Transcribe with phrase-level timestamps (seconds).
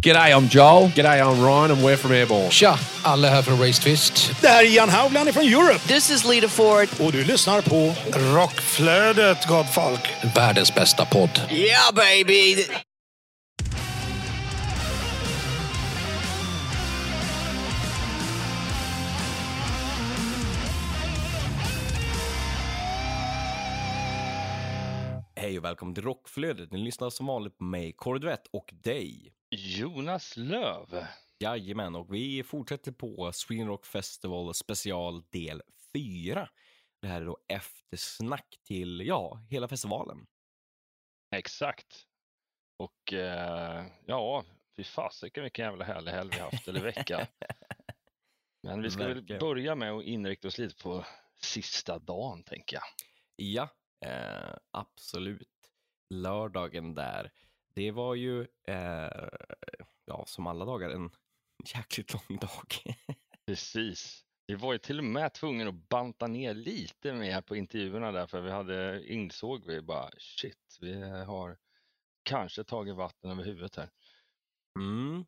[0.00, 0.88] G'day, I'm Joel.
[0.90, 2.50] G'day, I'm Ryan and we're from Airborne.
[2.50, 4.30] Tja, alla här från Race Twist.
[4.40, 5.80] Det här är Jan Haugland från Europe.
[5.88, 6.88] This is Lita Ford.
[7.00, 7.94] Och du lyssnar på
[8.34, 10.00] Rockflödet, gott folk.
[10.36, 11.40] Världens bästa podd.
[11.50, 12.64] Yeah, baby!
[25.36, 26.72] Hej och välkommen till Rockflödet.
[26.72, 29.32] Ni lyssnar som vanligt på mig, Kordvett och dig.
[29.50, 31.06] Jonas Löv.
[31.38, 35.62] Jajamän, och vi fortsätter på Sweden Rock Festival special del
[35.92, 36.48] 4.
[37.00, 40.26] Det här är då eftersnack till, ja, hela festivalen.
[41.36, 42.06] Exakt.
[42.76, 44.44] Och eh, ja,
[44.76, 47.28] fy fasiken vilken jävla härlig helg vi haft, eller vecka.
[48.62, 51.04] Men vi ska väl börja med att inrikta oss lite på
[51.40, 52.84] sista dagen, tänker jag.
[53.36, 53.68] Ja,
[54.06, 55.48] eh, absolut.
[56.14, 57.32] Lördagen där,
[57.78, 59.28] det var ju, eh,
[60.04, 61.10] ja, som alla dagar, en
[61.74, 62.96] jäkligt lång dag.
[63.46, 64.24] Precis.
[64.46, 68.26] Vi var ju till och med tvungna att banta ner lite mer på intervjuerna där,
[68.26, 71.58] för vi hade, insåg vi bara shit, vi har
[72.22, 73.90] kanske tagit vatten över huvudet här.
[74.78, 75.24] Mm.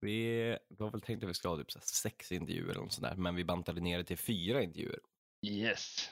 [0.00, 3.16] Vi, har väl tänkt att vi ska ha typ sex intervjuer eller något sånt där,
[3.16, 5.00] men vi bantade ner det till fyra intervjuer.
[5.46, 6.10] Yes.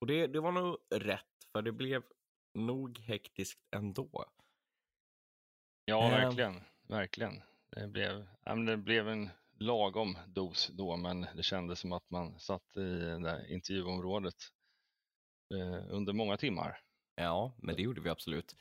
[0.00, 2.02] Och det, det var nog rätt, för det blev
[2.54, 4.24] nog hektiskt ändå.
[5.88, 6.10] Ja, Ehm.
[6.10, 6.62] verkligen.
[6.88, 7.42] Verkligen.
[7.70, 8.26] Det blev,
[8.66, 12.80] det blev en lagom dos då, men det kändes som att man satt i
[13.22, 14.34] det intervjuområdet
[15.54, 16.80] eh, under många timmar.
[17.14, 18.56] Ja, men det gjorde vi absolut.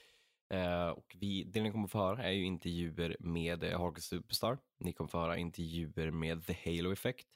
[0.54, 4.58] Eh, och vi, det ni kommer få höra är ju intervjuer med eh, Harker Superstar.
[4.80, 7.28] Ni kommer få höra intervjuer med The Halo Effect,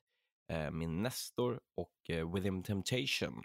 [0.72, 3.44] med Nestor och Within Temptation.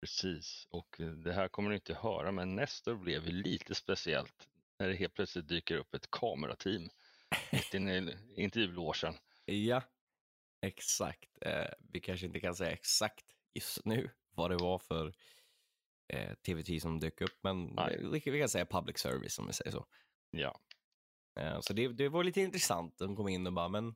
[0.00, 4.48] Precis, och det här kommer ni inte höra, men Nestor blev lite speciellt
[4.80, 6.88] när det helt plötsligt dyker upp ett kamerateam
[7.52, 9.14] mitt inne i intervjulogen.
[9.44, 9.82] Ja,
[10.60, 11.38] exakt.
[11.40, 13.24] Eh, vi kanske inte kan säga exakt
[13.54, 15.14] just nu vad det var för
[16.08, 17.76] eh, TV10 som dök upp, men
[18.12, 19.86] vi, vi kan säga public service om vi säger så.
[20.30, 20.60] Ja,
[21.40, 22.98] Eh, så det, det var lite intressant.
[22.98, 23.94] De kom in och bara, men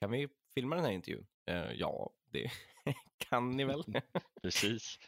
[0.00, 1.26] kan vi filma den här intervjun?
[1.46, 2.50] Eh, ja, det
[3.18, 3.82] kan ni väl?
[4.42, 4.98] precis.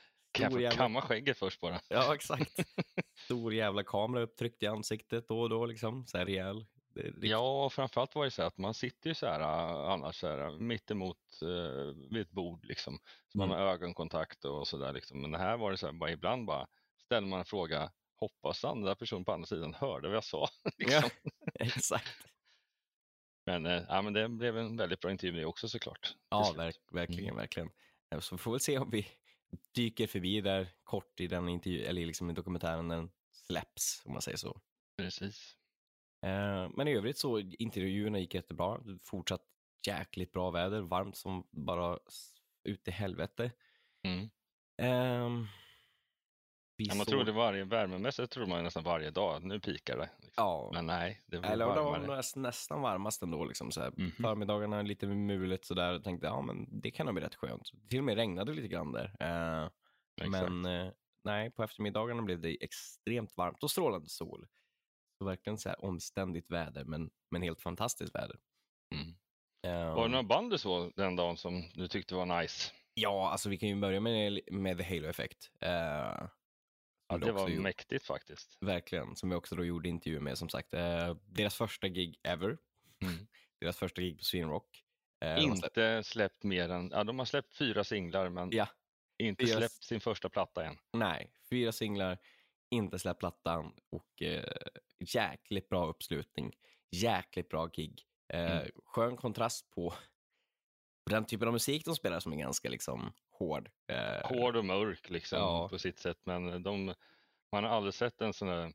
[0.46, 1.80] Stor jävla- kamma skägget först bara?
[1.88, 2.52] ja, exakt.
[3.24, 6.06] Stor jävla kamera upptryckt i ansiktet då och då, liksom.
[6.06, 6.66] Så här rejäl.
[6.94, 10.26] Riktigt- Ja, framförallt var det så att man sitter ju så här äh, annars så
[10.28, 12.98] här, mittemot uh, vid ett bord liksom.
[13.32, 13.60] Så man Mm.
[13.60, 15.20] har ögonkontakt och så där liksom.
[15.22, 16.66] Men det här var det så här, bara ibland bara
[17.04, 20.48] ställer man en fråga, hoppas andra personen på andra sidan hörde vad jag sa.
[20.78, 21.10] liksom.
[21.54, 22.16] exakt.
[23.46, 26.14] Men, eh, ja, men det blev en väldigt bra intervju det också såklart.
[26.30, 27.70] Ja, verk, verkligen, verkligen.
[28.14, 29.08] Eh, Så vi får väl se om vi
[29.74, 34.12] dyker förbi där kort i den intervju, eller liksom i dokumentären när den släpps, om
[34.12, 34.60] man säger så.
[34.96, 35.56] Precis.
[36.26, 38.80] Eh, Men i övrigt så, intervjuerna gick jättebra.
[39.02, 39.42] Fortsatt
[39.86, 41.98] jäkligt bra väder, varmt som bara
[42.64, 43.52] ut i helvete.
[44.02, 44.28] Mm.
[44.76, 45.67] Vi
[46.80, 50.10] Ja, man trodde varje, värmemässigt trodde man nästan varje dag nu pikar det.
[50.16, 50.32] Liksom.
[50.44, 52.16] Ja, Men nej, det blev eller det var varmare.
[52.16, 53.44] näst- nästan varmast ändå.
[53.44, 53.92] Liksom, så här.
[53.96, 54.10] Mhm.
[54.12, 55.92] Förmiddagarna lite mulet sådär.
[55.92, 57.70] Jag tänkte, ja men det kan nog bli rätt skönt.
[57.88, 59.04] Till och med regnade lite grann där.
[59.20, 59.68] Eh,
[60.30, 60.92] men eh,
[61.24, 64.46] nej, på eftermiddagarna blev det extremt varmt och strålande sol.
[65.18, 68.36] Så verkligen så här omständigt väder, men, men helt fantastiskt väder.
[68.94, 69.14] Mm.
[69.66, 72.72] Eh, Var det några band du såg den dagen som du tyckte var nice?
[72.94, 75.50] Ja, alltså vi kan ju börja med, med The Halo Effect.
[75.60, 76.26] Eh,
[77.08, 78.56] Ja, det var gjorde- mäktigt faktiskt.
[78.60, 80.74] Verkligen, som vi också då gjorde intervju med som sagt.
[80.74, 82.58] Eh, deras första gig ever.
[83.02, 83.26] Mm.
[83.60, 84.84] Deras första gig på Sweden Rock.
[85.20, 88.68] Eh, har släppt- Inte släppt mer än, ja de har släppt fyra singlar men Ja,
[89.18, 90.76] inte fyra- släppt sin första platta än.
[90.92, 92.18] nej, fyra singlar,
[92.70, 94.44] inte släppt plattan och eh,
[95.14, 96.56] jäkligt bra uppslutning.
[96.90, 98.02] Jäkligt bra gig.
[98.32, 98.70] Eh, Mm.
[98.84, 99.94] Skön kontrast på
[101.10, 103.70] den typen av musik de spelar som är ganska liksom hård.
[103.92, 105.68] Eh, Hård och mörk liksom Ja.
[105.68, 106.94] på sitt sätt men de,
[107.52, 108.72] man har aldrig sett en sån där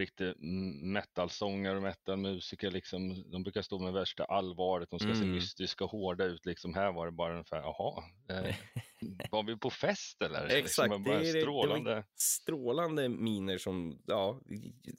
[0.00, 0.34] riktig
[0.82, 3.30] metalsångare och metalmusiker liksom.
[3.30, 5.30] De brukar stå med värsta allvaret, de ska se Mm.
[5.32, 6.74] mystiska och hårda ut liksom.
[6.74, 8.54] Här var det bara ungefär, jaha, eh,
[9.30, 10.44] var vi på fest eller?
[10.46, 12.04] Exakt, Liksom, det är det- det strålande.
[12.14, 14.40] strålande miner som, ja,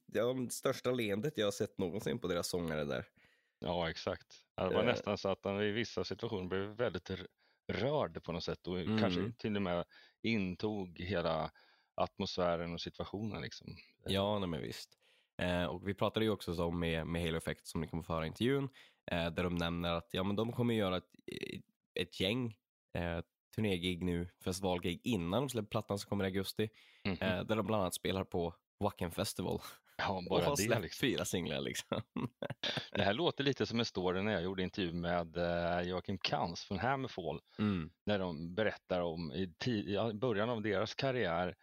[0.06, 3.06] de största leendet jag har sett någonsin på deras sångare där.
[3.60, 4.28] Ja, exakt.
[4.56, 4.86] Det var Eh.
[4.86, 7.12] nästan så att han i vissa situationer blev väldigt
[7.74, 9.00] rörd på något sätt och Mm.
[9.00, 9.86] kanske till och med
[10.22, 11.52] intog hela
[11.96, 13.42] atmosfären och situationen.
[13.42, 13.68] Liksom.
[14.06, 14.98] Ja, nej men visst.
[15.42, 18.14] Eh, och vi pratade ju också om med, med Halo Effect som ni kommer få
[18.14, 18.70] höra i intervjun,
[19.12, 21.10] eh, där de nämner att ja, men de kommer göra ett,
[22.00, 22.58] ett gäng
[22.94, 23.20] eh,
[23.56, 26.70] turnégig nu, festivalgig innan de släpper plattan som kommer i augusti,
[27.06, 27.18] Mhm.
[27.22, 29.60] eh, där de bland annat spelar på Wacken Festival.
[30.02, 31.08] Ja, Och bara har det släppt liksom.
[31.08, 32.02] fyra singlar liksom.
[32.92, 36.64] Det här låter lite som en story när jag gjorde intervju med eh, Joakim Kans
[36.64, 37.42] från Hammerfall.
[37.60, 37.92] Mm.
[38.06, 39.54] När de berättar om i,
[40.14, 41.56] början av deras karriär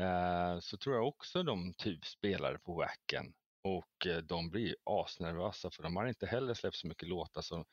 [0.00, 5.70] eh, så tror jag också de typ spelade på Wacken och eh, de blir asnervösa
[5.70, 7.64] för de har inte heller släppt så mycket låtar som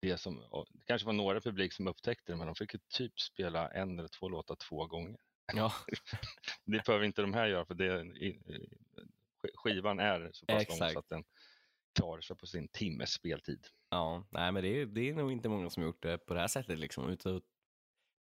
[0.00, 3.20] det som, och det kanske var några publik som upptäckte det men de fick typ
[3.20, 5.16] spela en eller två låtar två gånger.
[5.54, 5.72] Ja,
[6.64, 8.04] Det behöver inte de här göra för det,
[9.54, 10.92] skivan är så pass lång Exakt.
[10.92, 11.24] så att den
[11.98, 13.66] klarar sig på sin timmes speltid.
[13.90, 14.24] ja.
[14.30, 16.48] nej men det är, det är nog inte många som gjort det på det här
[16.48, 17.08] sättet liksom.
[17.10, 17.42] Utan att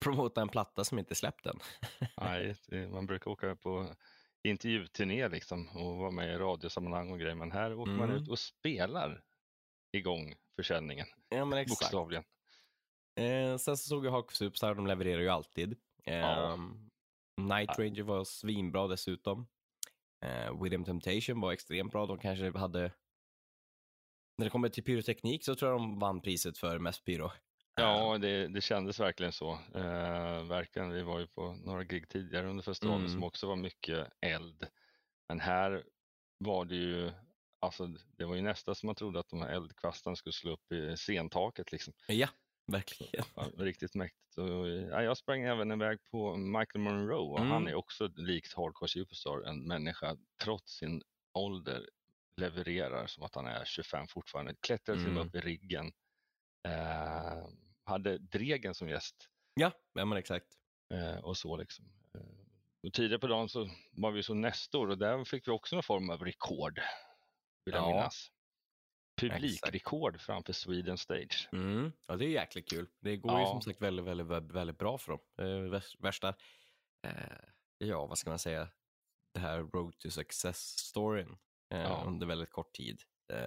[0.06, 1.60] promota en platta som inte släppt än.
[2.22, 2.56] Nej,
[2.92, 3.95] man brukar åka på
[4.44, 8.21] intervjuturné liksom och vara med i radiosammanhang och grejer men här åker man Mm.
[8.24, 9.24] ut och spelar
[9.92, 11.81] igång försäljningen, ja men exakt.
[11.81, 12.24] bokstavligen.
[13.19, 15.78] Eh, sen så såg jag Hawk Superstar, de levererar ju alltid.
[16.04, 16.57] Eh, Ja.
[17.38, 19.48] Night Ranger var svinbra dessutom.
[20.22, 22.06] Eh, With Temptation var extremt bra.
[22.06, 22.92] De kanske hade...
[24.38, 27.32] När det kommer till pyroteknik så tror jag de vann priset för mest pyro.
[27.76, 29.52] Ja, det, det kändes verkligen så.
[29.76, 30.90] Eh, verkligen.
[30.90, 33.12] Vi var ju på några gig tidigare under festivalen Mm.
[33.12, 34.68] som också var mycket eld.
[35.30, 35.84] Men här
[36.38, 37.12] var det ju,
[37.62, 40.72] alltså det var ju nästan som man trodde att de här eldkvastarna skulle slå upp
[40.72, 41.94] i scentaket liksom.
[42.08, 42.28] Ja,
[42.68, 43.26] verkligen.
[43.36, 44.38] Ja, riktigt mäktigt.
[44.38, 47.52] Och, ja, jag sprang även iväg på Michael Monroe och Mm.
[47.52, 51.02] han är också likt Hardcore Superstar en människa trots sin
[51.34, 51.90] ålder
[52.42, 54.56] levererar som att han är 25 fortfarande.
[54.62, 55.28] Klättrar till med Mm.
[55.28, 55.92] upp i riggen.
[56.68, 57.48] Eh,
[57.84, 59.16] hade Dregen som gäst
[59.54, 60.48] Ja, ja men exakt.
[60.94, 61.86] eh, och så liksom.
[62.16, 62.22] Eh,
[62.88, 65.84] och tidigare på dagen så var vi så nästor och där fick vi också någon
[65.84, 66.80] form av rekord.
[67.66, 67.88] Vill jag Ja.
[67.88, 68.32] minnas.
[69.18, 71.50] Publikrekord framför Sweden Stage.
[71.52, 71.92] Mm.
[72.08, 72.88] Ja, det är jäkligt kul.
[73.00, 73.48] Det går ju Ja.
[73.52, 75.20] som sagt väldigt, väldigt, väldigt, bra för dem.
[75.38, 76.30] Eh, värs- värsta,
[77.08, 77.38] eh,
[77.78, 78.70] ja vad ska man säga,
[79.34, 81.38] det här road to success-storyn
[81.74, 82.04] eh, Ja.
[82.08, 83.02] under väldigt kort tid.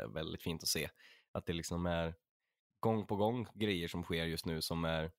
[0.09, 0.89] Väldigt fint att se
[1.33, 2.15] att det liksom är
[2.81, 5.13] gång på gång grejer som sker just nu som är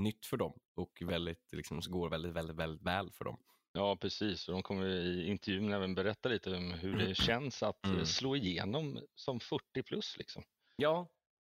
[0.00, 3.42] nytt för dem och väldigt, liksom, går väldigt, väldigt, väldigt väl för dem.
[3.76, 4.48] Ja, precis.
[4.48, 8.06] Och de kommer i intervjun även berätta lite om hur det känns att eh, Mm.
[8.06, 10.16] slå igenom som 40 plus.
[10.18, 10.42] Liksom.
[10.76, 11.08] Ja,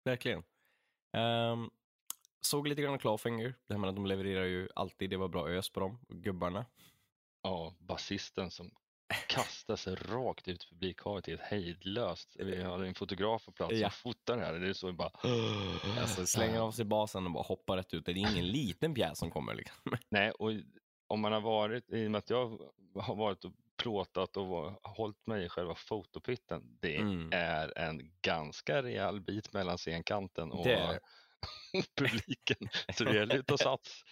[0.04, 0.42] verkligen.
[1.16, 1.70] Ehm,
[2.40, 5.28] såg lite grann av Clawfinger, det här med att de levererar ju alltid, det var
[5.28, 6.66] bra ös på dem, gubbarna.
[7.42, 8.70] Ja, basisten som
[9.28, 12.36] kastar sig rakt ut i publikhavet helt hejdlöst.
[12.38, 13.90] Vi hade en fotograf på plats Ja.
[13.90, 14.52] som fotar det här.
[14.54, 15.10] Det är så bara...
[16.00, 18.04] Alltså slänger av sig basen och bara hoppar rätt ut.
[18.04, 19.76] Det är ingen liten pjäs som kommer liksom.
[20.10, 20.50] Nej, och
[21.08, 22.58] om man har varit, i och med att jag
[22.94, 27.28] har varit och plåtat och var, hållit mig i själva fotopitten, det Mm.
[27.32, 31.00] är en ganska rejäl bit mellan scenkanten och Det
[31.96, 32.68] publiken.
[32.94, 34.02] Så det gäller att ta sats.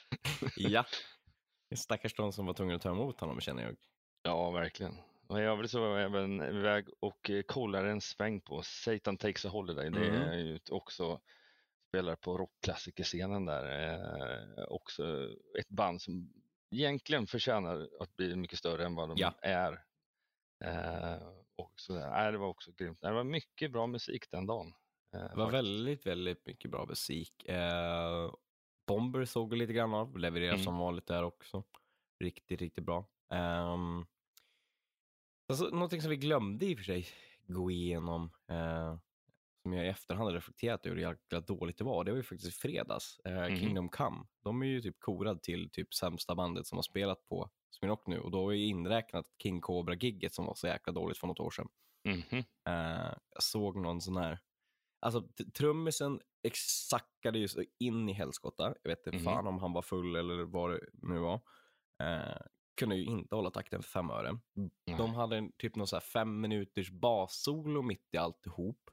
[0.56, 0.84] Ja.
[1.74, 3.76] Stackars de som var tvungna att ta emot honom känner jag.
[4.22, 4.96] Ja, verkligen.
[5.28, 9.16] Och i övrigt så var jag även iväg och eh, kollade en sväng på Satan
[9.16, 9.90] Takes a Holiday.
[9.90, 10.22] Det Mm.
[10.28, 11.20] är ju också
[11.88, 13.92] spelar på rockklassikerscenen där.
[13.92, 15.28] Eh, också
[15.60, 16.32] ett band som
[16.70, 19.34] egentligen förtjänar att bli mycket större än vad de Ja.
[19.42, 19.72] är.
[20.64, 22.32] Eh, och så där.
[22.32, 23.00] Det var också grymt.
[23.00, 24.66] Det var mycket bra musik den dagen.
[25.14, 25.52] Eh, Det var faktiskt.
[25.54, 27.44] väldigt, väldigt mycket bra musik.
[27.44, 28.32] Eh,
[28.86, 30.64] Bomber såg lite grann av, levererar Mm.
[30.64, 31.64] som vanligt där också.
[32.24, 33.06] Riktigt, riktigt bra.
[33.30, 34.06] Um,
[35.48, 37.06] alltså, någonting som vi glömde i och för sig
[37.46, 38.96] gå igenom, eh,
[39.66, 42.22] som jag i efterhand har reflekterat över hur jäkla dåligt det var, det var ju
[42.22, 43.18] faktiskt i fredags.
[43.24, 43.56] Eh, Mhm.
[43.56, 47.50] Kingdom Come, de är ju typ korad till typ sämsta bandet som har spelat på
[47.76, 51.26] Spinock nu och då är ju inräknat King Cobra-gigget som var så jäkla dåligt för
[51.26, 51.68] något år sedan.
[52.04, 52.38] Mhm.
[52.68, 54.38] Eh, jag såg någon sån här,
[55.00, 58.74] alltså trummisen exackade ju in i helskotta.
[58.82, 59.24] Jag vet inte Mhm.
[59.24, 61.40] fan om han var full eller vad det nu var.
[62.02, 62.36] Eh,
[62.80, 64.38] kunde ju inte hålla takten för fem öre.
[64.98, 68.90] De hade en, typ någon så här fem minuters bassolo mitt i alltihop.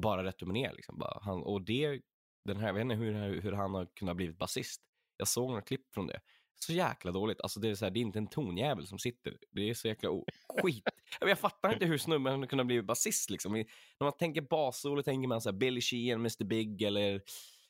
[0.00, 0.98] Bara rätt upp och ner liksom.
[0.98, 1.18] Bara.
[1.22, 2.00] Han, och det,
[2.44, 4.82] den här, jag vet inte hur, hur han har kunnat blivit basist.
[5.16, 6.20] Jag såg några klipp från det.
[6.60, 7.40] Så jäkla dåligt.
[7.40, 9.36] Alltså det, är så här, det är inte en tonjävel som sitter.
[9.50, 10.24] Det är så jäkla o-
[10.62, 10.84] skit.
[11.20, 13.30] Jag, fattar inte hur snubben hade kunnat bli basist.
[13.30, 13.52] Liksom.
[13.52, 13.64] När
[14.04, 17.22] man tänker bassolo tänker man så här Billy Sheehan, Mr Big eller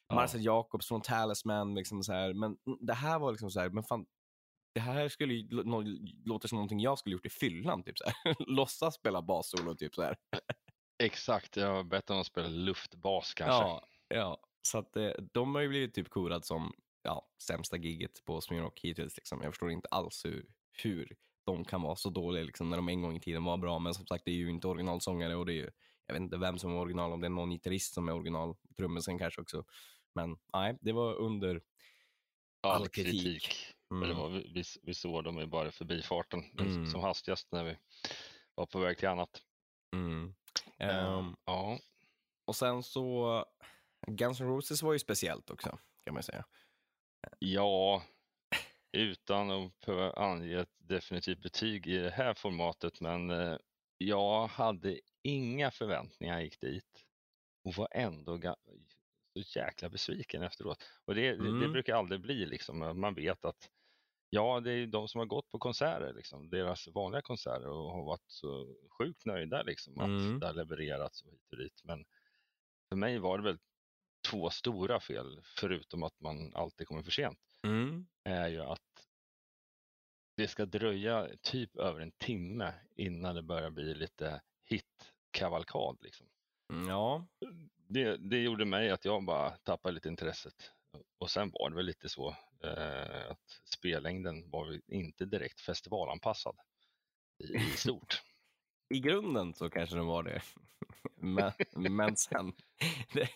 [0.08, 0.14] Ja.
[0.14, 1.74] Marcel Jacobs från Talisman.
[1.74, 2.34] Liksom så här.
[2.34, 4.06] Men det här var liksom så här, men fan,
[4.74, 7.82] det här skulle ju lå- nå- låta som någonting jag skulle gjort i fyllan.
[7.82, 8.34] Typ så här.
[8.46, 10.16] Låtsas spela bassolo typ så här.
[10.98, 13.64] Exakt, jag har bett honom spela luftbas kanske.
[13.64, 14.40] Ja, ja.
[14.62, 18.80] Så att eh, de har ju blivit typ korad som ja, sämsta gigget på Smirnock
[18.80, 19.16] hittills.
[19.16, 19.42] Liksom.
[19.42, 20.46] Jag förstår inte alls hur,
[20.82, 23.78] hur de kan vara så dåliga liksom, när de en gång i tiden var bra.
[23.78, 25.70] Men som sagt, det är ju inte originalsångare och det är ju,
[26.06, 28.56] jag vet inte vem som är original, om det är någon gitarrist som är original,
[28.76, 29.64] trummisen kanske också.
[30.14, 31.62] Men nej, det var under
[32.62, 33.22] all all kritik.
[33.22, 33.74] kritik.
[33.90, 34.02] Mm.
[34.02, 36.86] Eller vad, vi, vi, såg dem ju bara förbifarten Mm.
[36.86, 37.76] som hastigast när vi
[38.54, 39.42] var på väg till annat.
[39.94, 40.34] Mm.
[40.78, 41.78] Ehm, ja,
[42.46, 43.44] och sen så,
[44.06, 46.44] Guns N' Roses var ju speciellt också, kan man säga.
[47.38, 48.02] ja,
[48.92, 53.56] utan att behöva ange ett definitivt betyg i det här formatet, men eh,
[53.98, 57.04] jag hade inga förväntningar jag gick dit
[57.64, 58.38] och var ändå
[59.44, 60.84] så jäkla besviken efteråt.
[61.04, 61.72] Och det, det, det Mm.
[61.72, 63.70] brukar aldrig bli liksom, man vet att
[64.30, 68.04] ja, det är de som har gått på konserter, liksom, deras vanliga konserter och har
[68.04, 70.38] varit så sjukt nöjda liksom, att Mm.
[70.40, 71.80] det har levererats och hit och dit.
[71.84, 72.04] Men
[72.88, 73.58] för mig var det väl
[74.30, 78.06] två stora fel, förutom att man alltid kommer för sent Mm.
[78.24, 78.80] är ju att
[80.36, 85.98] det ska dröja typ över en timme innan det börjar bli lite hit-kavalkad.
[86.00, 86.26] Liksom.
[86.72, 87.26] Mm, Ja,
[87.90, 90.72] Det, det gjorde mig att jag bara tappade lite intresset.
[91.18, 92.28] Och sen var det väl lite så
[92.64, 96.56] eh, att spellängden var inte direkt festivalanpassad
[97.38, 98.22] i, i stort.
[98.94, 100.42] i grunden så kanske de var det.
[101.16, 102.52] men, men sen,
[103.12, 103.28] det,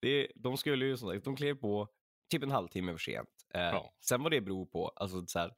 [0.00, 1.88] det, de skulle ju som sagt, de klev på
[2.30, 3.28] typ en halvtimme för sent.
[3.54, 3.94] Eh, Ja.
[4.00, 5.54] Sen vad det beror på, alltså så här,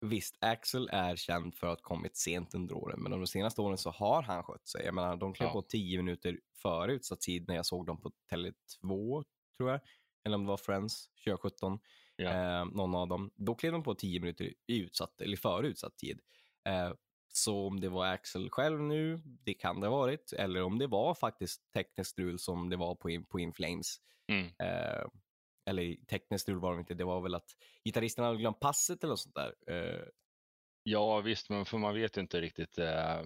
[0.00, 3.78] visst Axel är känd för att ha kommit sent under åren, men de senaste åren
[3.78, 4.84] så har han skött sig.
[4.84, 5.52] Jag menar, de klev Ja.
[5.52, 9.24] på tio minuter före utsatt tid när jag såg dem på Tele2,
[9.56, 9.80] tror jag.
[10.28, 11.78] Eller om det var Friends 2017,
[12.16, 12.30] Ja.
[12.30, 13.30] eh, någon av dem.
[13.36, 16.20] Då klev de på tio minuter i utsatt, eller före utsatt tid.
[16.68, 16.92] Eh,
[17.32, 20.32] så om det var Axel själv nu, det kan det ha varit.
[20.32, 23.96] Eller om det var faktiskt tekniskt strul som det var på, In- på Inflames.
[24.32, 24.46] Mm.
[24.46, 25.04] Eh,
[25.66, 27.50] eller tekniskt strul var det inte, det var väl att
[27.84, 29.54] gitarristen hade glömt passet eller något sånt där.
[29.66, 30.04] Eh,
[30.82, 33.22] Ja visst, men för man vet ju inte riktigt eh,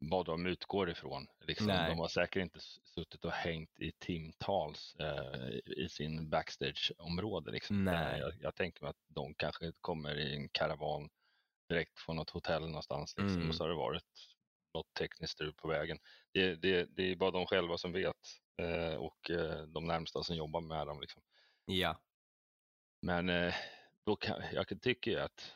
[0.00, 1.26] vad de utgår ifrån.
[1.40, 2.60] Liksom, de har säkert inte
[2.94, 7.50] suttit och hängt i timtals eh, i sin backstageområde.
[7.50, 7.86] Liksom.
[7.86, 11.08] Jag, jag tänker mig att de kanske kommer i en karavan
[11.68, 13.48] direkt från något hotell någonstans liksom, Mm.
[13.48, 14.04] och så har det varit
[14.74, 15.98] något tekniskt strul på vägen.
[16.32, 18.16] Det, det, det är bara de själva som vet
[18.62, 21.00] eh, och eh, de närmsta som jobbar med dem.
[21.00, 21.22] Liksom.
[21.64, 22.00] ja.
[23.02, 23.54] Men eh,
[24.06, 25.52] då kan, jag tycker ju att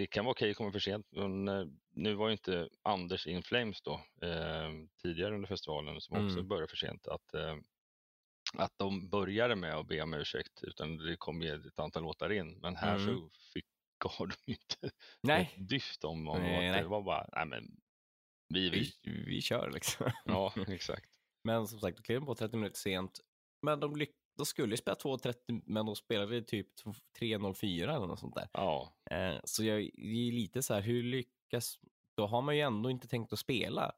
[0.00, 1.64] det kan vara okej att komma för sent, men eh,
[1.94, 3.92] nu var ju inte Anders in Flames då,
[4.22, 4.70] eh,
[5.02, 6.48] tidigare under festivalen, som också Mm.
[6.48, 7.56] började för sent, att, eh,
[8.54, 12.32] att de började med att be om ursäkt, utan det kom ju ett antal låtar
[12.32, 12.58] in.
[12.60, 13.06] Men här Mm.
[13.06, 13.64] så fick,
[14.04, 14.90] gav de inte
[15.22, 16.82] Nej, ett dyft om, om Nej, att nej.
[16.82, 17.76] det var bara, nej men
[18.54, 18.92] vi, vi.
[19.02, 20.10] vi, vi kör liksom.
[20.24, 21.10] Ja, exakt.
[21.44, 23.20] Men som sagt, de klev på 30 minuter sent.
[23.62, 26.68] Men de, lyck- de skulle ju spela 2.30, men de spelade typ
[27.20, 28.48] 3.04 eller något sånt där.
[28.52, 31.78] Ja, Eh, så jag är lite så här, hur lyckas...
[32.14, 33.92] Då har man ju ändå inte tänkt att spela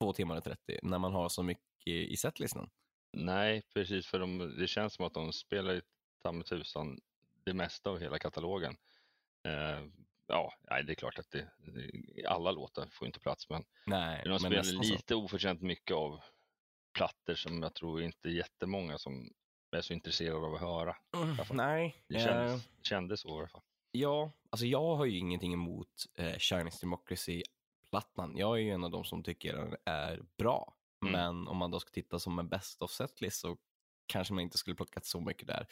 [0.00, 2.70] 2 timmar och 30 när man har så mycket i setlistan.
[3.12, 5.82] Nej, precis, för de, det känns som att de spelar ju
[6.22, 7.00] ta mig tusan
[7.44, 8.76] det mesta av hela katalogen.
[9.44, 9.86] Eh,
[10.26, 11.48] ja, nej, det är klart att det,
[12.26, 14.92] alla låtar får inte plats, men Nej, de spelar nästan så.
[14.92, 16.20] lite oförtjänt mycket av
[16.92, 19.32] plattor som jag tror inte jättemånga som
[19.76, 20.96] är så intresserade av att höra.
[21.16, 22.04] Mm, nej.
[22.08, 23.62] Det kändes, kändes så i alla fall.
[23.92, 28.36] Ja, alltså jag har ju ingenting emot eh, Chinese Democracy-plattan.
[28.36, 30.76] Jag är ju en av de som tycker den är bra.
[31.02, 31.12] Mm.
[31.12, 33.56] Men om man då ska titta som en best of setlist så
[34.06, 35.66] kanske man inte skulle plockat så mycket där.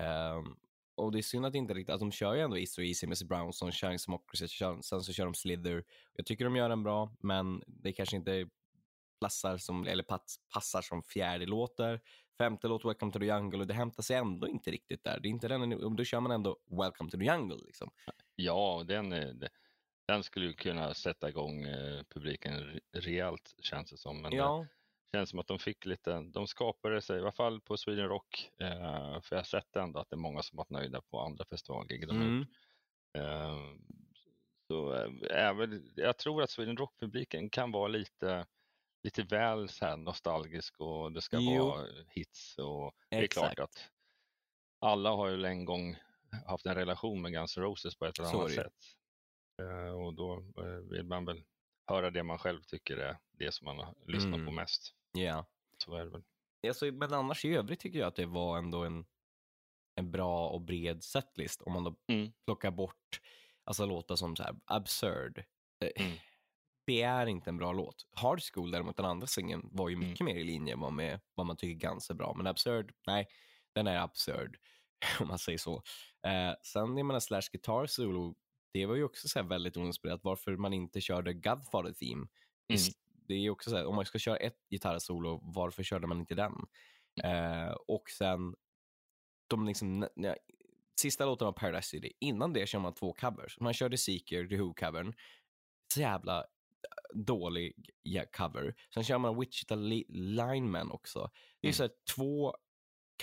[0.00, 0.56] Ehm,
[0.94, 3.06] och det är synd att inte riktigt, att de kör ju ändå East och Easy,
[3.06, 4.48] Mr Brownson, Chinese Democracy,
[4.82, 5.84] sen så kör de Slither.
[6.12, 8.48] Jag tycker de gör den bra, men det kanske inte
[9.20, 12.00] passar som, eller pass, passar som fjärde låtar.
[12.38, 15.20] Femte låt, Welcome to the Jungle, och det hämtar sig ändå inte riktigt där.
[15.20, 17.58] Det är inte den, då kör man ändå Welcome to the Jungle.
[17.66, 17.90] Liksom.
[18.36, 19.50] Ja, den, det-
[20.08, 24.22] den skulle ju kunna sätta igång eh, publiken re- rejält känns det som.
[24.22, 24.66] Men det Ja,
[25.14, 28.50] känns som att de fick lite, de skapade sig, i alla fall på Sweden Rock,
[28.60, 31.44] eh, för jag har sett ändå att det är många som varit nöjda på andra
[31.50, 32.48] har mm, gjort.
[33.18, 33.58] Eh,
[34.66, 38.46] Så eh, även, jag tror att Sweden Rock-publiken kan vara lite,
[39.02, 41.64] lite väl så här nostalgisk och det ska Jo.
[41.64, 42.58] vara hits.
[42.58, 43.54] Och det är Exakt.
[43.56, 43.90] klart att
[44.78, 45.96] alla har ju en gång
[46.46, 48.54] haft en relation med Guns N' Roses på ett eller annat ju.
[48.54, 48.74] sätt.
[49.62, 51.44] Eh, Och då eh, vill man väl
[51.86, 54.54] höra det man själv tycker är det som man har lyssnat på Mm.
[54.54, 54.94] mest.
[55.12, 55.46] ja.
[55.78, 56.22] Så är det väl.
[56.66, 59.06] Alltså, men annars i övrigt tycker jag att det var ändå en,
[59.94, 61.62] en bra och bred setlist.
[61.62, 62.32] Om man då Mm.
[62.44, 63.20] plockar bort
[63.64, 65.44] alltså, låtar som så här, Absurd.
[65.84, 66.18] Eh, Mm.
[66.86, 68.06] Det är inte en bra låt.
[68.16, 70.08] Hard School däremot, den andra singeln, var ju Mm.
[70.08, 72.34] mycket mer i linje med, med vad man tycker ganska bra.
[72.36, 73.26] Men Absurd, nej,
[73.74, 74.56] den är absurd.
[75.20, 75.82] Om man säger så.
[76.26, 78.34] Eh, sen, jag menar, Slash Guitar Solo,
[78.72, 80.20] det var ju också så väldigt oinspirerat.
[80.24, 82.26] Varför man inte körde Godfather Theme.
[82.68, 82.82] Mm.
[83.28, 86.20] Det är ju också så här, om man ska köra ett gitarrsolo, varför körde man
[86.20, 86.52] inte den?
[87.22, 87.66] Mm.
[87.66, 88.54] Eh, och sen,
[89.46, 90.08] de liksom,
[91.00, 93.60] sista låten av Paradise City, innan det kör man två covers.
[93.60, 95.14] Man körde Seeker, The Who-covern.
[95.94, 96.44] Så jävla
[97.14, 97.90] dålig
[98.36, 98.74] cover.
[98.94, 101.30] Sen kör man Wichita Li- Lineman också.
[101.60, 101.74] Det är Mm.
[101.74, 102.56] så här två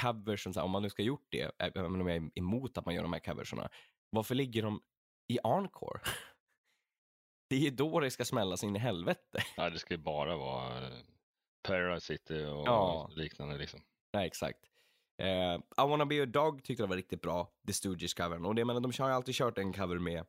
[0.02, 2.30] covers, som, så här, om man nu ska ha gjort det, även om jag är
[2.36, 3.70] emot att man gör de här coverserna,
[4.10, 4.82] varför ligger de
[5.28, 6.00] i Encore?
[7.50, 9.44] Det är ju då det ska smälla in i helvete.
[9.58, 10.94] Ja, det ska ju bara vara eh,
[11.68, 13.10] Paradise City och Ja.
[13.16, 13.80] liknande liksom.
[14.14, 14.60] Nej, exakt.
[15.22, 18.46] Eh, I wanna be a dog tyckte jag var riktigt bra, The Stooges-covern.
[18.46, 20.26] Och det, men de har ju alltid kört en cover med,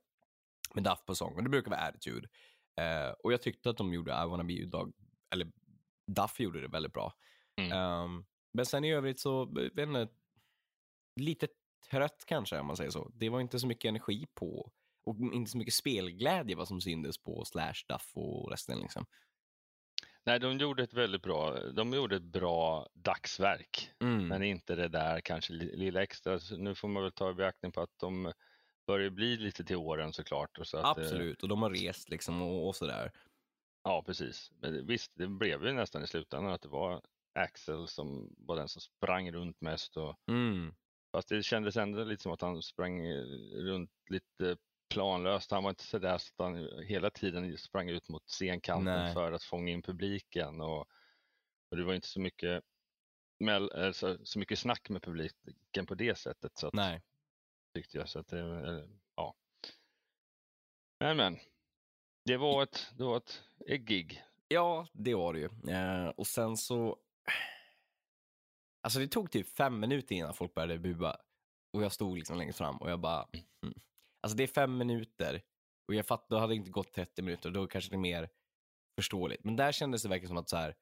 [0.75, 2.29] med Duff på sång, och det brukar vara Attitude.
[2.77, 4.93] Eh, och jag tyckte att de gjorde I wanna be dog,
[5.31, 5.53] eller
[6.07, 7.13] Duff gjorde det väldigt bra.
[7.57, 7.73] Mm.
[7.73, 10.09] Ehm, men sen i övrigt så, eh, vet inte,
[11.21, 11.49] lite
[11.91, 13.11] trött kanske om man säger så.
[13.15, 14.73] Det var inte så mycket energi på,
[15.05, 19.07] och inte så mycket spelglädje vad som syntes på Slash, Duff och resten liksom.
[20.25, 24.29] Nej, de gjorde ett väldigt bra, de gjorde ett bra dagsverk, Mm.
[24.29, 26.39] men inte det där kanske li- lilla extra.
[26.39, 28.33] Så nu får man väl ta i beaktning på att de
[28.87, 30.59] börjar bli lite till åren såklart.
[30.59, 33.13] Och så att, eh, Absolut, och de har rest liksom och, och sådär.
[33.85, 34.51] Ja, precis.
[34.61, 37.03] Men visst, det blev ju nästan i slutändan att det var
[37.35, 39.97] Axel som var den som sprang runt mest.
[39.97, 40.75] Och, Mm.
[41.13, 44.57] fast det kändes ändå lite som att han sprang eh, runt lite
[44.95, 45.51] planlöst.
[45.51, 49.15] Han var inte sådär så att han hela tiden sprang ut mot scenkanten Nej.
[49.15, 50.61] för att fånga in publiken.
[50.61, 50.81] Och,
[51.71, 52.65] och det var inte så mycket,
[53.45, 56.59] mell, eh, så, så mycket snack med publiken på det sättet.
[56.59, 57.03] Så att, Nej.
[57.75, 58.09] Tyckte jag.
[58.09, 58.85] Så att det, eh,
[59.15, 59.35] ja.
[61.01, 61.39] Men men,
[62.25, 64.23] det var ett, det var ett, ett gig.
[64.49, 65.73] Ja, det var det ju.
[65.75, 66.99] Eh, och sen så...
[68.83, 71.17] Alltså det tog typ fem minuter innan folk började bua.
[71.73, 73.29] Och jag stod liksom längst fram och jag bara...
[73.63, 73.81] Mm.
[74.21, 75.43] Alltså det är fem minuter.
[75.89, 77.51] Och jag fattar, då hade det inte gått 30 minuter.
[77.51, 78.29] Då kanske det är mer
[78.99, 79.45] förståeligt.
[79.45, 80.77] Men där kändes det verkligen som att så här,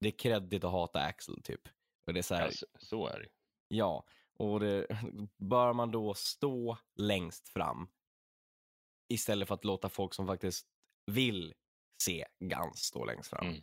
[0.00, 1.68] det är kreddigt att hata Axel typ.
[2.06, 3.28] Och det är så här, Ja, så, så är det.
[3.68, 4.04] Ja,
[4.38, 4.86] och det,
[5.36, 7.88] bör man då stå längst fram
[9.08, 10.66] istället för att låta folk som faktiskt
[11.06, 11.54] vill
[12.02, 13.46] se Guns stå längst fram.
[13.46, 13.62] Mm.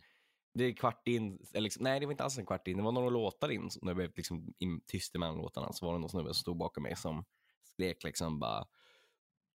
[0.54, 2.82] Det är kvart in, eller liksom, nej det var inte alls en kvart in, det
[2.82, 5.98] var några låtar in, när det blev liksom in, tyst emellan låtarna, så var det
[5.98, 7.24] någon snubbe som stod bakom mig som
[7.62, 8.64] skrek liksom bara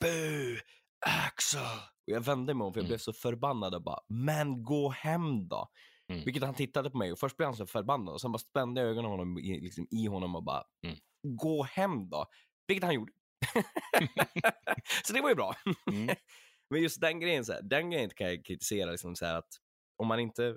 [0.00, 0.58] Bu!
[1.06, 1.60] Axel!
[2.06, 2.88] Och jag vände mig om för jag Mm.
[2.88, 5.68] blev så förbannad och bara, men gå hem då!
[6.08, 6.24] Mm.
[6.24, 8.80] Vilket han tittade på mig och först blev han så förbannad och sen bara spände
[8.80, 10.96] jag ögonen honom i, liksom, i honom och bara, Mm.
[11.22, 12.26] Gå hem då!
[12.66, 13.12] Vilket han gjorde.
[15.04, 15.54] så det var ju bra.
[15.90, 16.16] Mm.
[16.70, 18.90] Men just den grejen, så här, den grejen kan jag kritisera.
[18.90, 19.48] Liksom, så att
[19.96, 20.56] om man inte,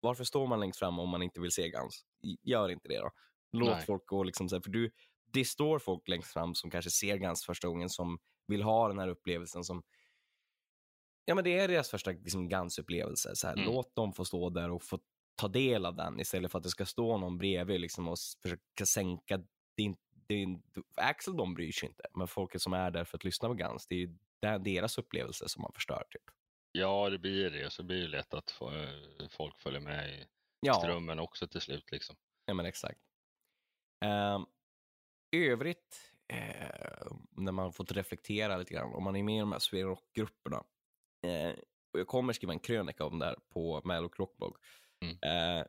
[0.00, 2.04] varför står man längst fram om man inte vill se Guns?
[2.42, 3.10] Gör inte det då.
[3.52, 3.86] Låt Nej.
[3.86, 4.22] folk gå.
[4.22, 4.90] Liksom, så här, för du,
[5.32, 8.98] det står folk längst fram som kanske ser Guns första gången, som vill ha den
[8.98, 9.64] här upplevelsen.
[9.64, 9.82] som
[11.24, 13.36] Ja, men det är deras första liksom, Guns-upplevelse.
[13.36, 13.66] Så här, Mm.
[13.66, 14.98] Låt dem få stå där och få
[15.36, 18.86] ta del av den istället för att det ska stå någon bredvid liksom, och försöka
[18.86, 19.40] sänka.
[19.76, 22.90] Det är inte, det är, inte- Axel de bryr sig inte, men folket som är
[22.90, 26.04] där för att lyssna på Guns, det är där- deras upplevelse som man förstör.
[26.10, 26.22] Typ.
[26.72, 27.70] Ja, det blir det.
[27.70, 30.26] Så blir det lätt att eh, folk följer med i
[30.60, 31.90] Ja, strömmen också till slut.
[31.92, 32.16] Liksom.
[32.46, 33.00] ja men exakt.
[34.04, 34.46] Um,
[35.36, 39.58] övrigt, eh, när man fått reflektera lite grann, om man är med i de här
[39.58, 40.64] Sweden Rock-grupperna,
[41.26, 41.50] eh,
[41.92, 44.56] och jag kommer skriva en krönika om det här på Malok Rockblog.
[45.00, 45.16] Mm.
[45.22, 45.66] Eh,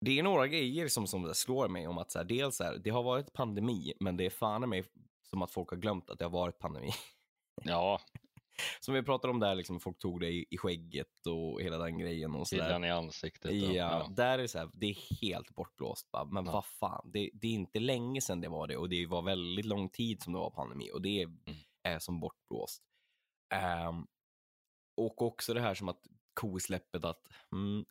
[0.00, 2.78] det är några grejer som, som slår mig om att så här, dels så här,
[2.84, 4.84] det har varit pandemi, men det är fan i mig
[5.30, 6.90] som att folk har glömt att det har varit pandemi.
[7.62, 8.00] Ja,
[8.80, 11.98] Som vi pratade om där, liksom, folk tog det i, i skägget och hela den
[11.98, 12.34] grejen.
[12.34, 13.50] och så killen i ansiktet.
[13.50, 16.10] och- Ja, där är det så här, det är helt bortblåst.
[16.10, 16.24] Bara.
[16.24, 16.52] Men Ja.
[16.52, 19.64] vad fan, det, det är inte länge sedan det var det och det var väldigt
[19.64, 21.58] lång tid som det var pandemi och det är, Mm.
[21.82, 22.82] är som bortblåst.
[23.54, 24.06] Ehm,
[24.96, 27.84] och också det här som att kosläppet att mm,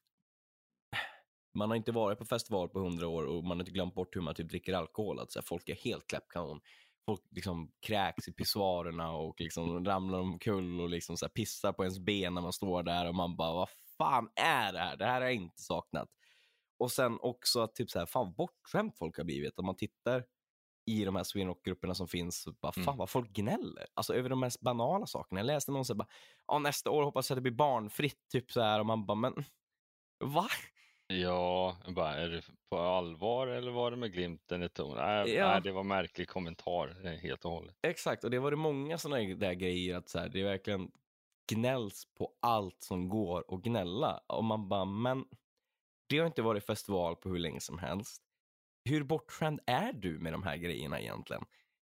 [1.58, 4.16] man har inte varit på festival på hundra år och man har inte glömt bort
[4.16, 5.20] hur man typ dricker alkohol.
[5.20, 6.62] Att så här, folk är helt kläppkanon.
[7.06, 11.84] Folk liksom kräks i pissoarerna och liksom ramlar omkull och liksom så här pissar på
[11.84, 14.98] ens ben när man står där och man bara, vad fan är det här?
[14.98, 16.10] Det här har jag inte saknat.
[16.80, 19.60] Och sen också att typ så här, fan bortskämt folk har blivit.
[19.60, 20.24] Om man tittar
[20.86, 22.98] i de här swinrock-grupperna som finns, så bara, fan Mm.
[22.98, 23.86] vad folk gnäller.
[23.94, 25.40] Alltså över de mest banala sakerna.
[25.40, 28.62] Jag läste någon som bara, nästa år hoppas jag att det blir barnfritt, typ så
[28.62, 28.80] här.
[28.80, 29.34] Och man bara, men
[30.24, 30.48] va?
[31.08, 34.96] Ja, bara, är det på allvar eller var det med glimten i tonen?
[35.06, 35.48] Nej, Ja.
[35.52, 37.76] nej, det var märklig kommentar eh, helt och hållet.
[37.88, 40.92] Exakt, och det var det många sådana där grejer att så här, det är verkligen
[41.52, 44.22] gnälls på allt som går att gnälla.
[44.28, 45.26] Och man bara, men
[46.10, 48.24] det har inte varit festival på hur länge som helst.
[48.90, 51.44] Hur bortskämd är du med de här grejerna egentligen?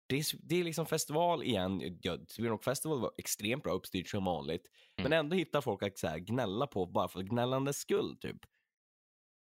[0.08, 1.98] Det är, det är liksom festival igen.
[2.02, 4.62] Ja, Sweden Festival var extremt bra uppstyrt som vanligt.
[5.02, 8.36] Men ändå hittar folk att så här, gnälla på bara för gnällandets skull typ.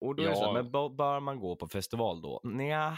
[0.03, 2.41] Och då är det så här, men bör- man gå på festival då?
[2.43, 2.97] Nja,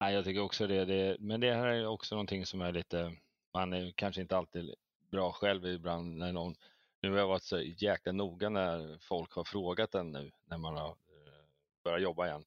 [0.00, 1.16] Nej, jag tycker också det, det.
[1.20, 3.16] Men det här är också någonting som är lite,
[3.54, 4.74] man är kanske inte alltid
[5.10, 6.54] bra själv ibland när någon,
[7.02, 10.76] nu har jag varit så jäkla noga när folk har frågat en nu när man
[10.76, 11.44] har eh,
[11.84, 12.44] börjat jobba igen.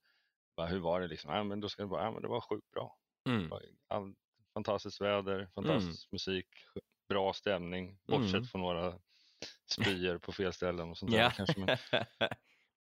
[0.56, 1.34] Bara, hur var det liksom?
[1.34, 2.97] Ja, men då ska det vara, ja, men det var sjukt bra.
[3.30, 3.52] Mm.
[3.88, 4.15] All,
[4.54, 6.47] fantastiskt väder, fantastisk musik,
[7.10, 8.45] bra stämning, bortsett Mm.
[8.45, 9.00] från några
[9.71, 11.19] spyor på fel ställen och sånt där.
[11.19, 11.32] Ja.
[11.36, 11.78] Kanske, men,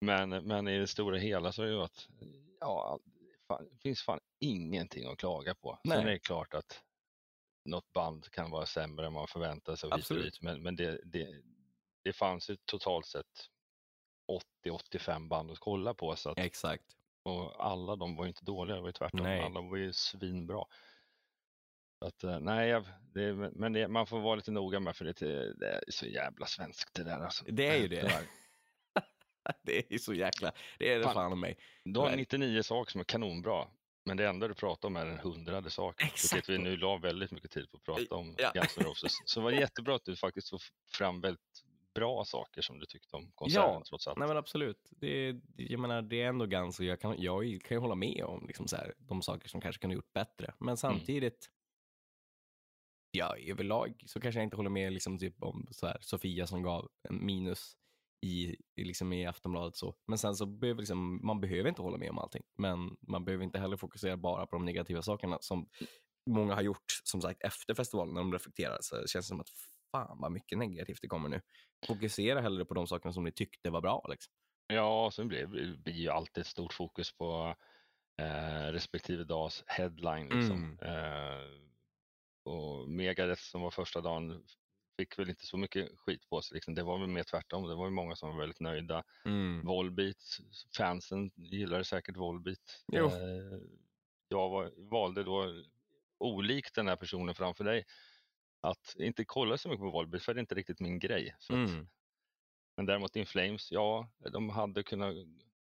[0.30, 2.08] men, men i det stora hela så är det att
[2.60, 3.00] ja,
[3.48, 5.78] fan, det finns fan ingenting att klaga på.
[5.82, 5.98] Sen Nej.
[5.98, 6.82] är det klart att
[7.64, 10.24] något band kan vara sämre än man förväntar sig hit Absolut.
[10.24, 11.42] dit, men, men det, det,
[12.04, 13.48] det fanns ju totalt sett
[14.66, 16.84] 80-85 band att kolla på så att, Exakt.
[17.22, 19.40] och alla de var ju inte dåliga, det var ju tvärtom, Nej.
[19.40, 20.64] alla var ju svinbra.
[22.00, 22.84] Att, eh, nej, jag-
[23.14, 25.12] det, men det, man får vara lite noga med för det,
[25.54, 27.18] det är så jävla svenskt det där.
[27.20, 27.44] Alltså.
[27.48, 28.00] Det är ju det.
[28.00, 28.22] Tyvärr.
[29.62, 31.14] det är så jäkla, det är det Fan.
[31.14, 31.58] fan om mig.
[31.84, 32.16] Du har Nej.
[32.16, 33.68] 99 saker som är kanonbra,
[34.04, 36.06] men det enda du pratar om är den hundrade saken.
[36.08, 36.34] Exakt.
[36.34, 38.50] Vilket vi nu la väldigt mycket tid på att prata om Ja.
[38.54, 39.12] Guns N' Roses.
[39.24, 40.60] Så det var jättebra att du faktiskt får
[40.92, 43.82] fram väldigt bra saker som du tyckte om konserten Ja.
[43.88, 44.18] trots allt.
[44.18, 44.88] Nej men absolut.
[44.90, 48.46] Det, jag menar, det är ändå ganska, jag kan, jag kan ju hålla med om
[48.46, 50.54] liksom så här, de saker som kanske kunde gjort bättre.
[50.58, 51.50] Men samtidigt,
[53.18, 56.62] ja överlag så kanske jag inte håller med liksom typ om så här, Sofia som
[56.62, 57.76] gav en minus
[58.26, 59.94] i, liksom i Aftonbladet så.
[60.06, 62.42] Men sen så behöver liksom, man behöver inte hålla med om allting.
[62.58, 65.68] Men man behöver inte heller fokusera bara på de negativa sakerna som
[66.30, 68.78] många har gjort som sagt efter festivalen när de reflekterar.
[68.80, 69.48] Så det känns som att
[69.92, 71.40] fan vad mycket negativt det kommer nu.
[71.86, 74.06] Fokusera hellre på de sakerna som ni tyckte var bra.
[74.08, 74.32] Liksom.
[74.66, 75.46] Ja, sen blir
[75.84, 77.54] det ju alltid ett stort fokus på
[78.22, 80.28] eh, respektive dags headline.
[80.28, 80.78] Liksom.
[80.82, 81.67] Eh,
[82.48, 84.44] och Megadeth som var första dagen
[85.00, 86.54] fick väl inte så mycket skit på sig.
[86.54, 86.74] Liksom.
[86.74, 87.68] Det var väl mer tvärtom.
[87.68, 89.04] Det var ju många som var väldigt nöjda.
[89.66, 90.38] Volbeat,
[90.76, 92.84] fansen gillade säkert Volbeat.
[93.06, 93.58] Eh,
[94.28, 95.62] jag var, valde då,
[96.18, 97.84] olikt den här personen framför dig,
[98.60, 101.36] att inte kolla så mycket på Volbeat för det är inte riktigt min grej.
[101.38, 101.88] Så att, Mm.
[102.76, 105.14] men däremot In Flames, ja, de hade kunnat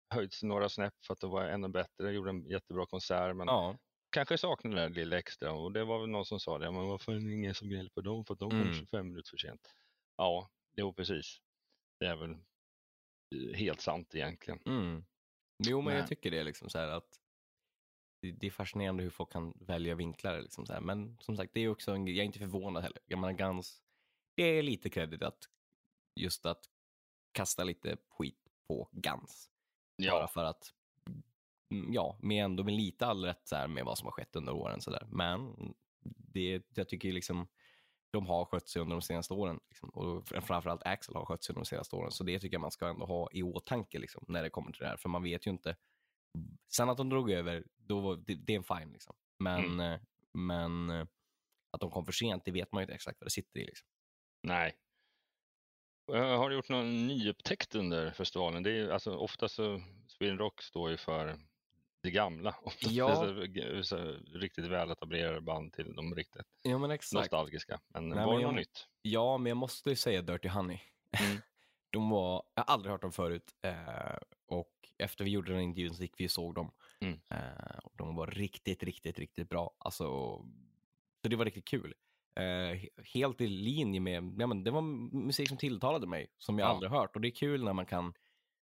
[0.10, 3.78] höjts några snäpp för att det var ännu bättre, gjorde en jättebra konsert men Ja,
[4.14, 6.88] kanske saknade det där lilla extra och det var väl någon som sa det, men
[6.88, 8.74] varför är det ingen som gnäller på dem för att de kom Mm.
[8.74, 9.76] 25 minuter för sent?
[10.18, 11.42] Ja, jo precis.
[12.00, 14.60] Det är väl eh, helt sant egentligen.
[14.66, 15.06] Mm.
[15.64, 16.00] Jo, men Nej.
[16.00, 16.44] jag tycker det.
[16.44, 17.20] Liksom så här att
[18.22, 20.42] det, är fascinerande hur folk kan välja vinklar.
[20.42, 20.82] Liksom så här.
[20.82, 23.00] Men som sagt, det är också en, jag är inte förvånad heller.
[23.06, 23.84] Jag menar, Guns,
[24.36, 25.50] det är lite credit att
[26.20, 26.66] just att
[27.32, 29.50] kasta lite skit på Guns.
[29.98, 30.74] Bara Ja, för att,
[31.94, 34.52] ja, med ändå med lite all rätt så här, med vad som har skett under
[34.54, 34.82] åren.
[34.82, 35.08] Så där.
[35.10, 35.56] Men
[36.34, 37.48] det, jag tycker liksom
[38.12, 39.60] de har skött sig under de senaste åren.
[39.70, 39.90] Liksom.
[39.90, 42.12] Och fr- framförallt Axel har skött sig under de senaste åren.
[42.12, 44.82] Så det tycker jag man ska ändå ha i åtanke liksom, när det kommer till
[44.82, 44.98] det här.
[44.98, 45.76] För man vet ju inte.
[46.76, 48.92] Sen att de drog över, då, var- det, det är en fine.
[48.94, 49.16] Liksom.
[49.40, 50.00] Men, eh,
[50.34, 51.06] men eh,
[51.72, 53.66] att de kom för sent, det vet man ju inte exakt vad det sitter i.
[53.66, 53.88] Liksom.
[54.44, 54.78] nej.
[56.12, 58.64] Har du gjort någon nyupptäckt under festivalen?
[58.64, 61.40] Det är, alltså, ofta så, Sweden Rock står ju för
[62.04, 62.56] det gamla.
[62.80, 63.16] Ja.
[63.16, 63.98] så, så,
[64.34, 67.14] riktigt väletablerade band till de riktigt Ja, men exakt.
[67.14, 67.80] nostalgiska.
[67.88, 68.88] Men Nej, var det något nytt?
[69.02, 70.80] Ja, men jag måste ju säga Dirty Honey.
[71.20, 71.38] Mm.
[71.90, 73.52] De var, jag har aldrig hört dem förut.
[73.62, 76.72] Eh, och efter vi gjorde den intervjun så gick vi och såg dem.
[77.00, 77.20] Mm.
[77.30, 79.72] Eh, och de var riktigt, riktigt, riktigt bra.
[79.78, 80.04] Alltså,
[81.22, 81.94] så det var riktigt kul.
[82.36, 84.82] Eh, he- helt i linje med, ja, men det var
[85.26, 86.70] musik som tilltalade mig, som jag Ja.
[86.70, 87.16] aldrig hört.
[87.16, 88.14] Och det är kul när man kan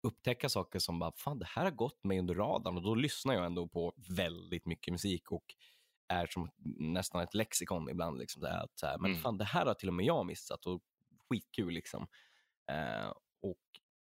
[0.04, 2.76] upptäcka saker som bara, fan det här har gått mig under radarn.
[2.78, 5.46] Och då lyssnar jag ändå på väldigt mycket musik och
[6.08, 8.18] är som nästan ett lexikon ibland.
[8.20, 9.22] Liksom, så här, att, så här, men Mm.
[9.24, 10.82] fan det här har till och med jag missat och
[11.30, 12.08] skitkul liksom.
[12.72, 13.10] Eh,
[13.42, 13.60] och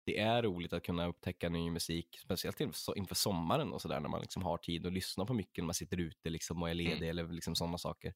[0.07, 4.09] det är roligt att kunna upptäcka ny musik, speciellt inför, inför sommaren och sådär när
[4.09, 6.75] man liksom har tid att lyssna på mycket när man sitter ute liksom och är
[6.75, 7.09] ledig Mm.
[7.11, 8.15] eller liksom sådana saker.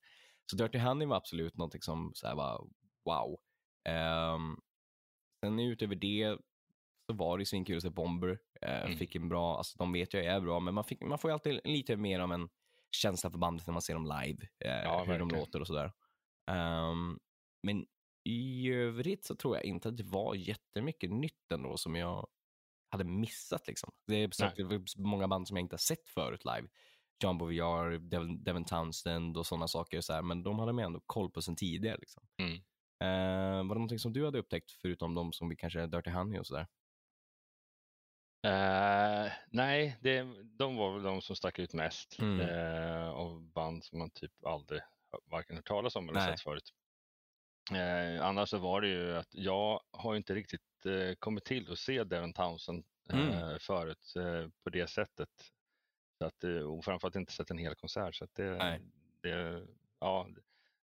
[0.50, 2.68] Så Dirty Honey var absolut någonting som så här var
[3.04, 3.40] wow.
[4.34, 4.60] Um,
[5.44, 6.38] sen utöver det
[7.10, 8.38] så var det ju svinkul att se Bomber.
[8.62, 8.96] Eh, Mm.
[8.98, 11.32] Fick en bra, alltså de vet jag är bra, men man, fick, man får ju
[11.32, 12.48] alltid lite mer av en
[12.90, 14.46] känsla för bandet när man ser dem live.
[14.64, 15.40] Eh, Ja, hur de verkligen.
[15.40, 15.92] låter och sådär.
[16.50, 17.18] Ehm,
[17.62, 17.86] men
[18.24, 22.26] i övrigt så tror jag inte att det var jättemycket nytt ändå som jag
[22.90, 23.66] hade missat.
[23.66, 23.90] Liksom.
[24.06, 26.68] Det är säkert många band som jag inte har sett förut live.
[27.24, 30.00] John VR, Devin, Devin Townsend och sådana saker.
[30.00, 31.96] Så här, men de hade man ändå koll på sen tidigare.
[32.00, 32.22] Liksom.
[32.42, 32.54] Mm.
[33.00, 36.38] Eh, var det någonting som du hade upptäckt förutom de som vi kanske Dirty Honey
[36.40, 36.66] och sådär?
[38.42, 40.26] Eh, nej, det,
[40.58, 42.40] de var väl de som stack ut mest Mm.
[42.40, 44.80] eh, av band som man typ aldrig
[45.30, 46.30] varken hört talas om eller Nej.
[46.32, 46.72] sett förut.
[47.72, 50.60] Eh, annars så var det ju att jag har inte riktigt
[51.18, 53.58] kommit till att se Devon Townsend Mm.
[53.60, 54.14] förut
[54.64, 55.28] på det sättet.
[56.18, 58.14] Så att, och framförallt inte sett en hel konsert.
[58.14, 58.80] Så det,
[59.22, 59.66] det,
[60.00, 60.28] ja,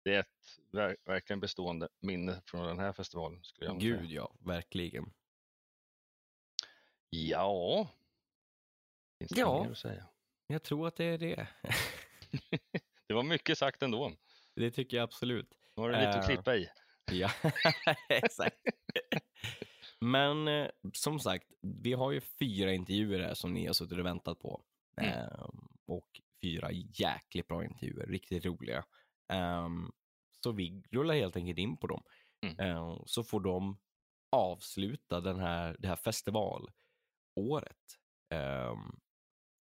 [0.05, 3.45] det är ett ver verkligen bestående minne från den här festivalen.
[3.45, 4.11] Skulle jag Gud säga.
[4.11, 5.13] ja, verkligen.
[7.11, 7.89] Ja.
[9.19, 9.63] Finns det Ja.
[9.65, 10.07] mer att säga?
[10.47, 11.49] Jag tror att det är det.
[13.07, 14.13] Det var mycket sagt ändå.
[14.55, 15.55] det tycker jag absolut.
[15.77, 16.69] Nu har du lite att Eh, klippa i.
[17.13, 17.31] Ja,
[18.09, 18.57] exakt.
[20.01, 24.07] Men eh, som sagt, vi har ju fyra intervjuer här som ni har suttit och
[24.07, 24.63] väntat på.
[24.97, 25.11] Mm.
[25.15, 28.85] Ehm, och fyra jäkligt bra intervjuer, riktigt roliga.
[29.33, 29.93] Ehm,
[30.45, 32.03] så vi rullar helt enkelt in på dem.
[32.43, 32.59] Mm.
[32.61, 33.79] Ehm, så får de
[34.33, 35.97] avsluta den här, det här
[37.41, 37.99] festivalåret.
[38.31, 39.01] Ehm,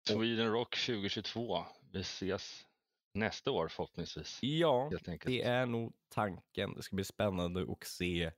[0.09, 1.64] Sweden Rock 2022.
[1.93, 2.67] Vi ses
[3.14, 4.38] nästa år förhoppningsvis.
[4.43, 4.88] ja.
[5.31, 6.75] Det är nog tanken.
[6.75, 8.33] Det ska bli spännande att se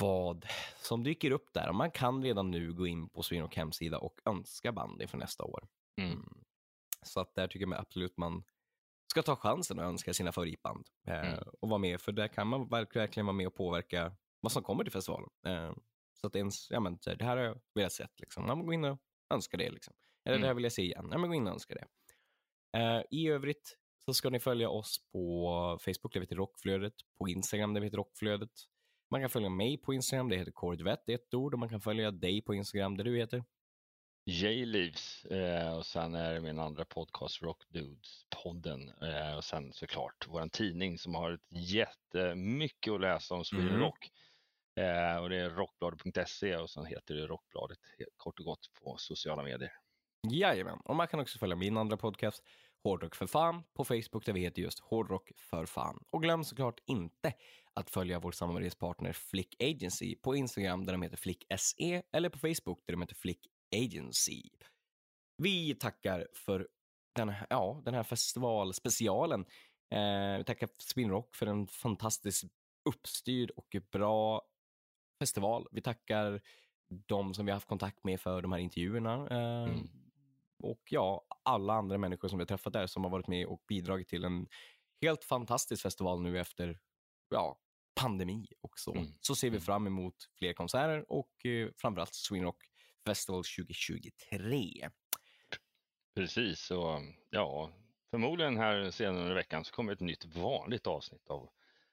[0.00, 0.46] vad
[0.82, 1.72] som dyker upp där.
[1.72, 5.68] Man kan redan nu gå in på Swinrock hemsida och önska band inför nästa år.
[6.00, 6.42] Mm.
[7.02, 8.44] Så att där tycker jag absolut man
[9.10, 11.44] ska ta chansen och önska sina favoritband eh, Mm.
[11.60, 12.00] och vara med.
[12.00, 15.30] För där kan man verk- verkligen vara med och påverka vad som kommer till festivalen.
[16.20, 18.20] Så att det, ens, ja, men, det här har jag velat sett.
[18.20, 18.46] Liksom.
[18.46, 18.98] Ja, men gå in och
[19.34, 19.70] önska det.
[19.70, 19.94] Liksom.
[20.24, 20.46] Eller det Mm.
[20.46, 21.08] här vill jag se igen.
[21.12, 21.86] Ja, men gå in och önska det.
[22.78, 27.28] Eh, I övrigt så ska ni följa oss på Facebook, där vi heter Rockflödet, på
[27.28, 28.50] Instagram, där vi heter Rockflödet.
[29.10, 32.10] Man kan följa mig på Instagram, det heter Corvette, ett ord, och man kan följa
[32.10, 33.44] dig på Instagram, där du heter.
[34.30, 40.26] J-Leaves eh, och sen är det min andra podcast Rock Dudes-podden eh, och sen såklart
[40.28, 43.80] vår tidning som har ett jättemycket att läsa om Sweden Mm.
[43.80, 44.10] Rock.
[44.76, 47.78] Eh, och det är rockbladet.se och sen heter det Rockbladet
[48.16, 49.72] kort och gott på sociala medier.
[50.30, 52.42] Jajamän, och man kan också följa min andra podcast,
[52.84, 56.04] Hårdrock för fan, på Facebook där vi heter just Hårdrock för fan.
[56.10, 57.32] Och glöm såklart inte
[57.74, 62.38] att följa vår samarbetspartner Flick Agency på Instagram där de heter Flick SE eller på
[62.38, 64.42] Facebook där de heter Flick Agency.
[65.36, 66.68] Vi tackar för
[67.14, 69.40] den här, ja, den här festivalspecialen.
[69.94, 72.44] Eh, vi tackar Spinrock för en fantastiskt
[72.88, 74.42] uppstyrd och bra
[75.18, 75.66] festival.
[75.70, 76.40] Vi tackar
[77.06, 79.28] de som vi har haft kontakt med för de här intervjuerna.
[79.30, 79.88] Eh, Mm.
[80.62, 83.62] Och ja, alla andra människor som vi har träffat där som har varit med och
[83.68, 84.46] bidragit till en
[85.00, 86.80] helt fantastisk festival nu efter
[87.30, 87.58] ja,
[88.00, 88.94] pandemi och så.
[88.94, 89.06] Mm.
[89.20, 89.60] Så ser vi Mm.
[89.64, 92.64] fram emot fler konserter och eh, framförallt Sweden Rock
[93.06, 94.90] Festival 2023.
[96.14, 97.00] Precis, och
[97.30, 97.70] ja,
[98.10, 101.48] förmodligen här senare under veckan så kommer ett nytt vanligt avsnitt av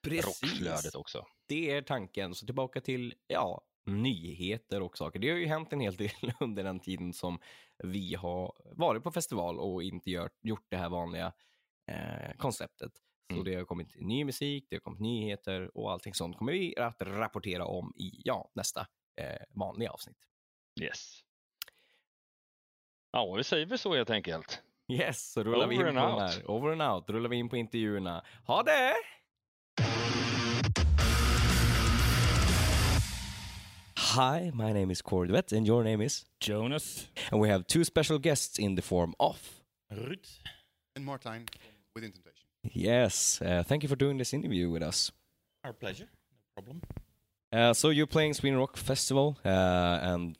[0.06, 1.26] Rockflödet också.
[1.48, 2.34] Det är tanken.
[2.34, 5.18] Så tillbaka till ja, nyheter och saker.
[5.18, 7.38] Det har ju hänt en hel del under den tiden som
[7.78, 11.32] vi har varit på festival och inte gör, gjort det här vanliga
[11.90, 12.92] eh, konceptet.
[13.30, 13.44] Så Mm.
[13.44, 17.02] det har kommit ny musik, det har kommit nyheter och allting sånt kommer vi att
[17.02, 18.80] rapportera om i ja, nästa
[19.16, 20.16] eh, vanliga avsnitt.
[20.80, 21.20] Yes.
[23.12, 24.62] Ja, vi säger väl så helt enkelt.
[24.92, 26.50] Yes, så rullar vi in Over på den här.
[26.50, 27.10] Over and out.
[27.10, 28.24] Rullar vi in på intervjuerna.
[28.46, 28.94] Ha det!
[34.14, 36.24] Hi, my name is Corvette and your name is?
[36.38, 37.08] Jonas.
[37.32, 39.60] And we have two special guests in the form of.
[39.92, 40.24] Ruud.
[40.94, 41.48] and Martijn
[41.96, 42.46] within Temptation.
[42.62, 45.10] Yes, uh, thank you for doing this interview with us.
[45.64, 46.06] Our pleasure.
[46.56, 46.82] No problem.
[47.52, 50.38] Uh, so you're playing Sweden Rock Festival, uh, and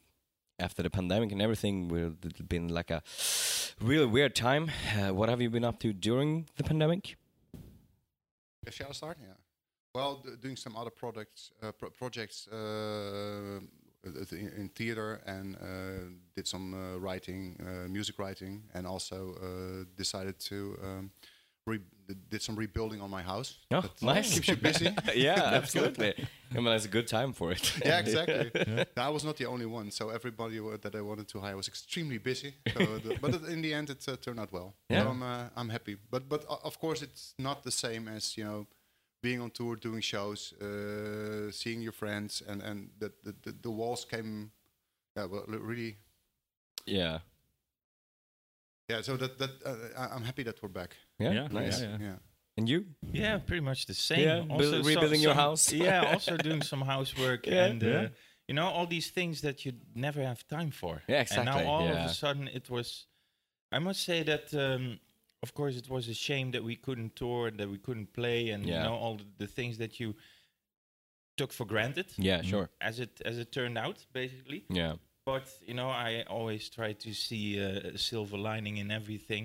[0.61, 1.91] after the pandemic and everything,
[2.23, 3.03] it's been like a
[3.81, 4.71] really weird time.
[4.97, 7.17] Uh, what have you been up to during the pandemic?
[8.65, 9.19] Yeah, shall I start?
[9.21, 9.35] Yeah.
[9.95, 13.61] Well, d- doing some other products, uh, pro- projects uh,
[14.33, 15.61] in, theater, and uh,
[16.35, 21.11] did some uh, writing, uh, music writing, and also uh, decided to um,
[21.67, 21.79] re-
[22.29, 23.59] did some rebuilding on my house.
[23.71, 24.35] Oh, That nice.
[24.35, 24.85] Keeps you busy.
[25.15, 25.85] yeah, That's good.
[25.85, 26.27] absolutely.
[26.57, 27.73] I mean, it's a good time for it.
[27.85, 28.51] yeah, exactly.
[28.97, 32.19] I was not the only one, so everybody that I wanted to hire was extremely
[32.19, 32.53] busy.
[32.75, 34.75] So the, but in the end, it uh, turned out well.
[34.91, 35.05] Yeah.
[35.05, 35.97] So I'm uh, I'm happy.
[36.11, 38.67] But but o- of course, it's not the same as you know
[39.25, 43.71] being on tour, doing shows, uh, seeing your friends, and and the the, the, the
[43.71, 44.51] walls came.
[45.17, 45.97] Yeah, well, really.
[46.87, 47.19] yeah.
[48.91, 50.97] Yeah, so that that uh, I- I'm happy that we're back.
[51.19, 51.81] Yeah, Yeah, nice.
[51.83, 52.19] yeah, Yeah.
[52.57, 52.85] And you?
[53.13, 54.21] Yeah, pretty much the same.
[54.29, 55.73] Yeah, Also build- so- rebuilding your house.
[55.87, 58.09] yeah, also doing some housework Yeah, and uh, yeah.
[58.49, 61.03] you know all these things that you never have time for.
[61.09, 61.51] Yeah, exactly.
[61.53, 62.05] And now all yeah.
[62.05, 63.07] of a sudden it was.
[63.73, 64.53] I must say that.
[64.55, 64.99] Um,
[65.45, 68.41] of course, it was a shame that we couldn't tour, and that we couldn't play,
[68.53, 68.75] and Yeah.
[68.77, 70.09] you know all the, the things that you
[71.41, 72.07] took for granted.
[72.31, 72.69] Yeah, sure.
[72.91, 74.61] As it as it turned out, basically.
[74.83, 74.95] Yeah.
[75.31, 79.45] But you know, I always try to see a silver lining in everything.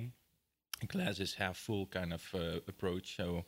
[0.93, 3.07] Glass is half full kind of uh, approach.
[3.19, 3.45] So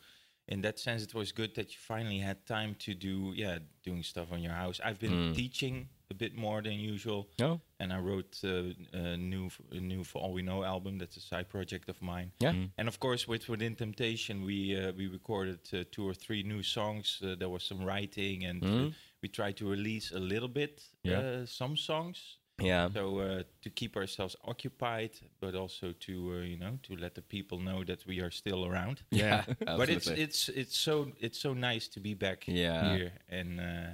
[0.54, 4.04] in that sense, it was good that you finally had time to do yeah doing
[4.04, 4.78] stuff on your house.
[4.88, 5.76] I've been teaching
[6.12, 7.28] a bit more than usual.
[7.42, 7.60] Oh.
[7.80, 10.98] and I wrote uh, a new a new for all we know album.
[11.00, 12.32] That's a side project of mine.
[12.40, 12.54] Yeah.
[12.78, 16.64] And of course, with Within Temptation, we uh, we recorded uh, two or three new
[16.64, 17.20] songs.
[17.24, 18.90] Uh, there was some writing, and uh,
[19.22, 21.20] we tried to release a little bit Yeah.
[21.22, 22.38] uh, some songs.
[22.64, 22.90] Yeah.
[22.94, 27.22] So uh, to keep ourselves occupied, but also to uh, you know to let the
[27.22, 29.02] people know that we are still around.
[29.12, 29.44] Yeah.
[29.78, 32.96] But it's it's it's so it's so nice to be back Yeah.
[32.96, 33.90] here and uh,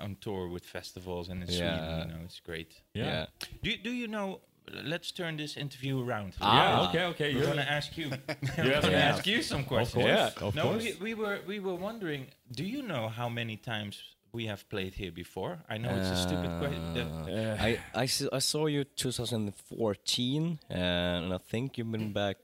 [0.00, 1.98] on tour with festivals and in Sweden.
[2.00, 2.82] You know, it's great.
[2.94, 3.26] yeah.
[3.62, 4.40] Do do you know?
[4.84, 6.34] Let's turn this interview around.
[6.40, 6.44] Ah.
[6.52, 7.34] Yeah, okay, okay.
[7.34, 8.10] We're you're- gonna ask you.
[8.58, 8.64] Yeah.
[8.64, 10.04] We're gonna ask you some Of questions.
[10.04, 10.46] course, Yeah.
[10.46, 10.84] of no, course.
[10.84, 12.26] we, we were we were wondering.
[12.52, 15.58] Do you know how many times we have played here before?
[15.74, 17.08] I know it's a stupid question.
[17.08, 22.36] Uh, I saw you 2014, uh, and I think you've been back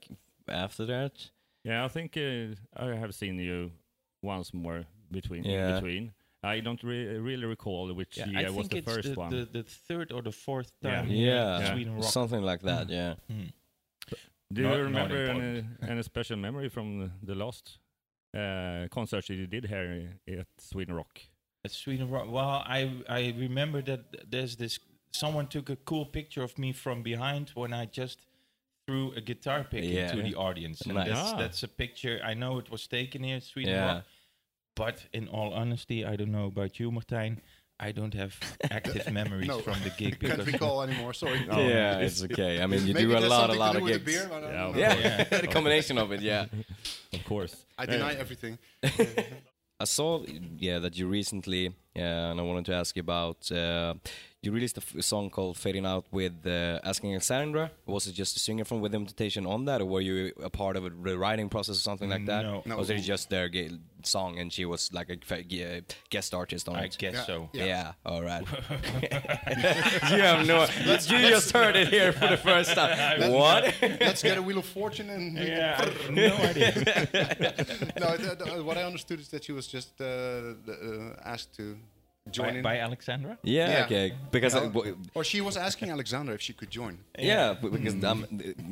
[0.47, 1.11] after that.
[1.63, 3.71] Yeah, I think uh, I have seen you
[4.21, 5.67] once more between Yeah.
[5.69, 6.13] in between.
[6.45, 9.29] I don't re- really recall which Yeah, year I was the it's first the, one.
[9.31, 10.91] the, the third or the fourth Yeah.
[11.01, 11.07] time.
[11.09, 12.03] Yeah, in Sweden Rock.
[12.11, 12.89] something like that.
[12.89, 13.15] Yeah.
[13.29, 13.49] Hmm.
[14.53, 17.79] Do Not- you remember any, any special memory from the, the last
[18.37, 21.19] uh, concerts you did here at Sweden Rock?
[21.65, 22.27] At Sweden Rock.
[22.29, 24.79] Well, I I remember that there's this.
[25.11, 28.19] Someone took a cool picture of me from behind when I just
[28.85, 30.11] threw a guitar pick Yeah.
[30.11, 30.81] into the audience.
[30.81, 31.07] And Nice.
[31.07, 31.37] that's, Ah.
[31.37, 32.19] that's a picture.
[32.23, 33.85] I know it was taken here at Sweden Yeah.
[33.95, 34.03] Rock.
[34.75, 37.37] But in all honesty, I don't know about you, Martijn.
[37.79, 38.33] I don't have
[38.71, 39.59] active memories No.
[39.59, 41.13] from the gig Can't because recall anymore.
[41.13, 41.39] Sorry.
[41.47, 42.61] yeah, it's okay.
[42.61, 44.27] I mean, you do a lot, a lot to of with gigs.
[44.27, 44.29] beer.
[44.33, 44.51] I Yeah.
[44.57, 44.73] know.
[44.75, 45.23] Yeah, Yeah.
[45.41, 46.21] the combination of it.
[46.21, 46.45] Yeah.
[47.13, 47.65] Of course.
[47.77, 48.57] I deny everything.
[49.77, 50.23] I saw,
[50.57, 51.99] yeah, that you recently, uh,
[52.31, 53.51] and I wanted to ask you about.
[53.51, 53.95] Uh,
[54.45, 57.71] you released a f- song called "Fading Out" with uh, Asking Alexandra.
[57.85, 60.75] Was it just a singer from With Invitation on that, or were you a part
[60.77, 62.43] of a the writing process or something like that?
[62.43, 62.61] No.
[62.65, 62.77] No.
[62.77, 63.71] Was it just their ga-
[64.03, 65.81] song and she was like a fa- uh,
[66.11, 66.95] guest artist on I it?
[66.99, 67.23] guess Yeah.
[67.25, 67.49] so.
[67.53, 67.65] Yeah.
[67.65, 67.91] Yeah.
[68.05, 68.43] all right.
[70.11, 70.67] you have no.
[70.85, 73.31] You just heard it here for the first time.
[73.39, 73.73] what?
[73.81, 76.71] Let's get a Wheel of Fortune and Yeah, no idea.
[77.99, 78.15] no.
[78.17, 81.77] th- th- what I understood is that she was just uh, uh, asked to
[82.31, 83.37] join by, by Alexandra?
[83.43, 83.85] Yeah, Yeah.
[83.85, 84.13] okay.
[84.31, 84.61] Because No.
[84.61, 86.97] I- w- or she was asking Alexandra if she could join.
[87.19, 88.23] Yeah, b- because um,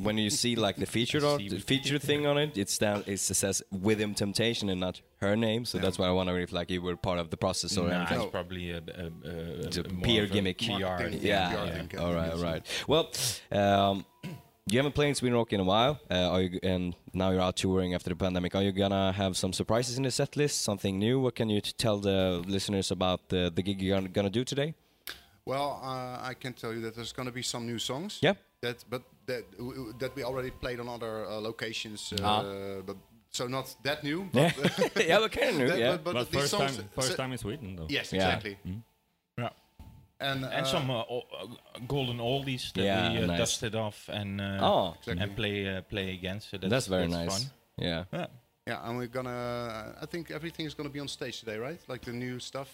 [0.01, 3.03] when you see like the feature art, See the feature thing on it, it's down,
[3.05, 5.65] it says Within temptation and not her name.
[5.65, 7.97] So that's why I wonder if like you were part of the process or Nah,
[7.97, 8.21] anything.
[8.21, 10.57] it's probably a, a, a, a more PR a gimmick.
[10.57, 11.71] PR Yeah, PR yeah.
[11.87, 12.31] thing, All right.
[12.31, 12.65] All right.
[12.87, 13.11] Well,
[13.51, 14.05] um,
[14.73, 17.41] you haven't played in Sweden Rock in a while, uh, are you, and now you're
[17.41, 18.55] out touring after the pandemic.
[18.55, 20.61] Are you gonna have some surprises in the set list?
[20.61, 21.19] Something new?
[21.19, 24.73] What can you tell the listeners about the, the gig you're gonna, gonna do today?
[25.45, 28.19] Well, uh, I can tell you that there's going to be some new songs.
[28.21, 28.33] Yeah.
[28.61, 32.13] That, but that w- w- that we already played on other uh, locations.
[32.13, 32.81] Uh, Ah.
[32.85, 32.95] But
[33.29, 34.29] so not that new.
[34.31, 34.51] Yeah,
[34.93, 35.67] But yeah, but kind of new.
[35.71, 37.87] that- Yeah, but, but But these first songs, time, first so- time in Sweden, though.
[37.89, 38.19] Yes, Yeah.
[38.25, 38.57] exactly.
[38.63, 38.73] Yeah.
[40.23, 43.39] And and uh, some uh, o- uh, golden oldies that Yeah, we uh, nice.
[43.39, 46.39] dusted off and uh, Oh, and play uh, play again.
[46.41, 47.43] So that's, that's very that's nice.
[47.43, 47.51] Fun.
[47.77, 48.03] Yeah.
[48.13, 48.27] Yeah.
[48.67, 49.95] Yeah, and we're gonna.
[50.01, 51.81] I think everything is gonna be on stage today, right?
[51.89, 52.69] Like the new stuff.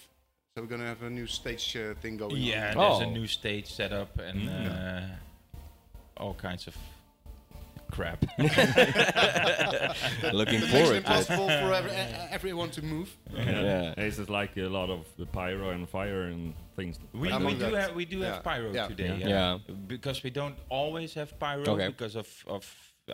[0.54, 2.78] So we're gonna have a new stage uh, thing going Yeah, on.
[2.78, 3.10] there's a Oh.
[3.20, 5.00] new stage set up and uh,
[6.16, 6.76] all kinds of
[7.90, 8.24] crap.
[8.38, 8.52] Looking
[10.62, 10.98] It forward to it.
[10.98, 11.90] impossible for every,
[12.30, 13.16] everyone to move.
[13.32, 13.94] Yeah.
[13.96, 16.98] It's just like a lot of the pyro and fire and things.
[17.12, 18.34] We, I'm we do have we do Yeah.
[18.34, 18.88] have pyro Yeah.
[18.88, 19.16] today.
[19.18, 19.28] Yeah.
[19.28, 19.58] Yeah.
[19.68, 19.74] Yeah.
[19.86, 21.88] Because we don't always have pyro Okay.
[21.88, 22.64] because of of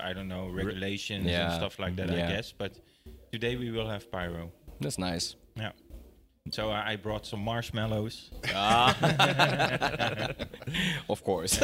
[0.00, 1.44] I don't know regulations Yeah.
[1.46, 2.10] and stuff like that.
[2.10, 2.26] Yeah.
[2.26, 2.72] I guess, but
[3.32, 4.50] today we will have pyro.
[4.80, 5.36] That's nice.
[5.56, 5.72] Yeah.
[6.50, 8.30] So I, I brought some marshmallows.
[8.54, 8.94] Ah.
[11.08, 11.58] Of course.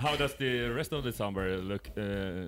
[0.00, 2.00] How does the rest of the summer look uh,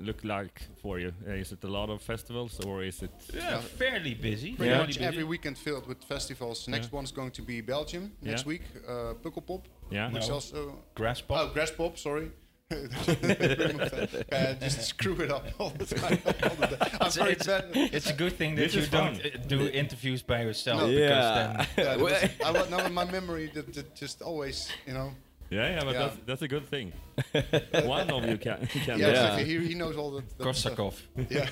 [0.07, 1.13] look like for you?
[1.29, 3.11] Uh, is it a lot of festivals or is it?
[3.35, 4.53] Yeah, fairly busy.
[4.55, 5.05] Pretty fairly much busy.
[5.05, 6.67] every weekend filled with festivals.
[6.69, 8.49] Next one's going to be Belgium next Yeah.
[8.49, 8.63] week.
[8.89, 10.11] Uh, Pukkelpop, Yeah.
[10.13, 10.35] which No.
[10.35, 11.39] also grass pop.
[11.41, 12.31] oh Grass Pop, sorry.
[12.73, 16.19] uh, just screw it up all the time.
[16.43, 16.99] All the time.
[17.03, 17.65] I'm it's, bad.
[17.75, 19.31] it's a good thing that This you don't fun.
[19.35, 20.87] uh, do interviews by yourself No.
[20.87, 21.67] because yeah.
[21.77, 22.13] then Yeah, was,
[22.47, 25.13] I was, now in my memory that, that just always, you know.
[25.53, 26.01] Yeah, yeah, but Yeah.
[26.03, 26.93] That's, that's a good thing.
[27.97, 28.99] One of you can can.
[28.99, 29.09] Yeah, Yeah.
[29.11, 29.45] exactly.
[29.45, 30.23] He, he knows all the.
[30.39, 30.77] that stuff.
[30.77, 30.95] Korsakov.
[31.37, 31.47] Yeah.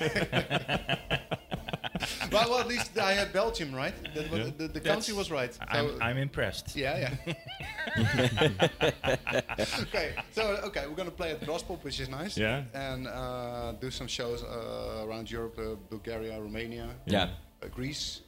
[2.31, 3.93] well, well, at least I had Belgium, right?
[4.15, 5.53] That, was- The, the country was right.
[5.53, 6.75] So, I'm, I'm impressed.
[6.75, 7.33] yeah, yeah.
[9.85, 12.37] okay, so okay, we're gonna play at Graspop, which is nice.
[12.37, 12.63] Yeah.
[12.73, 17.29] And uh, do some shows uh, around Europe, uh, Bulgaria, Romania, yeah.
[17.63, 18.21] uh, Greece,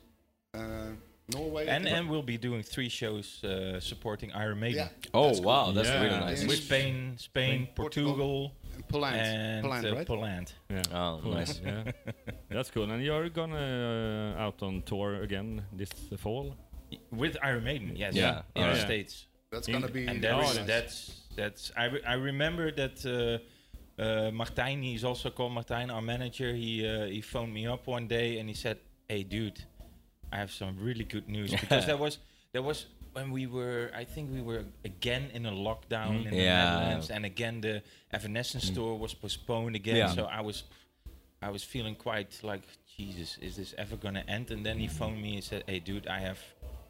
[0.53, 0.91] uh,
[1.29, 1.67] Norway.
[1.67, 4.87] And and we'll be doing three shows uh, supporting Iron Maiden.
[4.87, 5.09] yeah.
[5.13, 5.47] Oh That's cool.
[5.47, 6.03] wow, that's Yeah.
[6.03, 6.45] really nice.
[6.45, 8.13] With Spain, Spain, Portugal.
[8.15, 8.51] Portugal,
[8.89, 10.07] Poland, and Poland, uh, right?
[10.07, 10.53] Poland.
[10.69, 10.81] Yeah.
[10.91, 11.33] Oh, Cool.
[11.33, 11.61] nice.
[11.65, 11.83] yeah.
[12.49, 12.91] That's cool.
[12.91, 16.55] And you're gonna uh, out on tour again this fall?
[17.11, 17.95] with Iron Maiden.
[17.95, 18.71] Yes, Yeah, in yeah.
[18.73, 18.85] the Yeah.
[18.85, 19.27] states.
[19.51, 20.67] That's In- gonna be and very that's nice.
[20.67, 20.95] that's
[21.35, 21.71] that's.
[21.77, 26.53] I, re- I remember that uh, uh, Martijn, he's also called Martijn, our manager.
[26.53, 29.59] He uh, he phoned me up one day and he said, "Hey, dude,
[30.33, 32.17] I have some really good news because there was
[32.53, 32.85] there was."
[33.19, 37.25] When we were, I think we were again in a lockdown in the Netherlands, and
[37.25, 39.97] again the Evanescence tour was postponed again.
[39.97, 40.07] Yeah.
[40.17, 40.63] So I was,
[41.39, 42.63] I was feeling quite like,
[42.97, 44.49] Jesus, is this ever gonna end?
[44.49, 46.39] And then he phoned me and said, Hey, dude, I have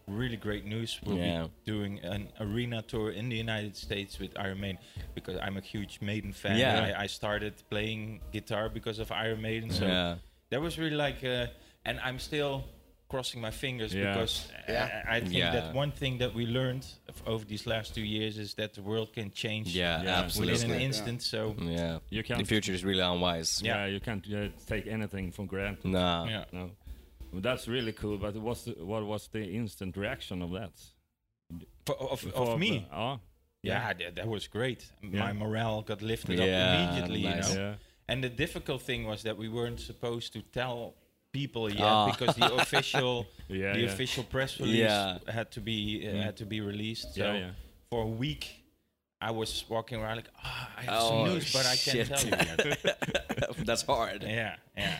[0.07, 0.97] really great news.
[1.05, 1.43] We'll Yeah.
[1.65, 4.79] be doing an arena tour in the United States with Iron Maiden
[5.15, 6.57] because I'm a huge Maiden fan.
[6.57, 6.93] Yeah.
[6.97, 9.71] I, I started playing guitar because of Iron Maiden.
[9.71, 10.15] So Yeah.
[10.51, 11.47] that was really like, uh,
[11.83, 12.63] and I'm still
[13.09, 14.13] crossing my fingers Yeah.
[14.13, 15.03] because Yeah.
[15.07, 15.51] I, I think Yeah.
[15.51, 16.85] that one thing that we learned
[17.25, 20.19] over these last two years is that the world can change Yeah, Yeah.
[20.21, 20.53] absolutely.
[20.53, 20.85] within an Yeah.
[20.87, 21.21] instant.
[21.21, 21.99] So Yeah.
[22.09, 22.47] You The can't.
[22.47, 23.61] future is really unwise.
[23.61, 25.85] Yeah, you can't uh, take anything for granted.
[25.91, 26.25] No.
[26.27, 26.45] yeah.
[26.51, 26.71] No.
[27.31, 28.17] Well, that's really cool.
[28.17, 30.71] But what's the, what was the instant reaction of that?
[31.85, 33.17] For, of, For- of me, Ja.
[33.61, 34.89] yeah, that, that was great.
[35.03, 35.19] Yeah.
[35.19, 37.23] My morale got lifted Yeah, up immediately.
[37.23, 37.49] nice.
[37.51, 37.69] You know?
[37.69, 37.75] Yeah.
[38.07, 40.95] And the difficult thing was that we weren't supposed to tell
[41.33, 42.05] people yet Ah.
[42.11, 43.73] because the official Yeah.
[43.73, 43.91] the yeah.
[43.91, 45.17] official press release Yeah.
[45.27, 46.23] had to be uh, Mm.
[46.23, 47.15] had to be released.
[47.15, 47.49] So
[47.89, 48.45] for a week,
[49.19, 52.23] I was walking around like, ah, I have Oh, some news, but I can't tell
[52.23, 53.65] you yet.
[53.65, 54.23] That's hard.
[54.23, 54.97] yeah, yeah.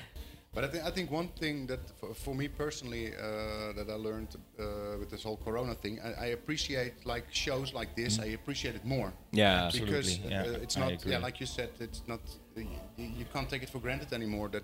[0.56, 3.96] But I think I think one thing that for, for me personally uh, that I
[3.96, 8.20] learned uh, with this whole Corona thing, I, I appreciate like shows like this.
[8.20, 9.66] I appreciate it more Yeah.
[9.66, 12.20] Absolutely, because yeah, uh, it's not yeah like you said it's not
[12.56, 12.62] uh,
[12.98, 14.64] you, you can't take it for granted anymore that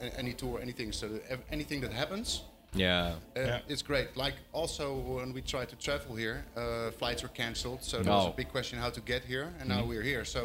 [0.00, 2.42] a- any tour anything so that ev- anything that happens
[2.74, 3.14] Yeah.
[3.36, 3.72] uh, Yeah.
[3.72, 4.08] it's great.
[4.16, 4.84] Like also
[5.18, 8.16] when we try to travel here, uh, flights were cancelled, so there Oh.
[8.24, 10.24] was a big question how to get here, and now we're here.
[10.24, 10.40] So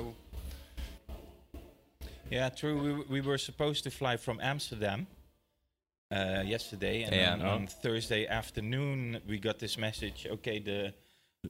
[2.31, 2.77] Yeah, true.
[3.09, 5.07] We, we were supposed to fly from Amsterdam
[6.11, 7.35] uh, yesterday, and Yeah.
[7.35, 10.25] then on Thursday afternoon we got this message.
[10.29, 10.93] Okay, the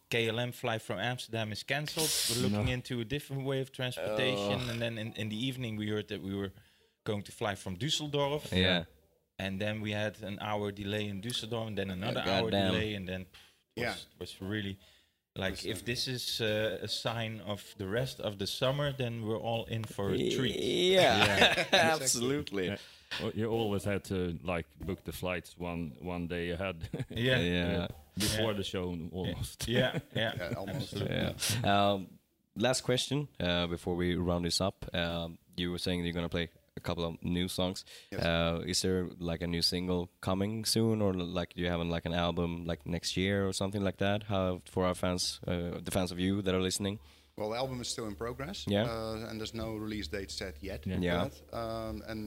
[0.09, 2.09] KLM flight from Amsterdam is cancelled.
[2.29, 4.69] We're looking into a different way of transportation.
[4.69, 6.51] And then in, in the evening we heard that we were
[7.03, 8.51] going to fly from Düsseldorf.
[8.51, 8.85] Yeah.
[9.37, 12.73] And then we had an hour delay in Düsseldorf, and then another Yeah, hour goddamn.
[12.73, 13.39] delay, and then pff,
[13.75, 13.89] it Yeah.
[13.91, 14.77] was, was really
[15.35, 19.37] like if this is uh, a sign of the rest of the summer, then we're
[19.39, 20.55] all in for a treat.
[20.59, 21.65] Yeah.
[21.71, 22.67] Absolutely.
[22.67, 22.77] Yeah.
[23.21, 26.75] Well, you always had to like book the flights one one day ahead.
[27.09, 27.39] Yeah.
[27.39, 27.87] Yeah.
[28.17, 28.57] Before Yeah.
[28.57, 29.67] the show almost.
[29.67, 30.33] Yeah, yeah.
[30.37, 30.93] yeah, almost.
[30.93, 31.33] Yeah.
[31.63, 32.07] Um,
[32.57, 34.85] last question uh, before we round this up.
[34.93, 36.49] Um, you were saying you're gonna play
[36.81, 37.85] a couple of new songs.
[38.11, 38.21] Yes.
[38.25, 42.05] Uh, is there like a new single coming soon, or like do you have like
[42.09, 44.23] an album like next year or something like that?
[44.23, 46.99] How for our fans, uh, the fans of you that are listening?
[47.37, 48.85] Well, the album is still in progress, Yeah.
[48.91, 50.85] uh, and there's no release date set yet.
[50.85, 50.99] Yeah.
[51.01, 51.27] Yeah.
[51.29, 51.57] that.
[51.57, 52.21] Um, and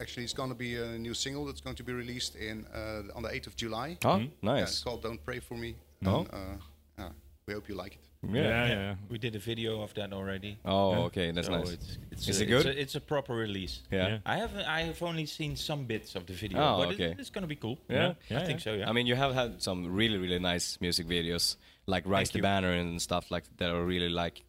[0.00, 3.16] actually, it's going to be a new single that's going to be released in uh,
[3.16, 3.98] on the 8th of July.
[4.04, 4.82] Oh, Yeah, it's nice.
[4.84, 5.74] called "Don't Pray for Me."
[6.04, 6.18] Oh.
[6.20, 6.56] And, uh,
[6.98, 7.08] yeah,
[7.46, 8.00] we hope you like it.
[8.22, 8.68] Yeah, yeah.
[8.68, 8.94] yeah.
[9.10, 10.58] We did a video of that already.
[10.64, 10.98] Oh, Yeah.
[11.06, 11.70] okay, that's so nice.
[11.72, 12.66] It's, it's Is a, it good?
[12.66, 13.82] It's a, it's a proper release.
[13.90, 14.08] yeah.
[14.08, 14.18] Yeah.
[14.26, 14.64] I haven't.
[14.66, 17.10] I have only seen some bits of the video, Oh, but okay.
[17.12, 17.78] it, it's gonna be cool.
[17.88, 18.08] Yeah.
[18.08, 18.72] I Yeah, think so.
[18.74, 18.88] Yeah.
[18.88, 21.56] I mean, you have had some really, really nice music videos,
[21.86, 22.42] like Rise Thank the you.
[22.42, 24.44] Banner and stuff like that are really like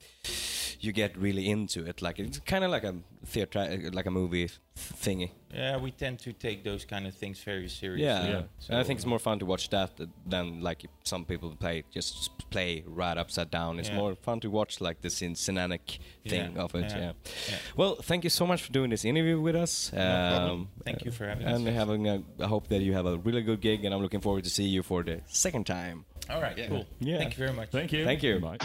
[0.79, 2.01] you get really into it.
[2.01, 5.31] Like it's kind of like a theater, like a movie thingy.
[5.53, 8.05] yeah, we tend to take those kind of things very seriously.
[8.05, 8.41] Yeah, Yeah.
[8.69, 9.91] and I think it's more fun to watch that
[10.25, 13.79] than like some people play just play right upside down.
[13.79, 13.95] It's Yeah.
[13.97, 16.91] more fun to watch like the cin- cinematic thing Yeah, of it.
[16.91, 17.11] yeah, Yeah.
[17.49, 17.55] yeah.
[17.75, 19.91] Well, thank you so much for doing this interview with us.
[19.93, 20.67] Um, No problem.
[20.85, 21.55] Thank you for having us.
[21.59, 24.21] and having a, I hope that you have a really good gig, and I'm looking
[24.21, 26.05] forward to see you for the second time.
[26.29, 26.69] All right.
[26.69, 26.85] Cool.
[26.99, 27.19] Yeah.
[27.19, 27.69] Thank you very much.
[27.71, 28.05] Thank you.
[28.05, 28.39] Thank you.
[28.39, 28.57] Bye.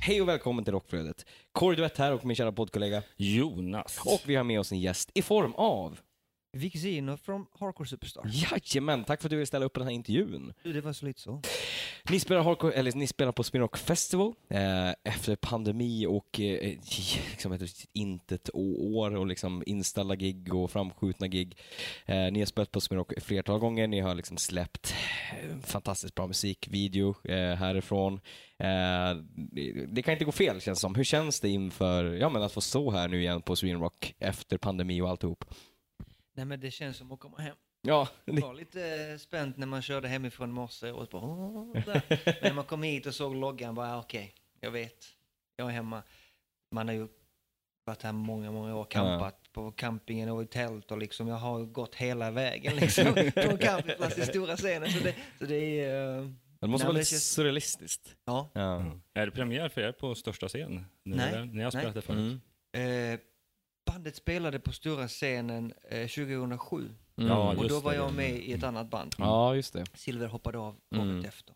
[0.00, 1.26] Hej och välkommen till Rockflödet.
[1.52, 3.02] Kåre Duett här och min kära poddkollega.
[3.16, 4.00] Jonas.
[4.04, 5.98] Och vi har med oss en gäst i form av...
[6.56, 8.30] Vic Zino från Hardcore Superstar.
[8.32, 10.52] Jajamän, tack för att du ville ställa upp på den här intervjun.
[10.62, 11.42] Du, det var så lite så.
[12.10, 16.78] Ni spelar, hardcore, eller ni spelar på Spin Rock Festival eh, efter pandemi och eh,
[17.30, 21.58] liksom ett intet år och liksom inställda gig och framskjutna gig.
[22.06, 24.94] Eh, ni har spelat på Spin Rock ett flertal gånger, ni har liksom släppt
[25.32, 28.20] eh, fantastiskt bra musikvideo eh, härifrån.
[28.58, 29.16] Eh,
[29.88, 30.94] det, kan inte gå fel känns det som.
[30.94, 34.14] Hur känns det inför ja, men att få stå här nu igen på Sweden Rock
[34.18, 35.44] efter pandemi och alltihop?
[36.36, 37.56] Nej men det känns som att komma hem.
[37.82, 41.26] Ja, Det var lite eh, spänt när man körde hemifrån i morse och bara.
[41.86, 42.00] Men
[42.42, 45.04] när man kom hit och såg loggan bara, "Ah, okej, jag vet,
[45.56, 46.02] jag är hemma.
[46.70, 47.08] Man har ju
[47.84, 51.60] varit här många, många år, campat på campingen och i tält och liksom, jag har
[51.64, 54.90] gått hela vägen liksom, från campingplats till stora scenen.
[54.92, 56.28] Så det, så det är, eh,
[56.60, 58.16] Det måste Nej, vara lite känns- surrealistiskt.
[58.24, 58.50] Ja.
[58.52, 58.84] Ja.
[59.14, 60.84] Är det premiär för er på största scen?
[61.04, 61.46] Ni, Nej?
[61.46, 61.94] Ni har spelat nej.
[61.94, 62.40] det förut?
[62.72, 63.12] Mm.
[63.14, 63.20] Eh,
[63.86, 66.76] bandet spelade på stora scenen eh, 2007.
[67.16, 67.30] Mm.
[67.30, 69.14] Ja, och då var det, jag med i ett annat band.
[69.18, 69.84] ja, just det.
[69.94, 71.10] Silver hoppade av Mm.
[71.16, 71.54] året efter.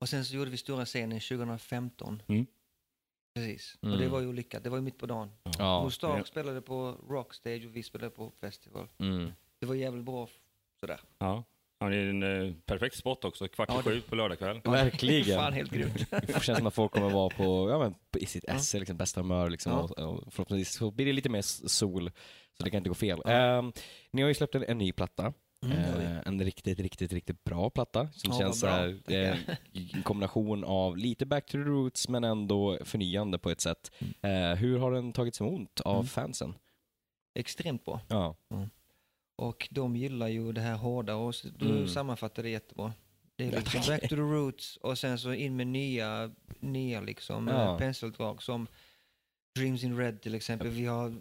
[0.00, 2.22] Och sen så gjorde vi stora scenen 2015.
[2.28, 2.46] Mm.
[3.34, 3.78] Precis.
[3.82, 3.92] Mm.
[3.94, 4.64] Och det var ju lyckat.
[4.64, 5.30] Det var ju mitt på dagen.
[5.58, 5.82] Ja.
[5.84, 8.88] Gustav det- spelade på Rockstage och vi spelade på Festival.
[8.98, 9.32] Mm.
[9.60, 10.28] Det var jävligt bra.
[10.80, 11.00] Sådär.
[11.18, 11.44] Ja.
[11.82, 13.48] Ja, det är en eh, perfekt spot också.
[13.48, 14.60] Kvart i Ja, det- sju på lördagkväll.
[14.64, 15.38] Verkligen.
[15.38, 16.10] Fan, helt grymt.
[16.10, 18.54] Det känns som att folk kommer vara på, ja, men, på i sitt Ja.
[18.54, 19.50] esse, liksom, bästa humör.
[19.50, 19.78] Liksom, Ja.
[19.78, 22.10] och, och förhoppningsvis så blir det lite mer s- sol,
[22.58, 23.22] så det kan inte gå fel.
[23.26, 23.72] Ehm,
[24.10, 25.32] ni har ju släppt en, en ny platta.
[25.64, 25.78] Mm.
[25.78, 29.00] Eh, en riktigt, riktigt, riktigt bra platta som Ja, känns vad bra.
[29.06, 29.38] så här, eh,
[29.96, 33.90] en kombination av lite back to the roots men ändå förnyande på ett sätt.
[34.22, 36.06] Eh, hur har den tagits emot av Mm.
[36.06, 36.54] fansen?
[37.34, 38.00] Extremt bra.
[38.08, 38.36] Ja.
[39.48, 41.88] Och de gillar ju det här hårda och du Mm.
[41.88, 42.92] sammanfattar det jättebra.
[43.36, 46.30] Det är liksom back to the roots och sen så in med nya,
[46.60, 47.64] nya liksom Ja.
[47.64, 47.78] ja.
[47.78, 48.66] penseldrag som
[49.58, 50.68] Dreams in Red till exempel.
[50.68, 51.14] Vi har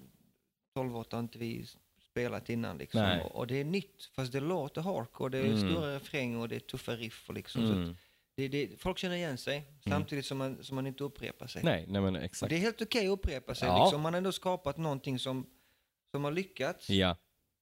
[0.76, 1.66] 12 har inte vi
[2.12, 3.02] spelat innan liksom.
[3.02, 3.22] Nej.
[3.22, 5.58] Och, och det är nytt fast det låter hardcore, det är Mm.
[5.72, 7.68] stora refränger och det är tuffa riff och liksom.
[7.68, 7.90] Så Mm.
[7.92, 7.98] att
[8.36, 11.64] det, det, folk känner igen sig samtidigt som man, som man inte upprepar sig.
[11.64, 12.50] Nej, nej men Och exakt.
[12.50, 13.84] det är helt okej att upprepa sig Ja.
[13.86, 14.02] liksom.
[14.02, 15.46] Man har ändå skapat någonting som,
[16.12, 16.90] som har lyckats.
[16.90, 17.16] Ja.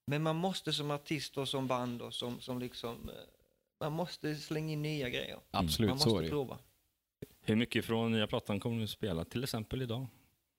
[0.10, 3.16] Men man måste som artist och som band och som, som liksom, eh,
[3.80, 5.38] man måste slänga in nya grejer.
[5.51, 6.57] Absolut, man så är måste det prova.
[7.41, 10.07] Hur mycket från nya plattan kommer du spela till exempel idag?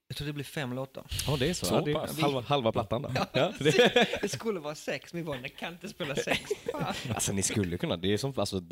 [0.09, 1.07] Jag tror det blir fem låtar.
[1.27, 1.67] Ja, det är så.
[1.67, 3.11] Så ja, det är halva, halva plattan då.
[3.33, 6.41] Ja, det, Det skulle vara sex, men "Nej, kan inte spela sex.
[6.73, 6.95] Fan.
[7.15, 8.63] Alltså ni skulle kunna, det, är som, alltså,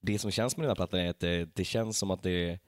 [0.00, 2.58] det som känns med den här plattan är att det, det känns som att det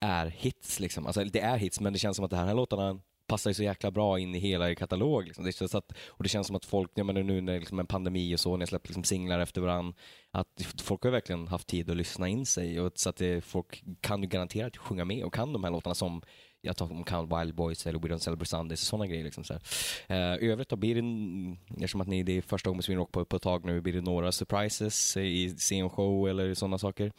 [0.00, 1.06] är hits liksom.
[1.06, 3.00] Alltså det är hits men det känns som att de här låtarna
[3.32, 5.26] passar ju så jäkla bra in i hela er katalog.
[5.26, 5.44] Liksom.
[5.44, 7.60] Det, känns att, och det känns som att folk, ja, men nu när det är
[7.60, 9.94] liksom en pandemi och så, när jag släpper liksom singlar efter varandra,
[10.30, 12.80] att folk har verkligen haft tid att lyssna in sig.
[12.80, 15.94] Och så att det, folk kan ju garanterat sjunga med och kan de här låtarna
[15.94, 16.22] som
[16.60, 19.24] jag tar om Count Wild Boys eller We Don't Celebrate Sundays och sådana grejer.
[19.24, 19.62] Liksom så här.
[20.10, 23.00] Uh, I övrigt då, blir det, eftersom att ni, det är första gången med Sweden
[23.00, 27.12] Rock på, på ett tag nu, blir det några surprises i scenshow eller sådana saker?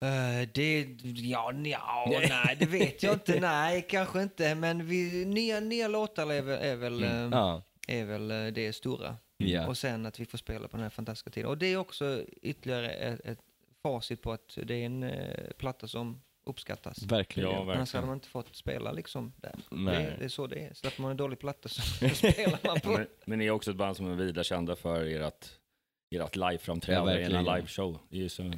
[0.00, 3.40] Eh, det, ja, ja, nej, det vet jag inte.
[3.40, 4.54] Nej, kanske inte.
[4.54, 7.32] Men vi, nya, nya låtar är väl, är väl, Mm.
[7.32, 7.62] Ja.
[7.88, 9.16] är väl eh, det stora.
[9.36, 9.66] Ja.
[9.66, 11.48] Och sen att vi får spela på den här fantastiska tiden.
[11.50, 13.38] Och det är också ytterligare ett, ett
[13.82, 17.02] facit på att det är en eh, platta som uppskattas.
[17.02, 17.50] Verkligen.
[17.50, 18.06] Ja, Annars hade verkligen.
[18.06, 19.54] man inte fått spela liksom där.
[19.70, 20.04] Nej.
[20.04, 20.74] Det, det är så det är.
[20.74, 21.82] Släpper man en dålig platta så
[22.14, 22.90] spelar man på.
[22.90, 26.50] Men, men ni är också ett band som är vida kända för ert, ert Ja,
[26.50, 27.46] liveframträdande, verkligen.
[27.46, 27.98] er liveshow.
[28.08, 28.52] Det är ju så,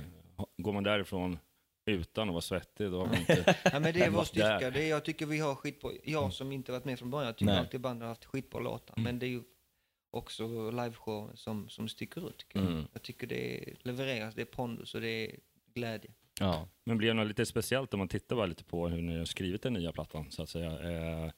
[0.57, 1.38] går man därifrån
[1.86, 3.57] utan att vara svettig, då har man inte...
[3.72, 4.24] Ja, men det är vår Där.
[4.24, 4.70] styrka.
[4.70, 5.93] Det är, jag tycker vi har skit på.
[6.05, 7.59] Jag som inte varit med från början tycker Nej.
[7.59, 8.95] alltid bandet har haft skit på låtar.
[8.97, 9.43] Men det är ju
[10.11, 12.38] också liveshow som, som sticker ut.
[12.38, 12.70] tycker jag.
[12.70, 12.86] Mm.
[12.93, 15.36] Jag tycker det är, levereras, det är pondus och det är
[15.74, 16.11] glädje.
[16.41, 16.68] Ja.
[16.84, 19.24] Men blir det något lite speciellt om man tittar bara lite på hur ni har
[19.24, 20.70] skrivit den nya plattan, så att säga.
[20.70, 21.30] Eh,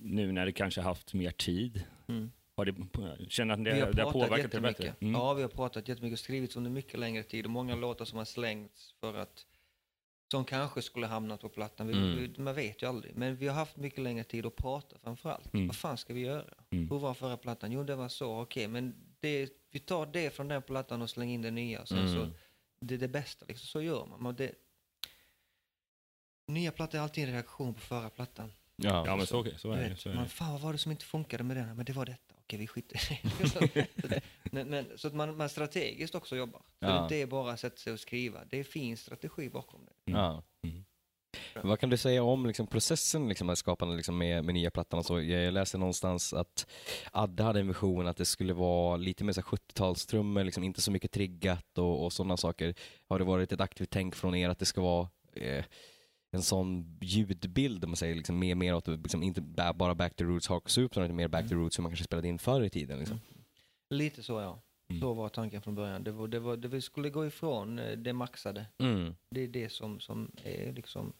[0.00, 1.84] nu när det kanske haft mer tid.
[2.08, 2.30] Mm.
[2.56, 2.74] Har det,
[3.30, 4.94] känner att det, vi har det har påverkat det bättre?
[5.00, 5.14] Mm.
[5.14, 8.18] Ja, vi har pratat jättemycket och skrivit under mycket längre tid och många låtar som
[8.18, 9.46] har slängts för att
[10.30, 11.86] som kanske skulle hamnat på plattan.
[11.86, 12.16] Vi, Mm.
[12.16, 13.16] vi, man vet ju aldrig.
[13.16, 15.54] Men vi har haft mycket längre tid att prata framför allt.
[15.54, 15.66] Mm.
[15.66, 16.54] Vad fan ska vi göra?
[16.70, 16.90] Mm.
[16.90, 17.72] Hur var förra plattan?
[17.72, 18.40] Jo, det var så.
[18.40, 21.86] Okej, men det, vi tar det från den plattan och slänger in det nya.
[21.86, 22.14] Sen Mm.
[22.14, 22.30] så,
[22.80, 23.66] det är det bästa, liksom.
[23.66, 24.34] så gör man.
[24.36, 24.52] Det,
[26.46, 28.52] nya plattor är alltid en reaktion på förra plattan.
[28.76, 29.06] Ja.
[29.06, 29.96] Ja, men så, så är Du det.
[29.96, 31.76] Så är man, fan vad var det som inte funkade med den?
[31.76, 32.25] Men det var detta.
[32.46, 33.48] Okej, vi skiter i det.
[33.48, 33.68] Så-
[34.50, 36.58] men, men, så att man, man strategiskt också jobbar.
[36.60, 36.92] Så Ja.
[36.92, 38.44] det inte är bara att sätta sig och skriva.
[38.50, 40.12] Det är fin strategi bakom det.
[40.12, 40.42] Ja.
[40.64, 40.84] Mm.
[41.62, 45.04] Vad kan du säga om liksom, processen liksom, med skapande liksom, med, med nya plattan?
[45.04, 45.20] Så?
[45.20, 46.66] Jag läste någonstans att
[47.12, 50.80] Adde hade en vision att det skulle vara lite mer så här 70-talstrummor, liksom, inte
[50.80, 52.74] så mycket triggat och, och sådana saker.
[53.08, 55.64] Har det varit ett aktivt tänk från er att det ska vara eh,
[56.36, 60.16] en sån ljudbild, om man säger, liksom, mer, mer åt, liksom, inte ba- bara back
[60.16, 62.62] to roots soup, utan lite mer back to roots hur man kanske spelade in förr
[62.62, 62.98] i tiden?
[62.98, 63.20] Liksom.
[63.90, 64.62] Lite så ja.
[64.90, 65.00] Mm.
[65.00, 66.04] Så var tanken från början.
[66.04, 68.66] Det, var, det, var, det vi skulle gå ifrån eh, det maxade.
[68.78, 69.14] Mm.
[69.30, 71.12] Det är det som, som är liksom...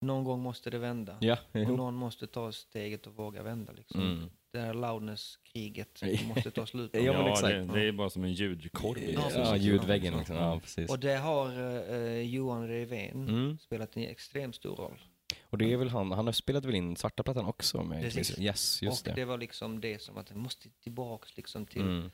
[0.00, 1.18] Någon gång måste det vända.
[1.20, 3.72] Ja, Och någon måste ta steget och våga vända.
[3.72, 4.00] Liksom.
[4.00, 4.30] Mm.
[4.56, 6.90] Det här loudness-kriget måste ta slut.
[6.94, 7.48] Ja, men exakt.
[7.48, 8.94] det, det är bara som en ljudkorv.
[8.94, 9.12] det.
[9.12, 10.36] Ja, Ja, ljudväggen liksom.
[10.36, 10.90] Ja, precis.
[10.90, 11.48] Och det har
[11.94, 13.58] eh, Johan Revén Mm.
[13.58, 14.98] spelat en extremt stor roll.
[15.42, 17.82] Och det är väl han, han har spelat väl in svarta plattan också?
[17.82, 18.38] Med, Precis.
[18.38, 19.20] Yes, just och det.
[19.20, 22.10] det var liksom det som att det måste tillbaks liksom till, Mm.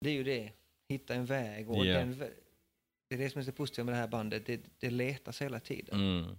[0.00, 0.52] det är ju det,
[0.88, 1.98] hitta en väg och Ja.
[1.98, 2.18] den,
[3.08, 5.60] det är det som är så positivt med det här bandet, det, det letas hela
[5.60, 6.00] tiden.
[6.00, 6.36] Mm.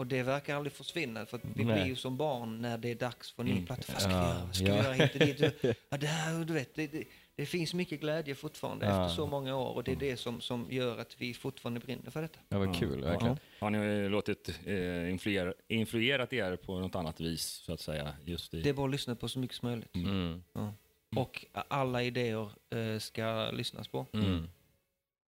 [0.00, 1.74] Och det verkar aldrig försvinna för att vi Nej.
[1.74, 3.66] blir ju som barn när det är dags för ny Mm.
[3.66, 3.92] platta.
[3.92, 4.44] Vad ska vi Ja, göra?
[4.46, 4.74] Vad ska ja.
[4.74, 5.76] vi göra hit och dit?
[5.88, 9.04] Ja, det, här, du vet, det, det, det finns mycket glädje fortfarande Ja.
[9.06, 12.10] efter så många år och det är det som, som gör att vi fortfarande brinner
[12.10, 12.38] för detta.
[12.48, 13.38] Ja, vad kul, verkligen.
[13.60, 18.14] Har ni låtit eh, influera, influerat er på något annat vis, så att säga?
[18.24, 18.62] Just i...
[18.62, 19.94] Det är bara att lyssna på så mycket som möjligt.
[19.96, 20.42] Mm.
[20.52, 20.74] Ja.
[21.16, 24.06] Och alla idéer eh, ska lyssnas på.
[24.12, 24.48] Mm.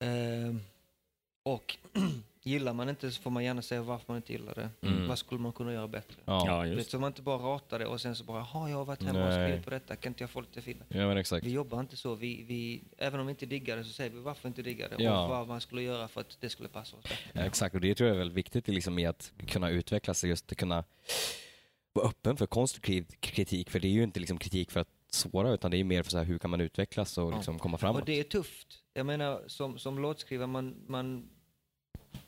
[0.00, 0.56] Eh,
[1.42, 1.76] och
[2.42, 4.70] gillar man inte så får man gärna säga varför man inte gillar det.
[4.88, 5.08] Mm.
[5.08, 6.16] Vad skulle man kunna göra bättre?
[6.24, 6.66] Ja.
[6.66, 9.02] Just så man inte bara ratar det och sen så bara, jaha jag har varit
[9.02, 9.46] hemma och Nej.
[9.48, 10.86] skrivit på detta, kan inte jag få lite feedback?
[10.90, 11.46] ja, men exakt.
[11.46, 14.20] Vi jobbar inte så, vi, vi, även om vi inte diggar det så säger vi
[14.20, 15.22] varför inte diggar det Ja.
[15.24, 17.16] och vad man skulle göra för att det skulle passa oss bättre.
[17.32, 20.52] Ja, exakt, och det tror jag är väldigt viktigt liksom, i att kunna utvecklas, just
[20.52, 20.84] att kunna
[21.92, 25.50] vara öppen för konstruktiv kritik, för det är ju inte liksom, kritik för att såra,
[25.52, 27.36] utan det är mer för så här, hur kan man utvecklas och Ja.
[27.36, 28.00] liksom, komma framåt.
[28.00, 28.66] Och det är tufft.
[28.94, 31.28] Jag menar som, som låtskrivare, man, man,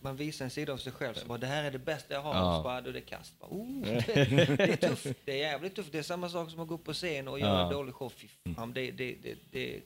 [0.04, 2.22] man visar en sida av sig själv så bara det här är det bästa jag
[2.22, 2.50] har Ja.
[2.50, 3.38] och så bara då är det kast.
[3.40, 4.04] Bara, oh, det,
[4.56, 5.92] det är tufft, det är jävligt tufft.
[5.92, 7.66] Det är samma sak som att gå upp på scen och göra Ja.
[7.66, 8.08] en dålig show.
[8.16, 9.80] Fy fan, det, det, det, det,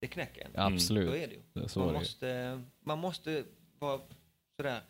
[0.00, 0.50] det knäcker en.
[0.74, 1.08] Absolut.
[1.08, 1.68] Så är det ju.
[1.68, 3.44] Så man, måste, man måste
[3.78, 4.00] vara
[4.56, 4.80] sådär,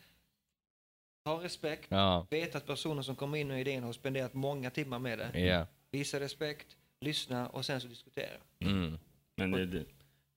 [1.25, 4.99] ha respekt, Ja, veta att personen som kommer in med idén har spenderat många timmar
[4.99, 5.41] med det.
[5.41, 5.67] ja.
[5.91, 8.37] Visa respekt, lyssna och sen så diskutera.
[8.61, 8.99] Mm.
[9.37, 9.85] Men det, det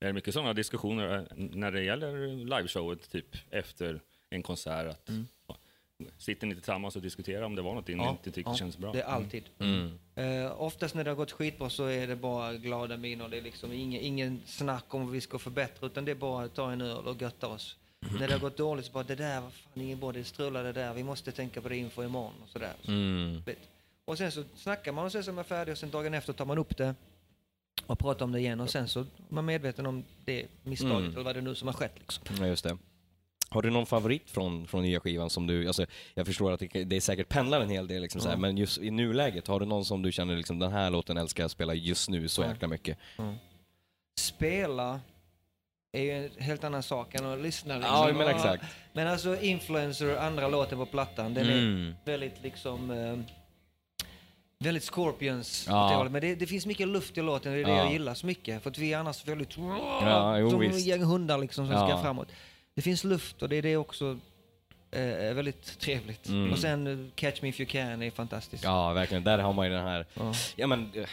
[0.07, 4.87] är mycket sådana diskussioner eh, när det gäller liveshowet, typ efter en konsert.
[4.87, 5.27] Att, Mm.
[6.17, 8.77] Sitter ni tillsammans och diskuterar om det var något ni Ja, inte tyckte ja, känns
[8.77, 8.91] bra?
[8.91, 9.43] Det är alltid.
[9.59, 9.99] Mm.
[10.15, 13.29] Eh, oftast när det har gått skitbra så är det bara glada miner.
[13.29, 16.45] Det är liksom ingen, ingen snack om vad vi ska förbättra utan det är bara
[16.45, 17.77] att ta en öl och götta oss.
[18.19, 20.73] När det har gått dåligt så bara det där var fan ingen bra, det strulade
[20.73, 22.73] där, vi måste tänka på det inför imorgon och sådär.
[22.83, 23.41] Så, Mm.
[24.05, 26.33] Och sen så snackar man och sen så är man färdig och sen dagen efter
[26.33, 26.95] tar man upp det
[27.85, 31.13] och pratar om det igen och sen så är man medveten om det misstaget Mm.
[31.13, 32.23] eller vad det nu som har skett liksom.
[32.39, 32.77] Ja, just det.
[33.51, 36.83] Har du någon favorit från, från nya skivan som du, alltså, jag förstår att det,
[36.83, 39.59] det är säkert pendlar en hel del, liksom, så här, men just i nuläget, har
[39.59, 42.41] du någon som du känner liksom, den här låten älskar jag spela just nu så
[42.41, 42.47] Ja.
[42.49, 42.97] jäkla mycket?
[44.19, 44.99] Spela
[45.91, 47.75] är ju en helt annan sak än att lyssna.
[47.77, 47.93] Liksom.
[47.95, 48.63] Ja, men exakt.
[48.93, 51.93] Men alltså Influencer, andra låten på plattan, den är Mm.
[52.05, 52.91] väldigt liksom...
[52.91, 53.17] Eh,
[54.63, 55.65] väldigt Scorpions.
[55.69, 56.07] Ja.
[56.11, 57.77] Men det, det finns mycket luft i låten, det är det Ja.
[57.77, 58.63] jag gillar så mycket.
[58.63, 59.57] För att vi är annars väldigt...
[59.57, 60.97] Ja, jo, som visst.
[61.01, 61.87] hundar liksom som Ja.
[61.87, 62.27] ska framåt.
[62.79, 64.19] Det finns luft och det är det också
[64.91, 66.27] eh, är väldigt trevligt.
[66.27, 66.51] Mm.
[66.51, 68.63] Och sen eh, Catch Me If You Can är fantastiskt.
[68.63, 69.23] Ja, verkligen.
[69.23, 70.33] Där har man ju den här, Ja.
[70.55, 71.03] ja men, eh,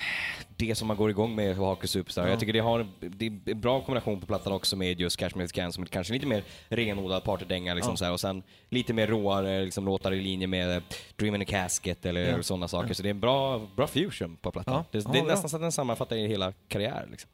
[0.56, 2.22] det som man går igång med Hake Superstar.
[2.24, 2.28] Ja.
[2.30, 5.30] Jag tycker det har, det är en bra kombination på plattan också med just Cash
[5.34, 7.96] Me If You Can som är kanske lite mer renodlad partydänga liksom Ja.
[7.96, 10.82] så här, och sen lite mer råare liksom, låtar i linje med
[11.16, 12.42] Dream in a Casket eller Ja.
[12.42, 12.94] sådana saker.
[12.94, 14.84] Så det är en bra, bra fusion på plattan.
[14.90, 17.30] Det, det är nästan så att den sammanfattar i hela karriär liksom.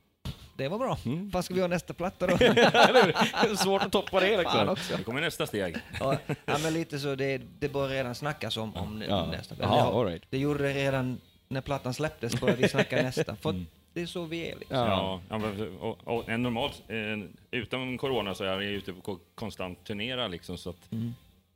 [0.57, 0.99] Det var bra.
[1.05, 1.31] Mm.
[1.31, 2.37] Vad ska vi ha nästa platta då?
[3.57, 4.69] Svårt att toppa det liksom.
[4.69, 4.97] också.
[4.97, 5.77] Det kommer nästa steg.
[6.01, 7.15] Ja, ja, men lite så.
[7.15, 9.27] Det, det börjar redan snackas om, om Ja.
[9.27, 9.55] nästa.
[9.59, 10.23] Jaha, Eller, all right.
[10.31, 13.37] Det gjorde det redan när plattan släpptes, började vi snacka nästa.
[13.37, 13.57] För att
[13.93, 14.77] det är så vi är liksom.
[14.79, 15.21] Ja.
[15.29, 16.97] Ja, ja, och, och en normalt, eh,
[17.51, 20.91] utan corona så är jag ute på konstant turnera liksom så att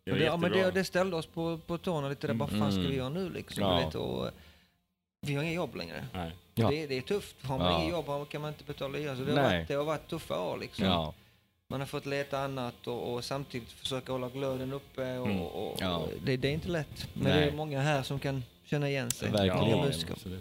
[0.04, 2.34] det är det, ja, men det, det ställde oss på, på tårna lite där.
[2.34, 3.62] Vad fan ska vi göra nu liksom?
[3.62, 3.76] Ja.
[3.76, 4.30] Vet, och,
[5.20, 6.06] vi har inget jobb längre.
[6.12, 6.32] Nej.
[6.58, 6.70] Ja.
[6.70, 7.36] Det, det är tufft.
[7.42, 7.78] Har man Ja.
[7.80, 9.16] inget jobb kan man inte betala hyra.
[9.16, 9.56] Så det har, Nej.
[9.58, 10.84] varit, det har varit tuffa år liksom.
[10.84, 11.14] Ja.
[11.68, 15.18] Man har fått leta annat och, och samtidigt försöka hålla glöden uppe.
[15.18, 15.40] Och, Mm.
[15.42, 15.96] och, Ja.
[15.96, 17.08] och det, det är inte lätt.
[17.14, 17.40] Men Nej.
[17.40, 19.30] det är många här som kan känna igen sig.
[19.30, 19.68] Verkligen.
[19.70, 20.38] Ja.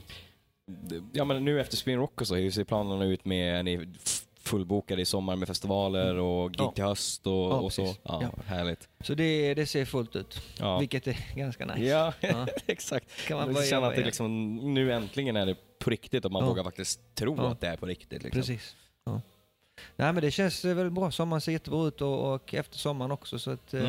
[1.11, 3.87] Ja men nu efter Spin Rock och så, hur ser planerna ut med, är ni
[4.39, 6.71] fullbokade i sommar med festivaler och gig Ja.
[6.71, 7.95] till höst och, Ja, och så?
[8.03, 8.29] Ja, Ja.
[8.45, 8.87] härligt.
[8.99, 10.41] Så det, det ser fullt ut.
[10.79, 11.81] Vilket är ganska nice.
[11.89, 12.13] ja
[12.67, 13.27] exakt.
[13.27, 15.55] Kan man Man jobba att det liksom, nu äntligen är det
[15.85, 16.49] på riktigt och man Ja.
[16.49, 17.47] vågar faktiskt tro Ja.
[17.51, 18.23] att det är på riktigt.
[18.23, 18.41] Liksom.
[18.41, 18.75] Precis.
[19.05, 19.21] Ja.
[19.95, 21.11] Nej men det känns eh, väldigt bra.
[21.11, 23.73] Sommaren ser jättebra ut och, och efter sommaren också så att...
[23.73, 23.81] eh,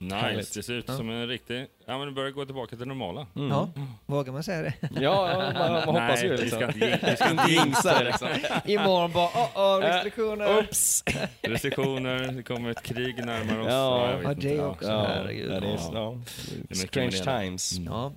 [0.00, 0.36] Mm.
[0.36, 0.96] Nice, det ser ut Ja.
[0.96, 1.66] som en riktig...
[1.86, 3.26] Ja, men det börjar gå tillbaka till det normala.
[3.36, 3.48] Mm.
[3.48, 3.70] Ja,
[4.06, 4.74] vågar man säga det?
[5.00, 6.58] Ja, man, man hoppas Nej, ju vi liksom.
[6.58, 8.28] ska inte, vi ska inte jinxa det liksom.
[8.64, 10.58] Imorgon bara, åh, åh, restriktioner.
[10.58, 11.04] Oops!
[11.42, 13.68] Restriktioner, det kommer ett krig närmare oss.
[13.70, 14.20] Ja.
[14.22, 14.88] Ja, det också.
[14.88, 15.52] Ja, herregud.
[15.52, 16.18] ja, det är, Ja.
[16.74, 17.10] Strange
[17.40, 17.72] times.
[17.78, 18.12] Ja.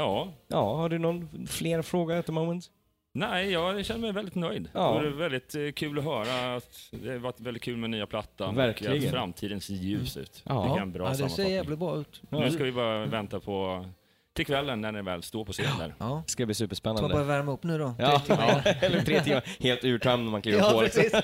[0.00, 2.64] Ja, Ja, har du någon fler fråga at the moment?
[3.12, 4.68] nej, jag känner mig väldigt nöjd.
[4.74, 4.98] Ja.
[5.02, 8.06] Det var väldigt eh, kul att höra att det har varit väldigt kul med nya
[8.06, 8.54] plattan.
[8.54, 8.92] Verkligen.
[8.98, 10.42] Och att framtiden ser ljus ut.
[10.44, 10.64] Ja.
[10.74, 12.22] Det är en bra ja, det ser jävligt bra ut.
[12.28, 13.86] Nu ska vi bara vänta på
[14.32, 15.94] till kvällen när ni väl står på scen där.
[15.98, 16.22] Ja.
[16.26, 17.08] Det ska bli Så bara superspännande.
[17.08, 17.94] börja värma upp nu då.
[17.98, 18.62] Ja, Tre timmar.
[18.64, 19.44] ja, eller tre timmar.
[19.60, 20.78] Helt urtömd när man kliver Ja, på.
[20.78, 21.12] precis.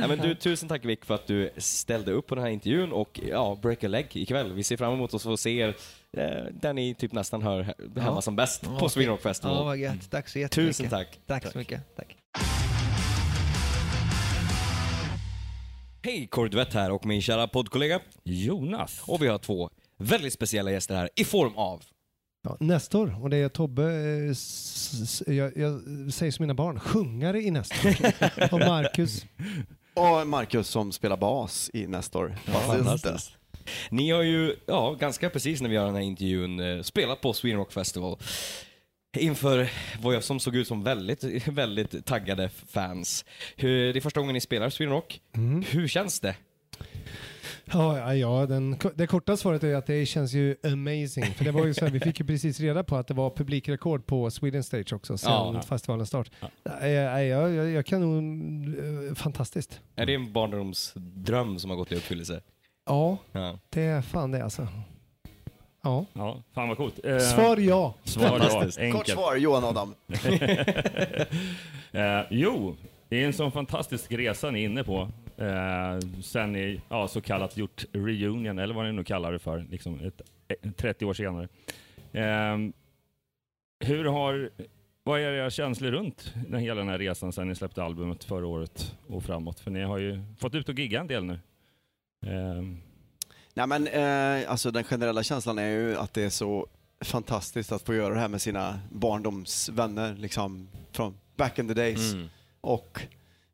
[0.00, 2.92] Ja, men du, tusen tack Vic för att du ställde upp på den här intervjun
[2.92, 4.52] och ja, break a leg ikväll.
[4.52, 5.74] Vi ser fram emot att få se er
[6.52, 8.20] där ni typ nästan hör he- hemma Ja.
[8.20, 8.88] som bäst Ja, på.
[8.88, 9.56] Sweden Rock Festival.
[9.56, 10.10] Ja, vad gött.
[10.10, 10.76] Tack så jättemycket.
[10.76, 11.18] Tusen tack.
[11.26, 11.96] Tack så mycket.
[11.96, 12.16] Tack.
[16.02, 19.02] Hej, Kordvett här och min kära poddkollega Jonas.
[19.06, 21.82] Och vi har två väldigt speciella gäster här i form av
[22.46, 27.50] Ja, Nestor, och det är Tobbe, eh, jag, jag säger som mina barn, sjungare i
[27.50, 27.90] Nestor.
[28.52, 29.24] och Marcus.
[29.94, 32.36] Och Marcus som spelar bas i Nestor.
[32.66, 33.32] fantastiskt.
[33.90, 37.32] Ni har ju, ja, ganska precis när vi gör den här intervjun, eh, spelat på
[37.32, 38.18] Sweden Rock Festival.
[39.18, 39.70] Inför
[40.02, 43.24] vad jag som såg ut som väldigt, väldigt taggade fans.
[43.56, 45.20] Hur, det är första gången ni spelar Sweden Rock.
[45.70, 46.36] Hur känns det?
[47.72, 51.24] Ja, ja, ja den, det korta svaret är att det känns ju amazing.
[51.34, 53.30] För det var ju så här, vi fick ju precis reda på att det var
[53.30, 55.62] publikrekord på Sweden Stage också sen Ja.
[55.68, 56.30] festivalens start.
[56.80, 59.80] Nej, jag, jag, jag, jag kan nog, eh, fantastiskt.
[59.96, 62.40] Är det en barndomsdröm som har gått i uppfyllelse?
[62.86, 63.58] Ja, Ja.
[63.70, 64.68] det är fan det alltså.
[65.82, 66.06] Ja.
[66.12, 67.04] Ja, fan vad coolt.
[67.04, 67.94] Eh, Svar ja.
[68.04, 68.78] Svar ja, Fantastiskt.
[68.78, 68.96] enkelt.
[69.06, 69.94] Kort svar, Johan Adam.
[71.92, 72.76] eh, jo,
[73.08, 75.08] det är en sån fantastisk resa ni är inne på.
[75.36, 79.66] Eh, sen ni, ja, så kallat gjort reunion, eller vad ni nu kallar det för,
[79.70, 81.48] liksom ett, ett, 30 år senare.
[82.12, 82.58] Eh,
[83.80, 84.50] hur har,
[85.02, 88.46] vad är era känslor runt den, hela den här resan sen ni släppte albumet förra
[88.46, 89.60] året och framåt?
[89.60, 91.38] För ni har ju fått ut och gigga en del nu.
[92.26, 92.62] Eh,
[93.54, 96.66] Nej men eh, alltså den generella känslan är ju att det är så
[97.00, 102.12] fantastiskt att få göra det här med sina barndomsvänner liksom från back in the days.
[102.12, 102.28] Mm.
[102.60, 103.00] Och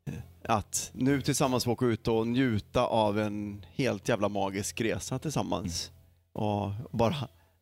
[0.05, 0.13] eh,
[0.43, 5.91] att nu tillsammans få åka ut och njuta av en helt jävla magisk resa tillsammans.
[6.33, 7.15] Och bara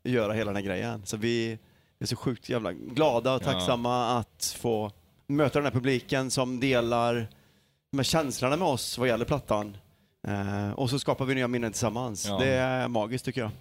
[0.03, 1.01] göra hela den här grejen.
[1.05, 1.57] Så vi
[1.99, 3.51] är så sjukt jävla glada och Ja.
[3.51, 4.91] tacksamma att få
[5.28, 7.28] möta den här publiken som delar
[7.91, 9.78] de här känslorna med oss vad gäller plattan.
[10.28, 12.26] Eh, och så skapar vi nya minnen tillsammans.
[12.28, 12.38] Ja.
[12.38, 13.52] Det är magiskt tycker jag.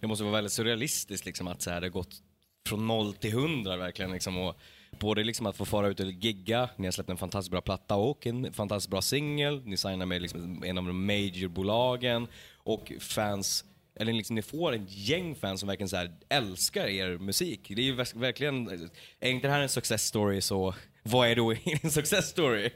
[0.00, 2.22] Det måste vara väldigt surrealistiskt liksom att så här, det gått
[2.68, 4.38] från noll till hundra verkligen liksom.
[4.38, 4.56] Och
[5.00, 7.94] både liksom att få fara ut och gigga, ni har släppt en fantastiskt bra platta
[7.94, 13.64] och en fantastiskt bra singel, ni signar med liksom en av de majorbolagen och fans
[13.96, 17.60] eller liksom ni får ett gäng fans som verkligen så här älskar er musik.
[17.68, 18.88] Det är ju verkligen,
[19.20, 22.70] är inte det här en success story så vad är då en success story?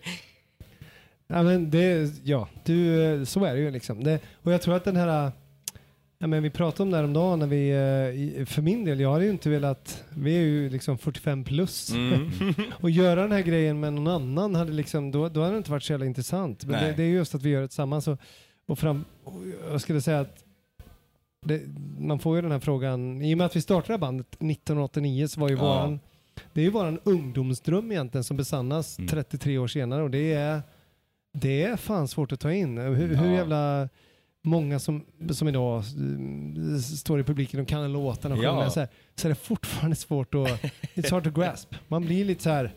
[1.30, 4.04] Ja, men det, ja, du, så är det ju liksom.
[4.04, 5.32] Det, och jag tror att den här,
[6.18, 7.70] ja, men vi pratade om det här om dagen när vi,
[8.38, 11.90] eh, för min del, jag hade ju inte velat, vi är ju liksom 45 plus.
[11.90, 12.30] Mm.
[12.80, 15.70] och göra den här grejen med någon annan hade liksom, då, då hade det inte
[15.70, 16.64] varit så jävla intressant.
[16.64, 18.08] Men det, det är just att vi gör det tillsammans.
[18.08, 18.18] Och,
[18.66, 20.44] och, fram, och jag skulle säga att
[21.46, 21.62] det,
[21.98, 25.40] man får ju den här frågan, i och med att vi startade bandet 1989 så
[25.40, 25.62] var ju Ja.
[25.62, 26.00] våran,
[26.52, 30.62] det är ju våran ungdomsdröm egentligen som besannas 33 år senare och det är
[31.32, 32.78] det är fan svårt att ta in.
[32.78, 33.32] Hur, hur Ja.
[33.36, 33.88] jävla
[34.42, 38.52] många som, som idag mm, står i publiken och kan låtarna och Ja.
[38.54, 40.62] sjunger så, här, så är det fortfarande svart att,
[40.94, 41.74] it's hard to grasp.
[41.88, 42.74] Man blir lite så här,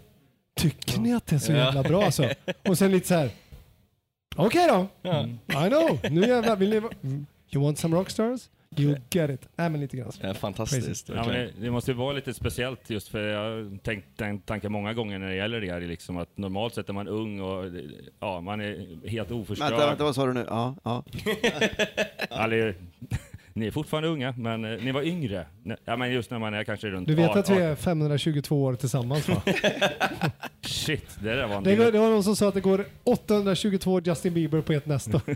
[0.56, 1.58] tycker ni att det är så Ja.
[1.58, 2.30] jävla bra så?
[2.68, 3.30] Och sen lite så här,
[4.36, 5.28] okej då, Ja.
[5.68, 7.26] I know, nu jävlar vill ni mm.
[7.54, 8.50] You want some rockstars?
[8.78, 9.50] You get it.
[9.56, 10.12] Nej men lite grann.
[10.22, 11.10] Ja, fantastiskt.
[11.10, 14.40] Ja, men det, det måste ju vara lite speciellt just för jag har tänkt den
[14.40, 15.82] tanken många gånger när det gäller det här.
[15.82, 17.66] Liksom att normalt sett är man ung och
[18.20, 19.70] ja, man är helt oförstörd.
[19.70, 20.46] Vänta, vänta, vad sa du nu?
[20.50, 21.04] Ja, ja.
[22.30, 22.76] Eller,
[23.54, 25.46] ni är fortfarande unga, men eh, ni var yngre.
[25.86, 27.40] Ja, men just när man är kanske runt Du vet 18.
[27.40, 29.42] att vi är 522 år tillsammans va?
[30.62, 32.86] Shit, det där var en Det, går, det var någon som sa att det går
[33.04, 35.22] 822 Justin Bieber på ett nästa.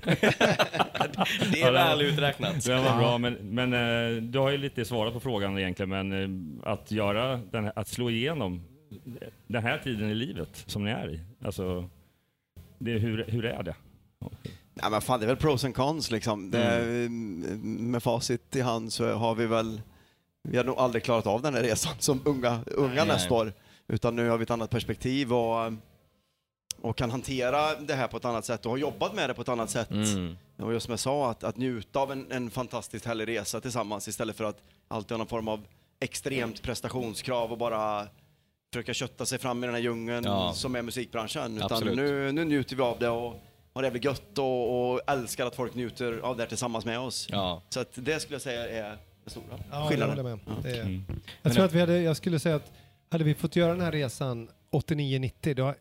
[1.51, 2.65] Det är väl uträknat.
[2.65, 6.11] Det var bra, men, men eh, du har ju lite svarat på frågan egentligen, men
[6.63, 8.63] eh, att göra den, här- att slå igenom
[9.47, 11.89] den här tiden i livet som ni är i, alltså,
[12.79, 13.75] det, hur, hur är det?
[14.81, 16.51] Nej men fan det är väl pros and cons liksom.
[16.51, 17.91] Det, Mm.
[17.91, 19.81] Med facit i hand så har vi väl,
[20.43, 23.39] vi har nog aldrig klarat av den här resan som unga, unga Nej, nästa nej.
[23.41, 23.53] år.
[23.87, 25.73] Utan nu har vi ett annat perspektiv och,
[26.81, 29.41] och kan hantera det här på ett annat sätt och har jobbat med det på
[29.41, 29.91] ett annat sätt.
[29.91, 30.37] Mm.
[30.57, 34.07] Och just som jag sa, att, att njuta av en, en fantastiskt härlig resa tillsammans
[34.07, 35.65] istället för att alltid ha någon form av
[35.99, 38.07] extremt prestationskrav och bara
[38.73, 40.53] försöka kötta sig fram i den här djungeln Ja.
[40.53, 41.57] som är musikbranschen.
[41.57, 41.95] Utan Absolut.
[41.95, 43.35] nu, nu njuter vi av det och
[43.75, 46.99] har det jävligt gött och, och älskar att folk njuter av det här tillsammans med
[46.99, 47.27] oss.
[47.31, 47.61] Ja.
[47.69, 48.97] Så att det skulle jag säga är den
[49.27, 50.17] stora Ja, jag skillnaden.
[50.17, 50.39] håller med.
[50.63, 51.05] Det är, Mm.
[51.41, 52.71] Jag tror att vi hade, jag skulle säga att
[53.11, 55.73] hade vi fått göra den här resan 89-90, då, eh,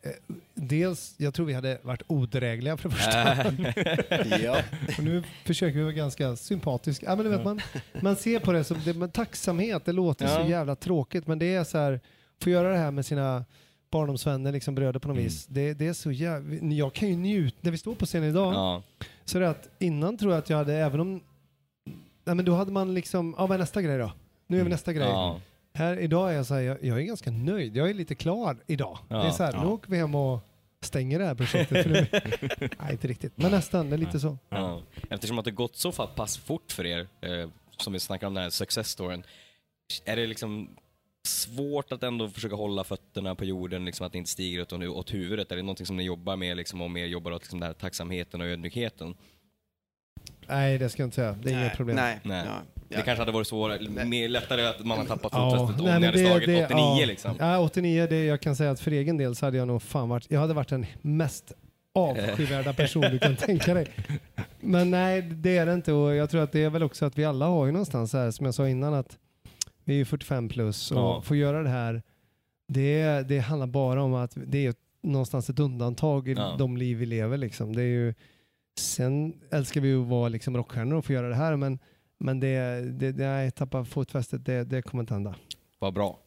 [0.53, 4.37] dels, jag tror vi hade varit odrägliga för det första.
[4.43, 4.57] ja.
[4.97, 7.05] Och nu försöker vi vara ganska sympatiska.
[7.05, 7.61] Ja, men du vet, man,
[8.01, 10.43] man ser på det som det, tacksamhet, det låter Ja.
[10.43, 11.99] så jävla tråkigt, men det är så här,
[12.41, 13.45] få göra det här med sina
[13.91, 15.23] barndomsvänner, liksom bröder på något Mm.
[15.23, 15.45] vis.
[15.45, 18.53] Det, det är så jävla, jag kan ju njuta, när vi står på scen idag,
[18.53, 18.83] Ja.
[19.25, 21.21] så är det att innan tror jag att jag hade, även om,
[22.25, 24.11] nej men då hade man liksom, ja vad är nästa grej då?
[24.47, 25.07] Nu är vi nästa grej.
[25.07, 25.39] Ja.
[25.73, 27.77] Här idag är jag så här, jag, jag är ganska nöjd.
[27.77, 28.97] Jag är lite klar idag.
[29.09, 29.61] Ja, det är så här, ja.
[29.63, 30.39] nu åker vi hem och
[30.81, 31.83] stänger det här projektet.
[31.83, 32.07] För nu,
[32.79, 33.33] nej, inte riktigt.
[33.37, 34.37] Men nästan, det är lite så.
[34.49, 34.81] Ja.
[35.09, 38.43] Eftersom att det gått så pass fort för er, eh, som vi snackar om den
[38.43, 39.23] här success storyn,
[40.05, 40.69] är det liksom
[41.27, 45.13] svårt att ändå försöka hålla fötterna på jorden, liksom att det inte stiger åt, åt
[45.13, 45.51] huvudet?
[45.51, 47.73] Är det någonting som ni jobbar med, liksom, och mer jobbar åt liksom, den här
[47.73, 49.15] tacksamheten och ödmjukheten?
[50.47, 51.35] Nej, det ska jag inte säga.
[51.43, 51.95] Det är inga problem.
[51.95, 52.19] Nej.
[52.23, 52.43] Nej.
[52.47, 52.61] Ja.
[52.89, 55.91] Det kanske hade varit svårare, mer lättare att man har tappat Ja, fotfästet om ni
[56.05, 57.05] hade det- slagit det- 89 ja.
[57.05, 57.35] liksom.
[57.39, 60.09] Ja, 89, det, jag kan säga att för egen del så hade jag nog fan
[60.09, 61.51] varit, jag hade varit den mest
[61.95, 63.87] avskyvärda person du kan tänka dig.
[64.59, 67.17] Men nej, det är det inte och jag tror att det är väl också att
[67.17, 69.17] vi alla har ju någonstans här, som jag sa innan, att
[69.85, 71.21] vi är ju 45 plus och Ja.
[71.21, 72.03] får göra det här,
[72.67, 74.73] det, det handlar bara om att det är
[75.03, 76.55] någonstans ett undantag i Ja.
[76.59, 77.75] de liv vi lever liksom.
[77.75, 78.13] Det är ju,
[78.79, 81.79] sen älskar vi ju att vara liksom rockstjärnor och få göra det här, men
[82.17, 85.35] men det, det, det nej, tappa fotfästet, det, det kommer inte hända.
[85.79, 86.19] Vad bra.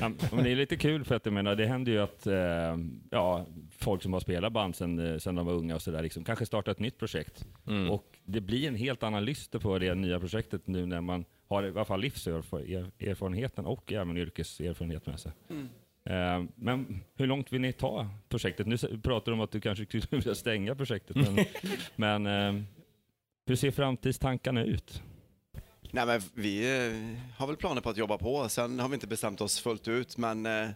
[0.00, 2.78] Ja, men det är lite kul för att jag menar, det händer ju att eh,
[3.10, 3.46] ja,
[3.78, 6.46] folk som har spelat band sen, eh, sen de var unga och sådär, liksom, kanske
[6.46, 7.46] startar ett nytt projekt.
[7.66, 7.90] Mm.
[7.90, 11.62] Och det blir en helt annan lyster på det nya projektet nu när man har
[11.62, 15.32] i alla fall livserfarenheten och även yrkeserfarenhet med sig.
[15.50, 15.68] Mm.
[16.04, 18.66] Eh, men hur långt vill ni ta projektet?
[18.66, 21.44] Nu pratar du om att du kanske skulle vilja stänga projektet, men,
[22.24, 22.62] men eh,
[23.46, 25.02] hur ser framtidstankarna ut?
[25.92, 28.48] Nej, men vi eh, har väl planer på att jobba på.
[28.48, 30.68] Sen har vi inte bestämt oss fullt ut, men eh,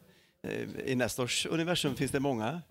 [0.87, 2.63] i Nestors universum finns det många,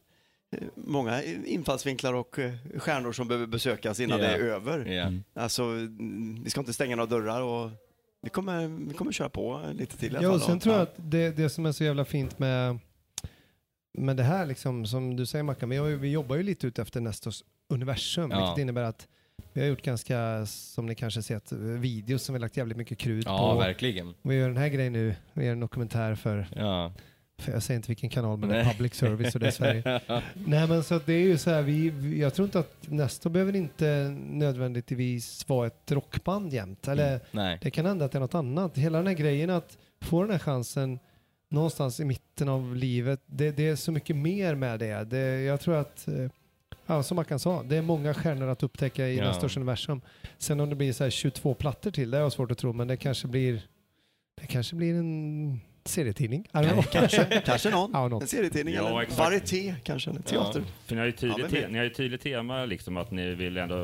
[0.52, 2.40] eh, många infallsvinklar och
[2.78, 4.28] stjärnor som behöver besökas innan Ja.
[4.28, 4.86] det är över.
[4.86, 5.12] Ja.
[5.42, 7.72] Alltså, mm, vi ska inte stänga några dörrar och
[8.22, 10.82] vi kommer, vi kommer köra på lite till i alla Ja, och sen tror jag
[10.84, 12.80] att det, det som är så jävla fint med,
[13.98, 15.70] med det här, liksom, som du säger Mackan,
[16.02, 18.40] vi jobbar ju lite ut efter Nestors universum, Ja.
[18.46, 19.08] vilket innebär att
[19.54, 23.26] vi har gjort ganska, som ni kanske sett, videos som vi lagt jävligt mycket krut
[23.26, 23.60] Ja, på.
[23.60, 24.14] verkligen.
[24.22, 26.94] Vi gör den här grejen nu, vi gör en dokumentär för, Ja.
[27.38, 30.02] för jag säger inte vilken kanal, men det är public service och det är Sverige.
[30.34, 33.56] Nej men så det är ju så här, vi, jag tror inte att Nestor behöver
[33.56, 36.88] inte nödvändigtvis vara ett rockband jämt.
[36.88, 37.20] Eller Mm.
[37.32, 37.58] Nej.
[37.62, 38.78] det kan hända att det är något annat.
[38.78, 41.00] Hela den här grejen att få den här chansen
[41.52, 45.04] någonstans i mitten av livet, det, det är så mycket mer med det.
[45.04, 46.30] det jag tror att, eh,
[46.86, 49.24] ja, som Mackan sa, det är många stjärnor att upptäcka i Ja.
[49.28, 50.01] Nestors universum.
[50.38, 52.74] Sen om det blir så här 22 plattor till, det har jag svårt att tro,
[52.74, 53.61] men det kanske blir,
[54.41, 56.43] det kanske blir en serietidning.
[56.51, 56.82] Know.
[56.82, 57.91] Kanske, kanske någon.
[57.93, 58.22] Ja, något.
[58.22, 59.20] En serietidning Ja, eller exakt.
[59.20, 60.63] varieté kanske, eller teater.
[60.86, 63.36] För ni har ju tydligt, Ja, te- ni har ju tydligt tema, liksom, att ni
[63.36, 63.84] vill ändå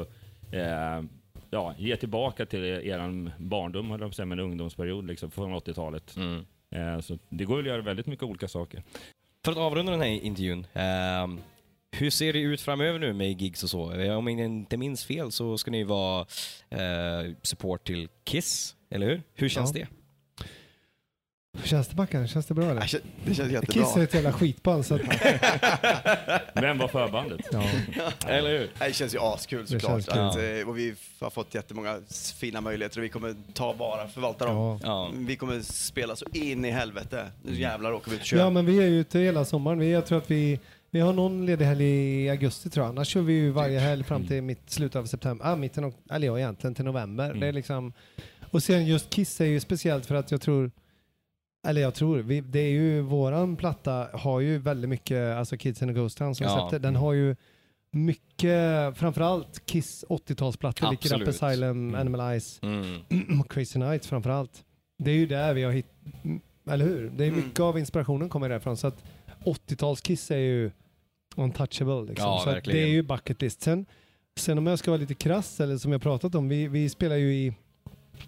[0.51, 1.03] eh,
[1.49, 6.15] ja, ge tillbaka till er barndom, eller säga, men ungdomsperiod liksom, från 80-talet.
[6.15, 6.45] Mm.
[6.71, 8.83] Eh, så det går att göra väldigt mycket olika saker.
[9.45, 11.39] För att avrunda den här intervjun, ehm,
[11.97, 13.83] hur ser det ut framöver nu med gigs och så?
[14.15, 16.21] Om jag inte minns fel så ska ni vara
[16.69, 19.21] eh, support till Kiss, eller hur?
[19.33, 19.79] Hur känns Ja.
[19.79, 19.87] det?
[21.61, 22.27] Hur känns det Mackan?
[22.27, 22.81] Känns det bra eller?
[22.81, 23.83] Det kän- Det känns jättebra.
[23.83, 25.01] Kiss är ett jävla skitband så att,
[26.53, 27.41] Vem var förbandet?
[27.51, 27.63] ja.
[28.27, 28.69] Eller hur?
[28.79, 29.91] Det känns ju askul såklart.
[29.91, 30.19] känns kul.
[30.19, 31.99] Att, eh, och vi har fått jättemånga
[32.37, 34.55] fina möjligheter och vi kommer ta vara, förvalta dem.
[34.57, 34.79] Ja.
[34.83, 35.11] Ja.
[35.13, 37.27] Vi kommer spela så in i helvete.
[37.43, 38.37] Nu jävlar åker vi ut och kör.
[38.37, 39.79] ja men vi är ju ute hela sommaren.
[39.79, 40.59] Vi, jag tror att vi,
[40.95, 42.89] vi har någon ledig helg i augusti tror jag.
[42.89, 45.45] Annars kör vi ju varje helg fram till mitt, slutet av september.
[45.51, 47.33] Ah, mitten av, eller ja, egentligen till november.
[47.33, 47.93] Det är liksom,
[48.51, 50.71] och sen just Kiss är ju speciellt för att jag tror
[51.67, 55.81] eller jag tror, vi, det är ju våran platta har ju väldigt mycket, alltså Kids
[55.81, 56.53] in a Ghost Town som Ja.
[56.69, 57.35] släppte, den har ju
[57.91, 61.27] mycket, framförallt Kiss 80-talsplattor, Lick It Up.
[61.27, 63.39] Asylum, Animal Eyes, Mm.
[63.39, 64.63] och Crazy Nights framförallt.
[65.03, 65.91] Det är ju där vi har hittat,
[66.69, 67.09] eller hur?
[67.17, 67.45] Det är Mm.
[67.45, 68.77] mycket av inspirationen kommer därifrån.
[68.77, 69.03] Så att
[69.45, 70.71] 80-tals-Kiss är ju
[71.35, 72.01] untouchable.
[72.09, 72.29] Liksom.
[72.29, 72.79] Ja, så verkligen.
[72.79, 73.61] det är ju bucket list.
[73.61, 73.85] Sen,
[74.39, 77.15] sen om jag ska vara lite krass, eller som jag pratat om, vi, vi spelar
[77.15, 77.53] ju i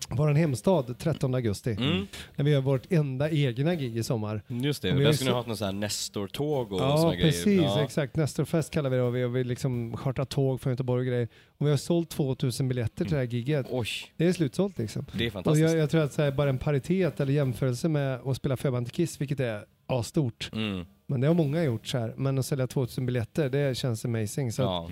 [0.09, 1.71] vår hemstad 13 augusti.
[1.79, 2.07] Mm.
[2.35, 4.41] När vi gör vårt enda egna gig i sommar.
[4.47, 6.71] Just det, Och vi där har skulle ni så- ha haft någon sån här Nestor-tåg
[6.73, 7.43] och Ja, såna precis.
[7.45, 7.61] grejer.
[7.61, 7.81] Ja.
[7.83, 8.15] Exakt.
[8.15, 11.27] Nestorfest kallar vi det och vi har vi liksom chartrat tåg från Göteborg och grejer.
[11.57, 13.65] Och vi har sålt 2000 biljetter till det här giget.
[13.69, 13.87] Oj,
[14.17, 15.05] Det är slutsålt liksom.
[15.13, 15.69] det är Och fantastiskt.
[15.71, 18.93] jag, jag tror att här, bara en paritet eller jämförelse med att spela förband till
[18.95, 19.65] Kiss, vilket är
[20.03, 20.49] stort.
[20.53, 20.85] Mm.
[21.07, 22.13] Men det har många gjort så här.
[22.17, 24.51] Men att sälja 2000 biljetter, det känns amazing.
[24.51, 24.85] Så Ja.
[24.85, 24.91] att,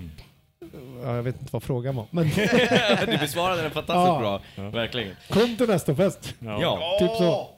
[1.04, 2.06] ja, jag vet inte vad frågan var.
[2.10, 2.28] Men
[3.06, 4.40] du besvarade den fantastiskt Ja.
[4.56, 5.14] bra, verkligen.
[5.30, 6.34] kom till nästa fest!
[6.38, 6.96] Ja.
[7.00, 7.48] Typ så.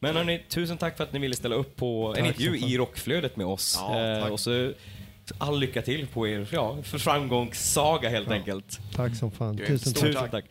[0.00, 2.60] Men hörni, tusen tack för att ni ville ställa upp på en Tack intervju som
[2.60, 2.68] fan.
[2.70, 3.78] i Rockflödet med oss.
[3.80, 4.72] Ja, Eh, och så
[5.38, 8.78] all lycka till på er ja, för framgångssaga helt enkelt.
[8.94, 9.56] Tack som fan.
[9.56, 9.92] Tusen.
[9.94, 10.30] Tusen tack.
[10.30, 10.44] tack.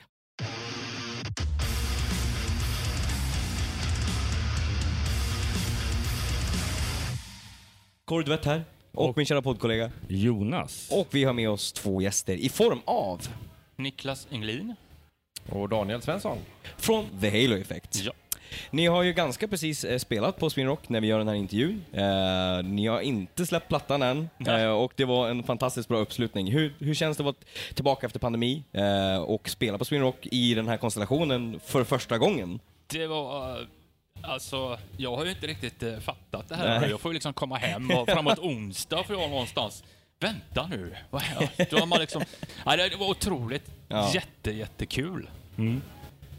[8.06, 9.91] Kordvett här, och, min kära poddkollega.
[10.08, 10.89] Jonas.
[10.91, 13.22] Och vi har med oss två gäster i form av
[13.76, 14.76] Niklas Englin.
[15.49, 16.38] Och Daniel Svensson.
[16.78, 17.95] från The Halo Effect.
[17.95, 18.12] Ja.
[18.72, 21.36] Ni har ju ganska precis eh, spelat på Spin Rock när vi gör den här
[21.36, 21.86] intervjun.
[21.91, 26.51] Eh, ni har inte släppt plattan än eh, och det var en fantastiskt bra uppslutning.
[26.51, 27.36] Hur, hur känns det att vara
[27.74, 32.18] tillbaka efter pandemi eh, och spela på Spin Rock i den här konstellationen för första
[32.18, 32.60] gången?
[32.88, 33.68] Det var...
[34.28, 36.80] Alltså, jag har ju inte riktigt eh, fattat det här.
[36.80, 36.89] Nej.
[36.89, 39.84] Jag får ju liksom komma hem och framåt onsdag får jag någonstans...
[40.19, 42.23] Vänta nu, vad är Då har man liksom...
[42.65, 43.71] Ja, det var otroligt.
[43.88, 44.11] Ja.
[44.13, 45.30] Jätte, jättekul.
[45.57, 45.82] Mm.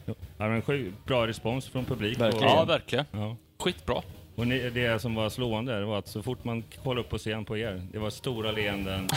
[0.05, 2.21] Ja, men bra respons från publik.
[2.21, 2.49] Verkligen.
[2.49, 3.05] Ja, verkligen.
[3.11, 3.37] Ja.
[3.59, 4.03] Skitbra.
[4.37, 7.45] Och ni, det som var slående var att så fort man kollade upp på scen
[7.45, 9.09] på er, det var stora leenden.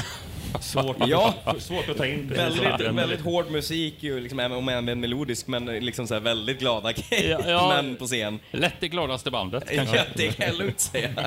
[0.61, 1.33] Svårt, Ja.
[1.59, 2.27] svårt att ta in.
[2.35, 6.59] Väldigt, väldigt hård musik, ju, liksom, även om även melodisk, men liksom så här väldigt
[6.59, 6.91] glada.
[7.11, 7.67] Ja, ja.
[7.81, 8.39] men på scen.
[8.51, 11.09] Lätt det gladaste bandet Ja, det kan jag lugnt säga.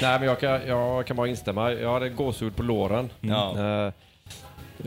[0.00, 1.72] Nej, men jag kan, jag kan bara instämma.
[1.72, 3.10] Jag hade gåshud på låren.
[3.20, 3.58] Ja.
[3.86, 3.92] Eh,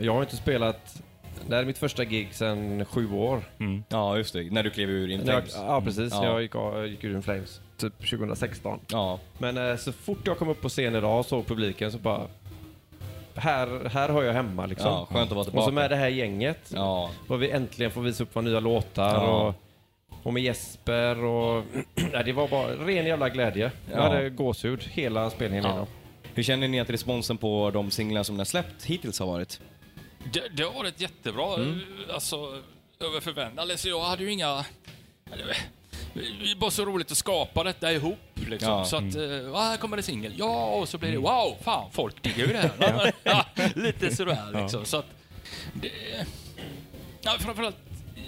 [0.00, 1.02] Jag har inte spelat...
[1.48, 3.42] Det här är mitt första gig sedan sju år.
[3.88, 4.42] Ja, just det.
[4.52, 5.54] När du klev ur In jag, Flames.
[5.56, 6.12] ja, precis.
[6.12, 6.24] Ja.
[6.24, 6.52] Jag gick,
[6.90, 8.80] gick ur In Flames typ 2016.
[8.88, 9.18] Ja.
[9.38, 12.26] Men eh, så fort jag kom upp på scen idag och såg publiken så bara...
[13.34, 14.90] Här, här hör jag hemma liksom.
[14.92, 15.72] Ja, skönt att vara Och så tillbaka.
[15.72, 16.70] med det här gänget.
[16.74, 17.10] Ja.
[17.28, 19.14] Och vi äntligen får visa upp våra nya låtar.
[19.14, 19.46] Ja.
[19.48, 19.54] Och,
[20.26, 21.64] och med Jesper och...
[22.12, 23.72] Nej, det var bara ren jävla glädje.
[23.90, 24.02] Jag Ja.
[24.02, 25.70] hade gåshud hela spelningen Ja.
[25.70, 25.86] igenom.
[26.34, 29.60] Hur känner ni att responsen på de singlar som ni har släppt hittills har varit?
[30.32, 31.54] Det, det har varit jättebra.
[31.54, 31.80] Mm.
[32.14, 32.36] Alltså,
[33.00, 33.70] över förväntan.
[33.70, 34.64] Alltså, jag hade ju inga...
[36.14, 38.18] Det var så roligt att skapa detta ihop.
[38.34, 38.68] Liksom.
[38.72, 38.84] Ja.
[38.84, 39.46] Så att, Mm.
[39.54, 40.32] eh, här kommer det singel.
[40.36, 43.12] Ja, och så blir det wow, fan, folk diggar ju det här.
[43.24, 43.44] ja,
[43.74, 44.84] lite sådär liksom.
[44.84, 45.06] Så att,
[45.74, 45.90] det,
[47.22, 47.76] ja, framförallt,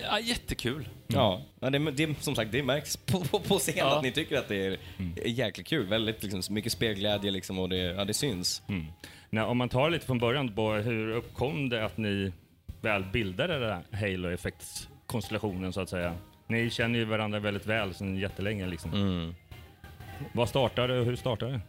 [0.03, 0.89] ja, jättekul.
[1.07, 3.97] Ja, ja det, det, som sagt, det märks på, på, på scen Ja.
[3.97, 4.79] att ni tycker att det är
[5.27, 5.87] jäkligt kul.
[5.87, 8.63] Väldigt liksom, mycket spelglädje liksom, och det, ja, det syns.
[8.69, 8.87] Mm.
[9.31, 12.33] Nej, om man tar lite från början, bara, hur uppkom det att ni
[12.81, 16.15] väl bildade den här Halo Effects-konstellationen så att säga?
[16.53, 18.93] Ni känner ju varandra väldigt väl sedan jättelänge liksom.
[18.93, 19.35] Mm.
[20.33, 21.61] Vad startade och hur startade det?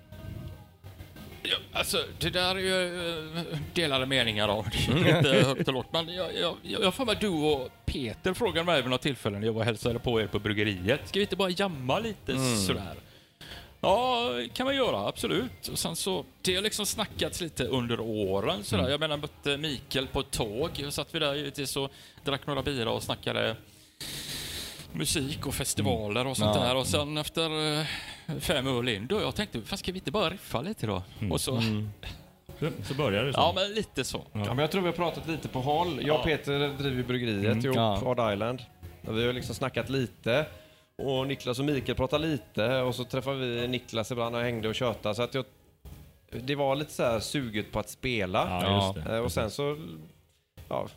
[1.44, 3.10] Ja, alltså, det där är ju
[3.40, 4.66] eh, delade meningar om.
[5.04, 5.88] Det är inte högt och lågt.
[5.92, 9.40] Men jag, jag, jag, jag får med du och Peter frågade mig vid något tillfälle
[9.40, 11.02] när jag var och hälsade på er på bryggeriet.
[11.08, 12.58] Ska vi inte bara jamma lite Mm.
[12.58, 12.96] sådär?
[13.82, 15.68] Ja, kan man göra, absolut.
[15.72, 18.82] Och sen så, det har liksom snackats lite under åren sådär.
[18.84, 18.92] Mm.
[18.92, 20.84] Jag menar, mötte Mikael på ett tåg.
[20.88, 21.92] Och satt vi där givetvis och
[22.24, 23.56] drack några bira och snackade
[24.94, 26.64] musik och festivaler och sånt Ja.
[26.64, 26.76] där.
[26.76, 27.86] Och sen efter eh,
[28.40, 31.04] fem öl in, då jag tänkte, fan ska vi inte bara riffa lite då?
[31.32, 31.62] Och så...
[32.60, 33.40] Så, så började det så.
[33.40, 34.24] Ja, men lite så.
[34.32, 36.02] Ja, men jag tror vi har pratat lite på håll.
[36.08, 37.66] Jag och Peter driver bryggeriet Mm.
[37.66, 38.16] ihop, Ja.
[38.16, 38.62] Hard Island.
[39.02, 40.46] Vi har liksom snackat lite.
[40.98, 42.80] Och Niklas och Mikael pratar lite.
[42.82, 45.16] Och så träffar vi Niklas ibland och hängde och tjötade.
[45.16, 45.46] Så att jag,
[46.44, 48.48] det var lite så här suget på att spela.
[48.64, 49.16] Ja, just det.
[49.16, 49.78] Eh, Och sen så...
[50.70, 50.88] Ja,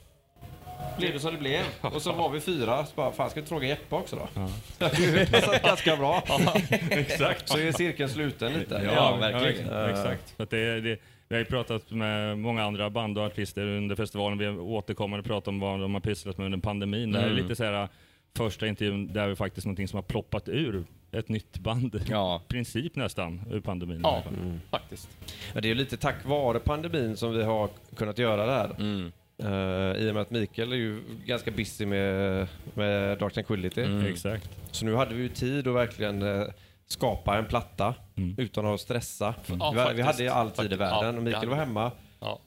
[0.98, 1.62] blev det som det blev.
[1.80, 2.86] Och så var vi fyra.
[2.86, 4.28] Så bara, fan ska vi fråga Jeppe också då?
[4.34, 4.48] Ja.
[4.96, 6.22] det passade ganska bra.
[6.90, 7.48] Exakt.
[7.48, 8.90] Så är cirkeln sluten lite.
[8.94, 9.68] Ja, verkligen.
[9.68, 10.34] Ja, exakt.
[10.40, 14.38] Att det, det, vi har ju pratat med många andra band och artister under festivalen.
[14.38, 17.12] Vi återkommande pratat om vad de har pysslat med under pandemin.
[17.12, 17.42] Det här är Mm.
[17.42, 17.88] lite så här
[18.36, 22.00] första intervjun där vi faktiskt någonting som har ploppat ur ett nytt band.
[22.10, 22.42] Ja.
[22.44, 24.00] I princip nästan ur pandemin.
[24.02, 24.58] Ja, fall.
[24.70, 25.08] faktiskt.
[25.54, 28.70] Ja, det är lite tack vare pandemin som vi har kunnat göra det här.
[28.78, 29.12] Mm.
[29.38, 33.82] Eh, I och med att Mikael är ju ganska busy med, med Dark Tranquility.
[33.82, 34.06] Mm.
[34.06, 34.50] Exakt.
[34.70, 36.46] Så nu hade vi ju tid att verkligen eh,
[36.86, 38.34] skapa en platta Mm.
[38.38, 39.34] utan att stressa.
[39.46, 41.90] Ja, vi, vi hade ju all tid i världen Ja, och Mikael var hemma.
[42.20, 42.38] Ja.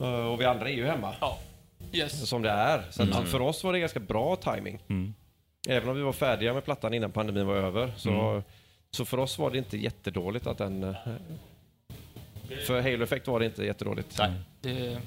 [0.00, 1.14] Eh, och vi andra är ju hemma.
[1.20, 1.38] Ja.
[1.92, 2.28] Yes.
[2.28, 2.82] Som det är.
[2.90, 3.26] Så att Mm.
[3.26, 4.78] för oss var det ganska bra timing.
[4.88, 5.14] Mm.
[5.68, 7.92] Även om vi var färdiga med plattan innan pandemin var över.
[7.96, 8.42] Så, Mm.
[8.90, 10.94] så för oss var det inte jättedåligt att den...
[12.66, 14.18] För Halo Effect var det inte jättedåligt.
[14.18, 14.98] Nej, det,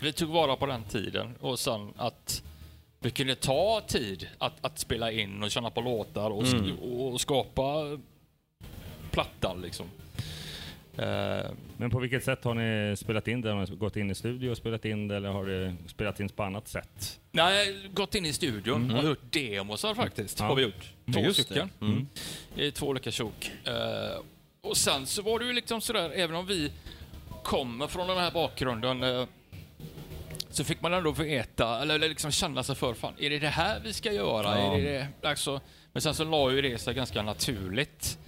[0.00, 2.42] vi tog vara på den tiden och sen att
[3.00, 6.78] vi kunde ta tid att, att spela in och känna på låtar och, Mm.
[6.78, 7.98] och skapa
[9.10, 9.86] plattan liksom.
[10.98, 13.50] Eh, Men på vilket sätt har ni spelat in det?
[13.50, 16.28] Har ni gått in i studio och spelat in det eller har det spelats in
[16.28, 17.20] på annat sätt?
[17.32, 18.96] nej, gått in i studion Mm.
[18.96, 20.40] och gjort demosar faktiskt.
[20.40, 20.46] Ja.
[20.46, 20.92] Har vi gjort.
[21.14, 21.70] Två Just stycken.
[21.80, 22.06] Mm.
[22.56, 23.50] I två olika tjok.
[23.64, 24.20] Eh,
[24.60, 26.72] och sen så var det ju liksom sådär, även om vi
[27.42, 29.26] kommer från den här bakgrunden eh,
[30.56, 33.80] så fick man ändå veta, eller liksom känna sig för, fan, är det det här
[33.80, 34.58] vi ska göra?
[34.58, 34.76] Ja.
[34.76, 35.28] Är det det?
[35.28, 35.60] Alltså,
[35.92, 38.18] men sen så la ju det sig ganska naturligt.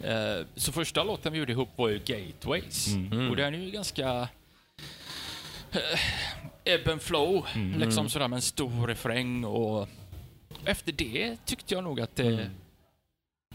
[0.00, 2.88] Eh, så första låten vi gjorde ihop var ju Gateways.
[2.88, 3.30] Mm.
[3.30, 4.28] Och den är ju ganska
[5.72, 6.00] eh,
[6.64, 7.78] ebb and flow, Mm.
[7.80, 9.88] liksom sådär med en stor refräng och
[10.64, 12.50] efter det tyckte jag nog att det Mm.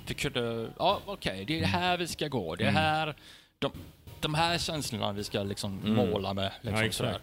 [0.08, 2.56] vi kunde, ja okej, det är det här vi ska gå.
[2.56, 2.82] Det är Mm.
[2.82, 3.16] här,
[3.60, 3.72] de,
[4.20, 5.94] de här känslorna vi ska liksom Mm.
[5.94, 6.52] måla med.
[6.62, 7.20] Liksom ja, sådär.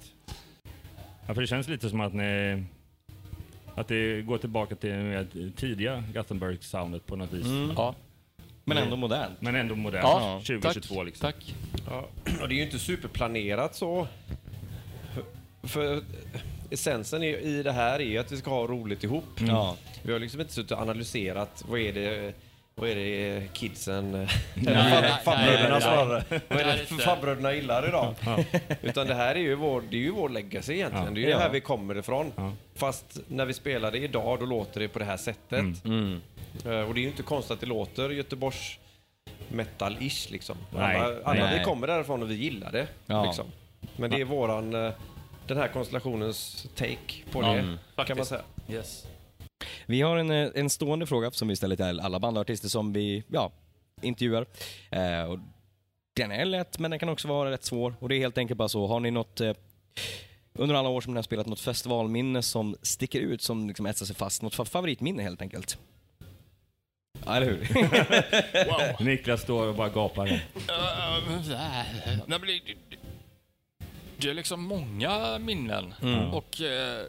[1.29, 2.64] Ja, för det känns lite som att ni...
[3.74, 5.26] Att det går tillbaka till det mer
[5.57, 7.47] tidiga Gothenburg-soundet på något vis.
[7.47, 7.72] Mm.
[7.76, 7.95] Ja.
[8.64, 9.41] Men ändå modernt.
[9.41, 10.05] Men ändå modernt.
[10.05, 11.07] Ja, 2022 tack.
[11.07, 11.33] liksom.
[11.33, 11.55] Tack.
[11.91, 12.09] Ja,
[12.43, 14.07] och det är ju inte superplanerat så.
[15.62, 16.03] För, för
[16.70, 19.41] essensen i, i det här är ju att vi ska ha roligt ihop.
[19.41, 19.55] Mm.
[19.55, 19.76] Ja.
[20.03, 22.35] Vi har liksom inte suttit och analyserat vad är det
[22.79, 24.29] vad är det kidsen, nej,
[25.24, 28.14] farbröderna snarare, vad är det farbröderna gillar idag?
[28.83, 31.07] Utan det här är ju vår, det är ju vår legacy egentligen.
[31.07, 31.12] Ja.
[31.14, 31.37] Det är ju Ja.
[31.37, 32.33] det här vi kommer ifrån.
[32.74, 35.85] Fast när vi spelar det idag, då låter det på det här sättet.
[35.85, 36.20] Mm.
[36.64, 38.79] Eh, Och det är ju inte konstigt att det låter Göteborgs
[39.49, 40.57] metal-ish liksom.
[40.70, 41.59] Nej, alla alla nej.
[41.59, 42.87] vi kommer därifrån och vi gillar det.
[43.07, 43.24] Ja.
[43.24, 43.47] Liksom.
[43.97, 44.93] Men det är våran, eh,
[45.47, 47.79] den här konstellationens take på Ja, det, mm.
[48.07, 48.43] kan man säga.
[48.68, 49.07] Yes.
[49.86, 53.24] Vi har en, eh, en stående fråga som vi ställer till alla bandartister som vi
[53.28, 53.52] ja,
[54.02, 54.46] intervjuar.
[54.90, 55.38] Eh, och
[56.14, 57.94] den är lätt, men den kan också vara rätt svår.
[58.00, 59.52] Och det är helt enkelt bara så, har ni något eh,
[60.54, 64.06] under alla år som ni har spelat något festivalminne som sticker ut, som liksom etsar
[64.06, 64.42] sig fast?
[64.42, 65.78] Något fa- favoritminne helt enkelt?
[67.24, 67.68] Ja, eller hur?
[68.68, 69.06] Wow.
[69.06, 70.26] Niklas står och bara gapar.
[70.26, 70.32] Uh,
[72.26, 72.40] men
[74.18, 75.94] det, är liksom många minnen.
[76.02, 76.34] Mm.
[76.34, 77.06] Och eh,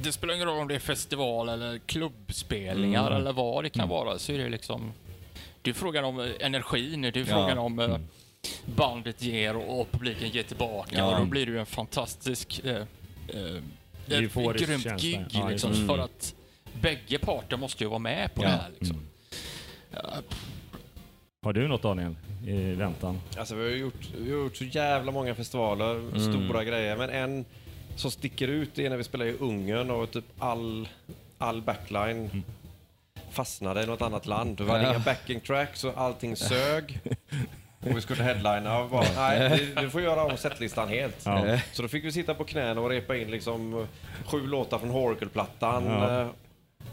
[0.00, 3.20] det spelar ingen roll om det är festival eller klubbspelningar Mm.
[3.20, 3.90] eller vad det kan Mm.
[3.90, 4.18] vara.
[4.18, 4.92] Så är det liksom...
[5.62, 8.02] Det är frågan om eh, energin, det är frågan om eh, Mm.
[8.64, 10.96] bandet ger och, publiken ger tillbaka.
[10.98, 11.12] Ja.
[11.14, 12.60] Och då blir det ju en fantastisk...
[12.64, 12.76] Eh,
[13.28, 13.56] eh,
[14.08, 14.96] ett grymt känsla.
[14.96, 16.34] gig Ja, liksom, för att
[16.80, 18.48] bägge parter måste ju vara med på Ja.
[18.48, 18.70] det här.
[18.78, 18.96] Liksom.
[18.96, 19.08] Mm.
[19.90, 20.00] Ja,
[21.44, 22.14] Har du något Daniel
[22.46, 23.20] i väntan?
[23.38, 26.20] Alltså vi har gjort, vi har gjort så jävla många festivaler, Mm.
[26.46, 26.96] stora grejer.
[26.96, 27.44] Men en
[27.96, 30.88] som sticker ut är när vi spelade i Ungern och typ all,
[31.38, 32.44] all backline
[33.30, 34.56] fastnade i något annat land.
[34.56, 34.90] Det var Ja.
[34.90, 37.00] inga backing tracks och allting sög.
[37.80, 41.22] Och vi skulle headlina och bara, nej, vi, vi får göra om setlistan helt.
[41.26, 41.58] Ja.
[41.72, 43.86] Så då fick vi sitta på knäna och repa in liksom
[44.24, 45.84] sju låtar från Horacle-plattan.
[45.86, 46.20] Ja.
[46.20, 46.28] eh,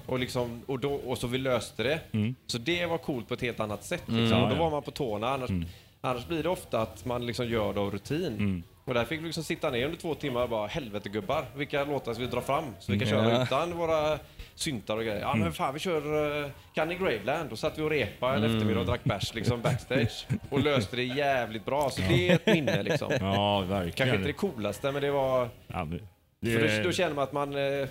[0.05, 1.99] Och, liksom, och, då, och så vi löste det.
[2.11, 2.35] Mm.
[2.47, 4.03] Så det var coolt på ett helt annat sätt.
[4.05, 4.23] Liksom.
[4.37, 4.43] Mm.
[4.43, 4.63] Och då Ja, ja.
[4.63, 5.29] var man på tårna.
[5.29, 5.65] Annars, Mm.
[6.01, 8.63] annars blir det ofta att man liksom gör det av rutin.
[8.89, 8.97] Mm.
[8.97, 11.83] Och där fick vi liksom sitta ner under två timmar och bara helvete gubbar, vilka
[11.83, 12.63] låtar ska vi dra fram?
[12.79, 13.23] Så vi kan Mm.
[13.23, 13.43] köra Ja.
[13.43, 14.19] utan våra
[14.55, 15.19] syntar och grejer.
[15.21, 17.49] Ja men fan vi kör uh, Gunny Graveland.
[17.49, 20.27] Då satt vi och repa en eftermiddag och drack bärs liksom backstage.
[20.49, 21.89] Och löste det jävligt bra.
[21.89, 23.11] Så det är ett minne liksom.
[23.19, 23.95] Ja, verkligen.
[23.95, 25.49] Kanske inte det coolaste men det var...
[25.67, 26.01] Ja, men
[26.39, 27.87] det, För då, då känner man att man, eh,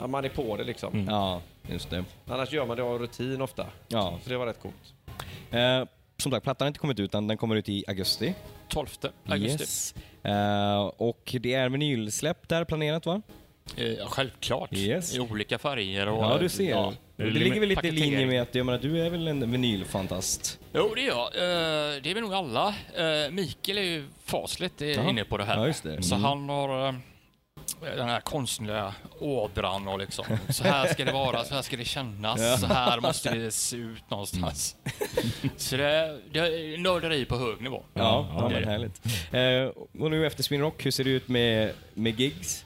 [0.00, 0.92] ja, man är på det liksom.
[0.94, 1.06] Mm.
[1.14, 2.04] ja, just det.
[2.26, 3.66] Annars gör man det av rutin ofta.
[3.88, 4.18] Ja.
[4.22, 4.94] Så det var rätt coolt.
[5.50, 5.84] Eh,
[6.16, 7.26] som sagt, plattan har inte kommit ut än.
[7.28, 8.34] Den kommer ut i augusti.
[8.68, 8.86] 12
[9.26, 9.62] augusti.
[9.62, 9.94] Yes.
[10.22, 13.22] Eh, och det är vinylsläpp där planerat va?
[13.76, 14.72] Eh, Ja, självklart.
[14.72, 15.14] Yes.
[15.16, 16.06] I olika färger.
[16.08, 16.70] Och, Ja, du ser.
[16.70, 16.92] Ja.
[17.16, 20.60] det ligger väl lite i linje med att jag menar, du är väl en vinylfantast?
[20.74, 21.18] Jo, det är jag.
[21.26, 22.74] Eh, Det är vi nog alla.
[23.30, 25.56] Mikael är ju fasligt inne på det här.
[25.58, 26.02] Ja, just det.
[26.02, 26.24] Så Mm.
[26.24, 26.94] han har
[27.80, 31.84] den här konstnärliga ådran och liksom, så här ska det vara, så här ska det
[31.84, 32.56] kännas, Ja.
[32.56, 34.76] så här måste det se ut någonstans.
[35.56, 37.82] Så det, det är nörderi på hög nivå.
[37.94, 39.00] Ja, ja, det är men härligt.
[39.32, 42.64] Eh, och nu efter Swin Rock, hur ser det ut med, med gigs?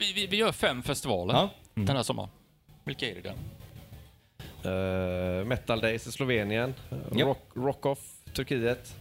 [0.00, 1.50] Vi, vi, vi gör fem festivaler Ja.
[1.74, 2.28] den här sommaren.
[2.84, 3.36] Vilka är det den?
[4.64, 6.74] Uh, Metal Days i Slovenien.
[6.90, 7.26] Japp.
[7.28, 7.98] Rock, rock Off
[8.34, 8.94] Turkiet.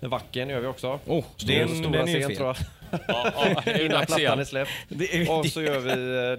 [0.00, 1.00] Wacken gör vi också.
[1.06, 2.36] Oh, Det är en stora scen fel.
[2.36, 2.56] tror jag.
[3.08, 4.70] Ja, ja, det är Innan plattan är släppt.
[4.88, 5.90] Det är, Och så gör vi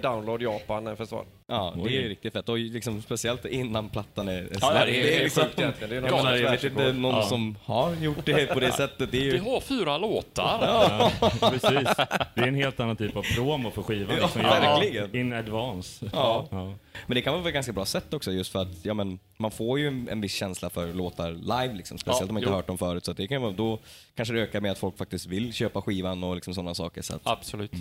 [0.03, 1.25] eh, Download Japan, en festival.
[1.47, 2.49] Ja, det är ju riktigt fett.
[2.49, 4.85] Och liksom speciellt innan plattan är är Ja, släppt.
[4.85, 5.43] det är- det är liksom.
[5.55, 5.63] Det
[5.95, 6.95] är någon menar, inte världsrekord.
[6.95, 7.21] någon Ja.
[7.21, 9.11] som har gjort det på det sättet.
[9.11, 9.39] Det är Vi ju...
[9.39, 10.59] har fyra låtar.
[10.61, 11.11] Ja,
[11.49, 11.89] precis.
[12.35, 14.15] Det är en helt annan typ av promo för skivan.
[14.17, 15.15] Ja, Liksom, göra verkligen.
[15.15, 16.05] In advance.
[16.13, 16.47] Ja.
[16.51, 16.73] Ja.
[17.07, 19.51] Men det kan vara ett ganska bra sätt också just för att ja, men, man
[19.51, 22.47] får ju en, en viss känsla för låtar live, liksom, speciellt Ja, om man inte
[22.49, 22.51] jo.
[22.51, 23.05] har hört dem förut.
[23.05, 23.79] Så att det kan vara, då
[24.15, 27.01] kanske det ökar med att folk faktiskt vill köpa skivan och liksom sådana saker.
[27.01, 27.71] Så att, Absolut.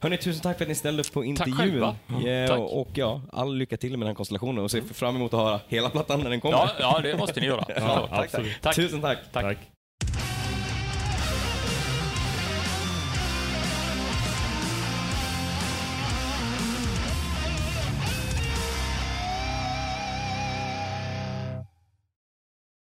[0.00, 1.56] Hörni, tusen tack för att ni ställde upp på Tack intervjun.
[1.56, 1.96] själva.
[2.24, 2.58] Ja, Tack.
[2.58, 5.40] och, och ja, all lycka till med den här konstellationen och ser fram emot att
[5.40, 6.56] höra hela plattan när den kommer.
[6.58, 7.64] Ja, ja, det måste ni göra.
[7.76, 8.26] Ja.
[8.62, 8.74] Tack.
[8.76, 9.18] Tusen tack.
[9.32, 9.42] Tack.
[9.44, 9.58] Tack.